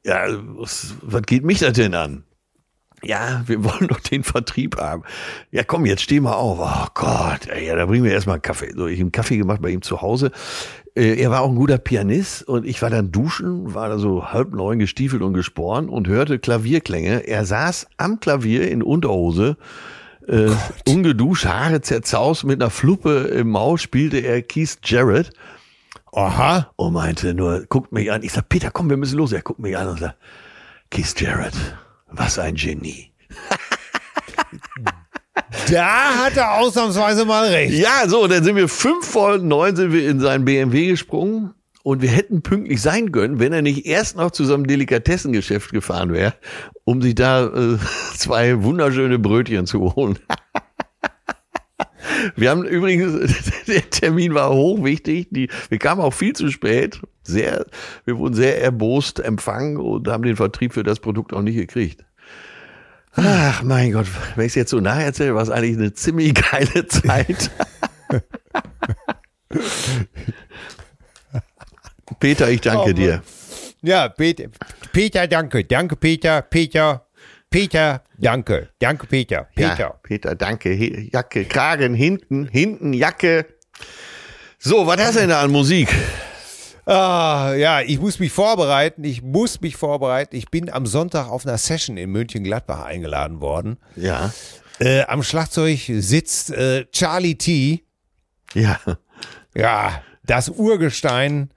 [0.04, 0.26] Ja,
[0.56, 2.24] was, was geht mich das denn an?
[3.02, 5.02] Ja, wir wollen doch den Vertrieb haben.
[5.50, 6.58] Ja, komm, jetzt steh mal auf.
[6.60, 8.72] Oh Gott, ey, ja, da bringen wir erstmal einen Kaffee.
[8.74, 10.32] So, ich habe einen Kaffee gemacht bei ihm zu Hause.
[10.94, 14.32] Äh, er war auch ein guter Pianist und ich war dann duschen, war da so
[14.32, 17.26] halb neun gestiefelt und gesporen und hörte Klavierklänge.
[17.26, 19.56] Er saß am Klavier in Unterhose
[20.28, 20.50] äh,
[20.86, 25.30] ungeduscht, Haare zerzaust, mit einer Fluppe im Maul spielte er Keith Jarrett.
[26.12, 26.70] Aha.
[26.76, 28.22] Und meinte nur, guckt mich an.
[28.22, 29.32] Ich sag, Peter, komm, wir müssen los.
[29.32, 30.16] Er guckt mich an und sagt,
[30.90, 31.54] Keith Jarrett,
[32.06, 33.12] was ein Genie.
[35.70, 37.74] Da hat er ausnahmsweise mal recht.
[37.74, 41.54] Ja, so, dann sind wir fünf vor neun sind wir in seinen BMW gesprungen.
[41.84, 45.72] Und wir hätten pünktlich sein können, wenn er nicht erst noch zu so einem Delikatessengeschäft
[45.72, 46.34] gefahren wäre,
[46.84, 47.78] um sich da äh,
[48.16, 50.18] zwei wunderschöne Brötchen zu holen.
[52.36, 53.32] Wir haben übrigens,
[53.66, 55.28] der Termin war hochwichtig.
[55.30, 57.00] Die, wir kamen auch viel zu spät.
[57.22, 57.66] Sehr,
[58.04, 62.04] wir wurden sehr erbost empfangen und haben den Vertrieb für das Produkt auch nicht gekriegt.
[63.14, 66.86] Ach, mein Gott, wenn ich es jetzt so nacherzähle, war es eigentlich eine ziemlich geile
[66.86, 67.50] Zeit.
[72.20, 73.22] Peter, ich danke Oh, dir.
[73.82, 74.44] Ja, Peter,
[74.92, 75.64] Peter, danke.
[75.64, 76.42] Danke, Peter.
[76.42, 77.06] Peter,
[77.52, 78.68] Peter, danke.
[78.80, 79.48] Danke, Peter.
[79.54, 79.76] Peter.
[79.78, 80.70] Ja, Peter, danke.
[80.70, 83.46] He- Jacke, Kragen, hinten, hinten, Jacke.
[84.58, 85.88] So, was hast du denn da an Musik?
[86.84, 89.04] Ah, ja, ich muss mich vorbereiten.
[89.04, 90.34] Ich muss mich vorbereiten.
[90.34, 93.78] Ich bin am Sonntag auf einer Session in München-Gladbach eingeladen worden.
[93.96, 94.32] Ja,
[94.80, 97.84] Äh, am Schlagzeug sitzt äh, Charlie T.
[98.54, 98.80] ja.
[99.54, 101.51] Ja, das Urgestein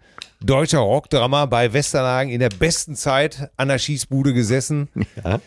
[0.45, 4.89] deutscher Rockdrama bei Westernhagen in der besten Zeit an der Schießbude gesessen.
[5.23, 5.39] Ja.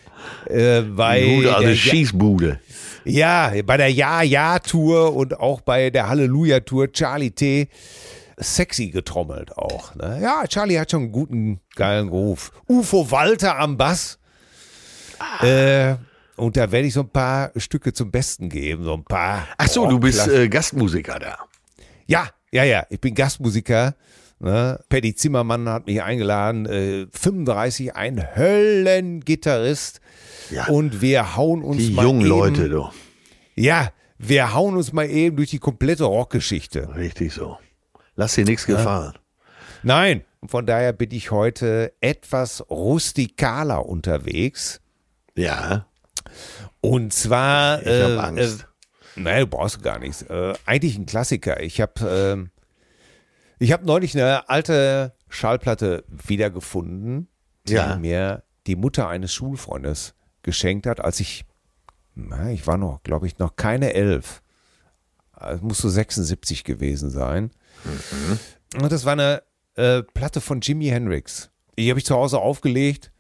[0.46, 2.58] Äh, bei Bude, also der, Schießbude.
[3.04, 7.68] ja, bei der Ja-Ja-Tour und auch bei der Halleluja-Tour Charlie T.
[8.36, 9.94] Sexy getrommelt auch.
[9.94, 10.18] Ne?
[10.20, 12.52] Ja, Charlie hat schon einen guten, geilen Ruf.
[12.66, 14.18] UFO Walter am Bass.
[15.40, 15.94] Äh,
[16.36, 18.84] und da werde ich so ein paar Stücke zum Besten geben.
[18.84, 19.46] So ein paar.
[19.56, 21.38] Ach so, du bist äh, Gastmusiker da.
[22.06, 22.86] Ja, ja, ja.
[22.90, 23.94] Ich bin Gastmusiker.
[24.40, 24.80] Ne?
[24.88, 26.66] Paddy Zimmermann hat mich eingeladen.
[26.66, 30.00] Äh, 35, ein Höllengitarrist.
[30.50, 30.66] Ja.
[30.68, 32.88] Und wir hauen uns Die mal jungen eben, Leute, du.
[33.54, 36.94] Ja, wir hauen uns mal eben durch die komplette Rockgeschichte.
[36.96, 37.58] Richtig so.
[38.14, 39.12] Lass dir nichts gefallen.
[39.82, 44.80] Nein, von daher bin ich heute etwas rustikaler unterwegs.
[45.36, 45.86] Ja,
[46.80, 47.80] Und zwar.
[47.82, 48.66] ich habe Angst.
[49.16, 50.22] Äh, nein, du brauchst gar nichts.
[50.22, 51.60] Äh, eigentlich ein Klassiker.
[51.62, 52.50] Ich habe ähm,
[53.58, 57.28] ich hab neulich eine alte Schallplatte wiedergefunden,
[57.66, 57.96] die Ja.
[57.96, 61.44] mir die Mutter eines Schulfreundes geschenkt hat, als ich,
[62.14, 64.42] na, ich war noch, glaube ich, noch keine elf.
[65.40, 67.50] Es muss so 76 gewesen sein.
[68.80, 69.42] Und das war eine
[69.76, 71.50] äh, Platte von Jimi Hendrix.
[71.78, 73.12] Die habe ich zu Hause aufgelegt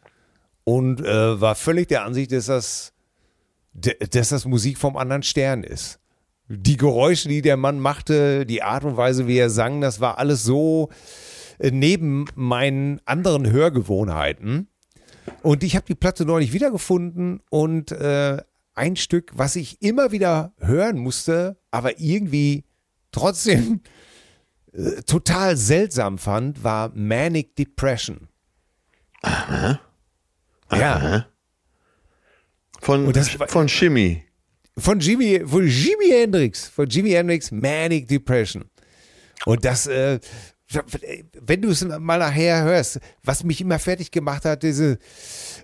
[0.64, 2.92] und äh, war völlig der Ansicht, dass das,
[4.10, 6.00] dass das Musik vom anderen Stern ist.
[6.48, 10.18] Die Geräusche, die der Mann machte, die Art und Weise, wie er sang, das war
[10.18, 10.88] alles so
[11.58, 14.68] äh, neben meinen anderen Hörgewohnheiten.
[15.42, 18.38] Und ich habe die Platte neulich wiedergefunden und äh,
[18.74, 22.64] ein Stück, was ich immer wieder hören musste, aber irgendwie
[23.12, 23.80] trotzdem
[24.72, 28.28] äh, total seltsam fand, war Manic Depression.
[30.72, 31.26] Ja,
[32.80, 34.22] Von, Und das war- von Shimmy.
[34.78, 38.64] Von Jimi, von Jimi Hendrix, von Jimi Hendrix, Manic Depression.
[39.44, 40.20] Und das, äh,
[41.40, 44.98] wenn du es mal nachher hörst, was mich immer fertig gemacht hat, diese,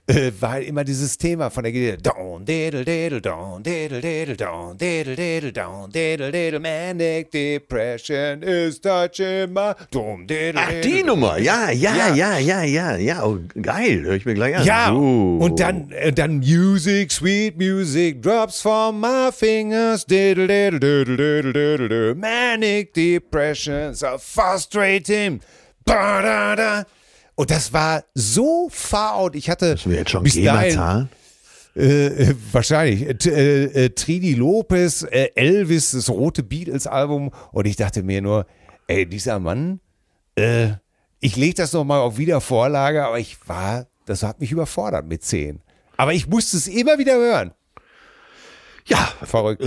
[0.06, 1.98] äh, war halt immer dieses Thema von der Gitarre.
[1.98, 8.80] Down, diddle, diddle, down, diddle, diddle, down, diddle, diddle, down, diddle, diddle, Manic Depression is
[8.80, 11.02] touching my, dum, diddle, Ach, die.
[11.02, 11.36] Nummer.
[11.38, 12.38] Ja, ja, Ja.
[12.38, 13.24] ja, ja, ja.
[13.24, 14.02] Oh, geil.
[14.04, 14.64] Hör ich mir gleich an.
[14.64, 15.38] Ja, Uh.
[15.38, 21.52] und dann, äh, dann Music, sweet music, drops from my fingers, diddle, diddle, diddle, diddle,
[21.52, 24.93] diddle, diddle, manic depressions are frustrating,
[25.84, 26.84] ba, da, da.
[27.36, 29.34] Und das war so far out.
[29.34, 31.08] Ich hatte Müssen wir jetzt schon bis dahin,
[31.76, 37.32] äh, äh, wahrscheinlich äh, äh, äh, Trini Lopez, äh, Elvis, das rote Beatles-Album.
[37.50, 38.46] Und ich dachte mir nur,
[38.86, 39.80] ey, dieser Mann,
[41.20, 45.60] ich lege das nochmal auf Wiedervorlage, aber ich war, das hat mich überfordert mit zehn.
[45.96, 47.52] Aber ich musste es immer wieder hören.
[48.86, 49.62] Ja, Verrückt.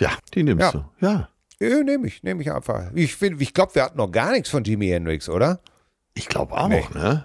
[0.00, 0.72] ja, die nimmst Ja.
[0.72, 1.06] du.
[1.06, 1.28] Ja.
[1.60, 2.84] Ja, nehme ich, nehme ich einfach.
[2.94, 5.60] Ich, find- ich glaube, wir hatten noch gar nichts von Jimi Hendrix, oder?
[6.14, 6.84] Ich glaube auch, Nee.
[6.94, 7.24] ne?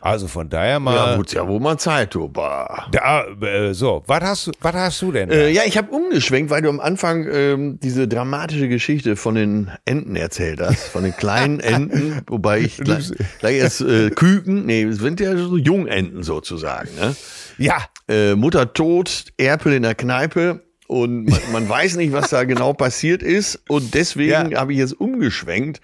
[0.00, 0.94] Also von daher mal.
[0.94, 2.28] Ja, gut, ja, wo man Zeit, du.
[2.28, 2.88] Bah.
[2.92, 5.30] Da, äh, so, was hast, du- was hast du denn?
[5.30, 9.70] Äh, ja, ich habe umgeschwenkt, weil du am Anfang ähm, diese dramatische Geschichte von den
[9.86, 14.82] Enten erzählt hast, von den kleinen Enten, wobei ich gleich, gleich erst äh, Küken, nee,
[14.82, 17.16] es sind ja so Jungenten sozusagen, ne?
[17.56, 22.44] ja, Äh, Mutter tot, Erpel in der Kneipe und man, man weiß nicht, was da
[22.44, 24.60] genau passiert ist und deswegen Ja.
[24.60, 25.80] habe ich jetzt umgeschwenkt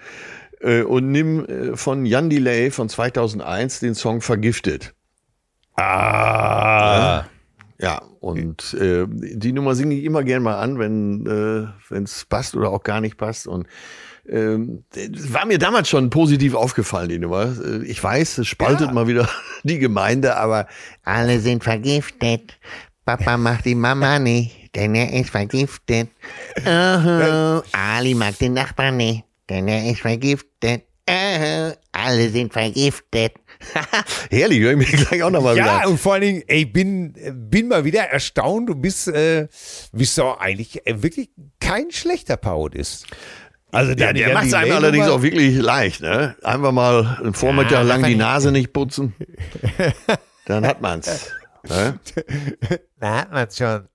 [0.61, 4.95] äh, und nimm äh, von Jan Delay von 2001 den Song Vergiftet.
[5.77, 7.25] Ah.
[7.79, 11.27] Ja, und äh, die Nummer singe ich immer gern mal an, wenn
[11.91, 13.47] äh, es passt oder auch gar nicht passt.
[13.47, 13.67] Und
[14.29, 17.45] ähm, es war mir damals schon positiv aufgefallen, die Nummer.
[17.65, 18.93] Äh, Ich weiß, es spaltet Ja.
[18.93, 19.27] mal wieder
[19.63, 20.67] die Gemeinde, aber
[21.05, 22.59] Alle sind vergiftet.
[23.07, 24.60] Papa macht die Mama nicht.
[24.75, 26.09] Denn er ist vergiftet.
[26.59, 30.85] Oh, Ali mag den Nachbarn nicht, denn er ist vergiftet.
[31.09, 33.33] Oh, alle sind vergiftet.
[34.31, 35.89] Herrlich, höre ich mir gleich auch nochmal Ja, wieder.
[35.91, 37.15] und vor allen Dingen, ey, bin,
[37.51, 39.49] bin mal wieder erstaunt, du bist, äh,
[39.93, 43.07] bist doch eigentlich äh, wirklich kein schlechter Parodist.
[43.73, 46.37] Also Der, der macht es einem allerdings auch wirklich leicht, ne?
[46.43, 49.15] Einfach mal einen Vormittag lang die Nase nicht putzen.
[50.47, 51.31] Dann hat man's.
[51.69, 52.01] Ne?
[52.99, 53.87] Da hat man's schon.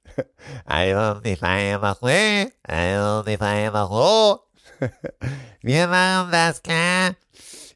[0.66, 2.48] Also, die Feier macht weh.
[2.64, 4.40] Also, die Feier macht so.
[5.62, 7.16] Wir machen das klar.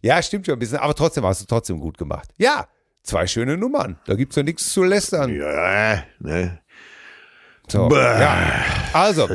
[0.02, 2.30] Ja, stimmt schon ein bisschen, aber trotzdem hast du trotzdem gut gemacht.
[2.38, 2.68] Ja,
[3.04, 4.00] zwei schöne Nummern.
[4.06, 5.36] Da gibt's ja nichts zu lästern.
[5.36, 6.60] Ja, ne?
[7.68, 8.64] So, ja.
[8.94, 9.30] Also,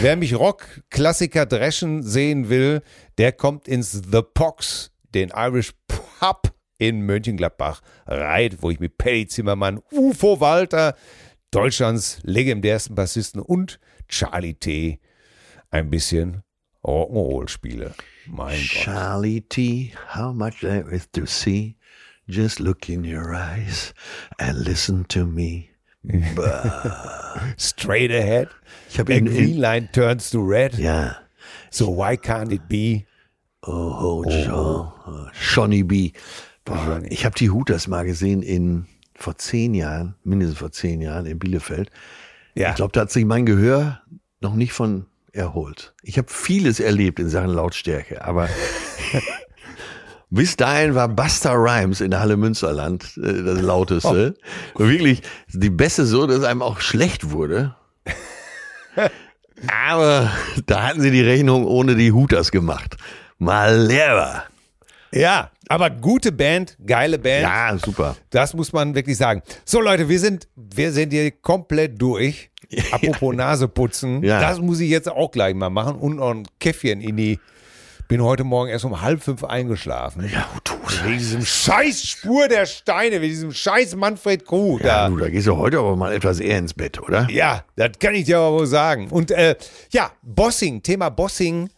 [0.00, 2.82] wer mich Rock-Klassiker dreschen sehen will,
[3.18, 9.26] der kommt ins The Pox, den Irish Pub in Mönchengladbach, reit, wo ich mit Paddy
[9.26, 10.94] Zimmermann, UFO Walter,
[11.50, 15.00] Deutschlands legendärsten Bassisten und Charlie T.
[15.70, 16.42] ein bisschen
[16.84, 17.94] Rock'n'Roll spiele.
[18.26, 18.84] Mein Gott.
[18.84, 21.76] Charlie T, how much there is to see.
[22.28, 23.92] Just look in your eyes
[24.38, 25.70] and listen to me.
[27.58, 28.48] Straight ahead.
[28.88, 30.78] Ich habe A green in, line turns to red.
[30.78, 31.16] ja,
[31.70, 33.06] So why can't it be?
[33.66, 36.12] oh, oh, oh, Johnny B.
[36.64, 38.86] Boah, ich habe die Hooters mal gesehen in
[39.22, 41.90] vor zehn Jahren, mindestens vor zehn Jahren in Bielefeld.
[42.54, 42.70] Ja.
[42.70, 44.00] Ich glaube, da hat sich mein Gehör
[44.40, 45.94] noch nicht von erholt.
[46.02, 48.48] Ich habe vieles erlebt in Sachen Lautstärke, aber
[50.30, 54.34] bis dahin war Buster Rhymes in der Halle Münsterland äh, das lauteste.
[54.74, 57.76] Und wirklich die Beste so, dass einem auch schlecht wurde.
[59.86, 60.30] aber
[60.66, 62.96] da hatten sie die Rechnung ohne die Hooters gemacht.
[63.38, 64.44] Mal leer.
[65.12, 67.42] Ja, aber gute Band, geile Band.
[67.42, 68.16] Ja, super.
[68.30, 69.42] Das muss man wirklich sagen.
[69.64, 72.50] So Leute, wir sind, wir sind hier komplett durch.
[72.92, 74.40] Apropos Nase putzen, Ja.
[74.40, 77.40] das muss ich jetzt auch gleich mal machen und noch ein Käffchen in die.
[78.06, 80.28] Bin heute Morgen erst um halb fünf eingeschlafen.
[80.32, 80.72] Ja, du,
[81.04, 84.80] Wegen diesem scheiß Spur der Steine, wegen diesem scheiß Manfred Krug.
[84.80, 85.08] ja, da.
[85.08, 87.28] du, da gehst du heute aber mal etwas eher ins Bett, oder?
[87.30, 89.08] Ja, das kann ich dir aber wohl sagen.
[89.10, 89.54] Und äh,
[89.92, 91.70] ja, Bossing, Thema Bossing,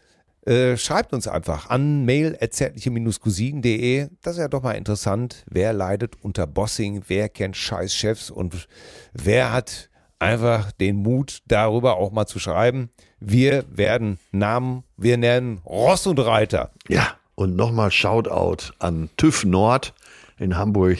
[0.46, 4.08] äh, schreibt uns einfach an mail.zärtliche-cousinen.de.
[4.22, 5.44] Das ist ja doch mal interessant.
[5.48, 7.02] Wer leidet unter Bossing?
[7.06, 8.30] Wer kennt scheiß Chefs?
[8.30, 8.68] Und
[9.12, 9.88] wer hat
[10.18, 12.90] einfach den Mut, darüber auch mal zu schreiben?
[13.20, 16.72] Wir werden Namen, wir nennen Ross und Reiter.
[16.88, 19.94] Ja, und nochmal Shoutout an TÜV Nord
[20.38, 20.98] in Hamburg.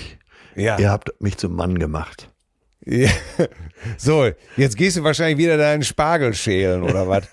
[0.54, 0.78] Ja.
[0.78, 2.31] Ihr habt mich zum Mann gemacht.
[2.84, 3.10] Ja.
[3.98, 7.24] So, jetzt gehst du wahrscheinlich wieder deinen Spargel schälen oder was?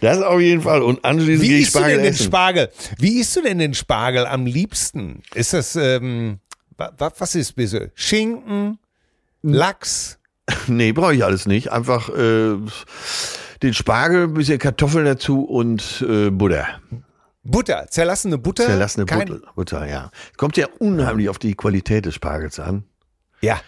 [0.00, 0.82] Das auf jeden Fall.
[0.82, 2.24] Und anschließend Wie gehe ich isst du Spargel denn den essen.
[2.26, 2.70] Spargel?
[2.98, 5.22] Wie isst du denn den Spargel am liebsten?
[5.34, 6.38] Ist das, ähm,
[6.76, 7.90] wa, wa, was ist bitte?
[7.94, 8.78] Schinken?
[9.42, 10.18] Lachs?
[10.68, 11.70] nee, brauche ich alles nicht.
[11.72, 12.56] Einfach äh,
[13.62, 16.66] den Spargel, ein bisschen Kartoffeln dazu und äh, Butter.
[17.42, 17.86] Butter?
[17.90, 18.64] Zerlassene Butter?
[18.66, 20.10] Zerlassene Kein- Butter, ja.
[20.36, 22.84] Kommt ja unheimlich auf die Qualität des Spargels an.
[23.44, 23.60] Ja,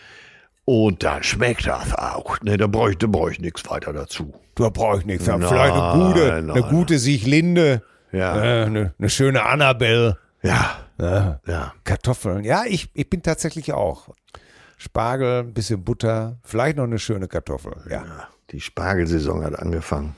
[0.64, 2.40] Und dann schmeckt das auch.
[2.42, 2.90] Ne, da brauche
[3.30, 4.32] ich, nichts weiter dazu.
[4.56, 5.24] da brauche ich nichts.
[5.24, 6.62] Vielleicht eine gute, eine nein.
[6.70, 7.82] gute Sichlinde.
[8.12, 8.36] Ja.
[8.36, 10.18] Äh, eine, eine schöne Annabelle.
[10.42, 11.40] Ja, Ja.
[11.46, 11.72] ja.
[11.84, 12.44] Kartoffeln.
[12.44, 14.08] Ja, ich, ich bin tatsächlich auch.
[14.78, 17.72] Spargel, ein bisschen Butter, vielleicht noch eine schöne Kartoffel.
[17.90, 18.28] Ja.
[18.50, 20.14] Die Spargelsaison hat angefangen.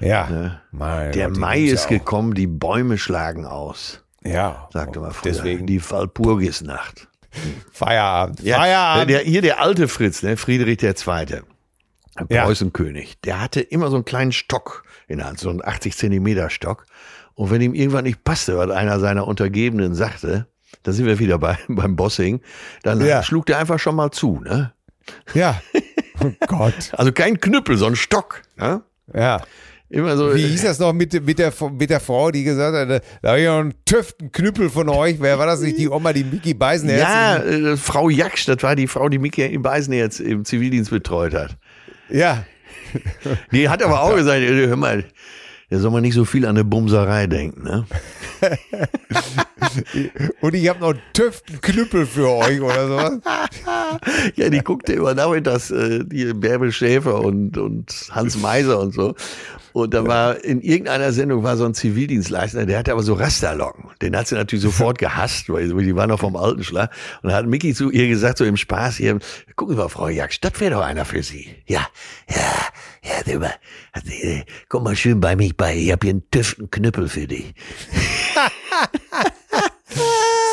[0.00, 0.60] Ja.
[0.72, 4.02] Mein Der Gott, Mai ist ja gekommen, die Bäume schlagen aus.
[4.24, 4.68] Ja.
[4.72, 5.32] Sagte mal früher.
[5.32, 7.08] Deswegen Die Walpurgisnacht.
[7.72, 8.40] Feierabend.
[8.40, 9.10] Ja, Feierabend.
[9.10, 10.94] Der, hier der alte Fritz, ne, Friedrich II.,
[11.26, 11.42] der
[12.28, 12.44] Ja.
[12.44, 16.50] Preußenkönig, der hatte immer so einen kleinen Stock in der Hand, so einen 80 Zentimeter
[16.50, 16.86] Stock.
[17.34, 20.46] Und wenn ihm irgendwann nicht passte, was einer seiner Untergebenen sagte,
[20.82, 22.40] da sind wir wieder bei, beim Bossing,
[22.82, 23.22] dann Ja.
[23.22, 24.40] schlug der einfach schon mal zu.
[24.44, 24.72] Ne?
[25.34, 25.60] Ja.
[26.20, 26.92] Oh Gott.
[26.92, 28.42] Also kein Knüppel, so ein Stock.
[28.56, 28.82] Ne?
[29.12, 29.42] Ja.
[29.92, 30.34] Immer so.
[30.34, 33.40] Wie hieß das noch mit, mit, der, mit der Frau, die gesagt hat, da habe
[33.40, 35.16] ich noch einen tüften Knüppel von euch.
[35.20, 35.76] Wer war das nicht?
[35.76, 37.02] Die Oma, die Mickey Beisenherz?
[37.02, 40.90] ja, äh, Frau Jaksch, das war die Frau, die Mickey im Beisen jetzt im Zivildienst
[40.90, 41.58] betreut hat.
[42.08, 42.46] Ja.
[43.52, 45.04] Die hat aber auch gesagt, äh, hör mal,
[45.72, 47.86] da soll man nicht so viel an eine Bumserei denken, ne?
[50.42, 53.12] Und ich habe noch einen tüften Knüppel für euch oder sowas.
[54.36, 59.14] Ja, die guckte immer nachmittags, äh, die Bärbel Schäfer und, und Hans Meiser und so.
[59.72, 63.90] Und da war in irgendeiner Sendung war so ein Zivildienstleister, der hatte aber so Rasterlocken.
[64.00, 66.90] Den hat sie natürlich sofort gehasst, weil die war noch vom alten Schlag.
[67.22, 69.18] Und da hat Mickey zu ihr gesagt, so im Spaß, hier,
[69.56, 71.54] gucken Sie mal, Frau Jaksch, das wäre doch einer für Sie.
[71.66, 71.86] Ja,
[72.28, 72.36] ja,
[73.04, 73.54] ja, der war,
[73.92, 77.26] hat, äh, komm mal schön bei mich bei, ich hab hier einen tüften Knüppel für
[77.26, 77.54] dich.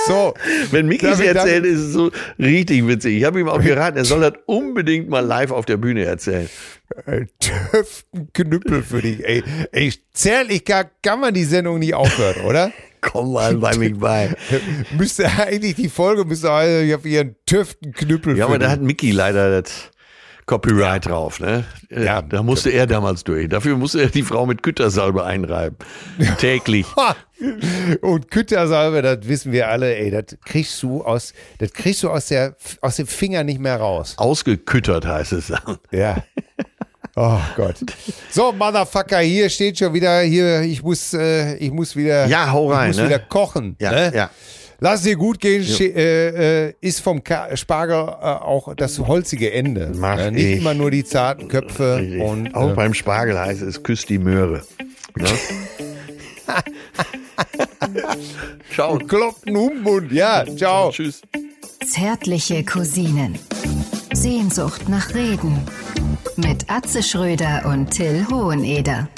[0.09, 0.34] So.
[0.71, 3.17] Wenn Mickey es erzählt, ist es so richtig witzig.
[3.17, 6.49] Ich habe ihm auch geraten, er soll das unbedingt mal live auf der Bühne erzählen.
[7.05, 7.27] Äh,
[8.34, 9.23] Knüppel für dich.
[9.23, 12.71] Ey, ey zärtlich gar kann man die Sendung nicht aufhören, oder?
[13.01, 14.35] Komm mal bei mich bei.
[14.97, 17.35] müsste eigentlich die Folge, müsste also, ich habe hier einen
[17.93, 19.91] Knüppel Ja, für aber da hat Mickey leider das
[20.49, 21.63] Copyright drauf, ne?
[21.91, 22.23] Äh, Ja.
[22.23, 23.47] Da musste er damals durch.
[23.49, 25.77] Dafür musste er die Frau mit Gütersalbe einreiben.
[26.39, 26.88] Täglich.
[28.01, 32.26] Und Küttersalbe, das wissen wir alle, ey, das kriegst du aus, das kriegst du aus
[32.27, 34.15] der, aus dem Finger nicht mehr raus.
[34.17, 35.77] Ausgeküttert heißt es dann.
[35.91, 36.23] Ja.
[37.15, 37.76] Oh Gott.
[38.31, 42.71] So, Motherfucker, hier steht schon wieder, hier, ich muss, äh, ich muss wieder, Ja, hau
[42.71, 43.09] rein, ich muss ne?
[43.09, 43.76] wieder kochen.
[43.80, 44.11] Ja, ne?
[44.15, 44.30] ja.
[44.81, 49.91] Lass dir gut gehen, äh, äh, ist vom Ka Spargel äh, auch das holzige Ende.
[49.95, 50.31] Mach ne?
[50.31, 50.57] Nicht ich.
[50.60, 52.22] immer nur die zarten Köpfe Richtig.
[52.22, 54.64] und auch äh, beim Spargel heißt es, küsst die Möhre.
[55.15, 55.27] Ne?
[58.73, 58.97] Ciao.
[58.97, 60.11] kloppen um Mund.
[60.11, 60.91] Ja, ciao.
[60.91, 61.22] Tschüss.
[61.85, 63.38] Zärtliche Cousinen.
[64.14, 65.60] Sehnsucht nach Reden.
[66.38, 69.10] Mit Atze Schröder und Till Hoheneder.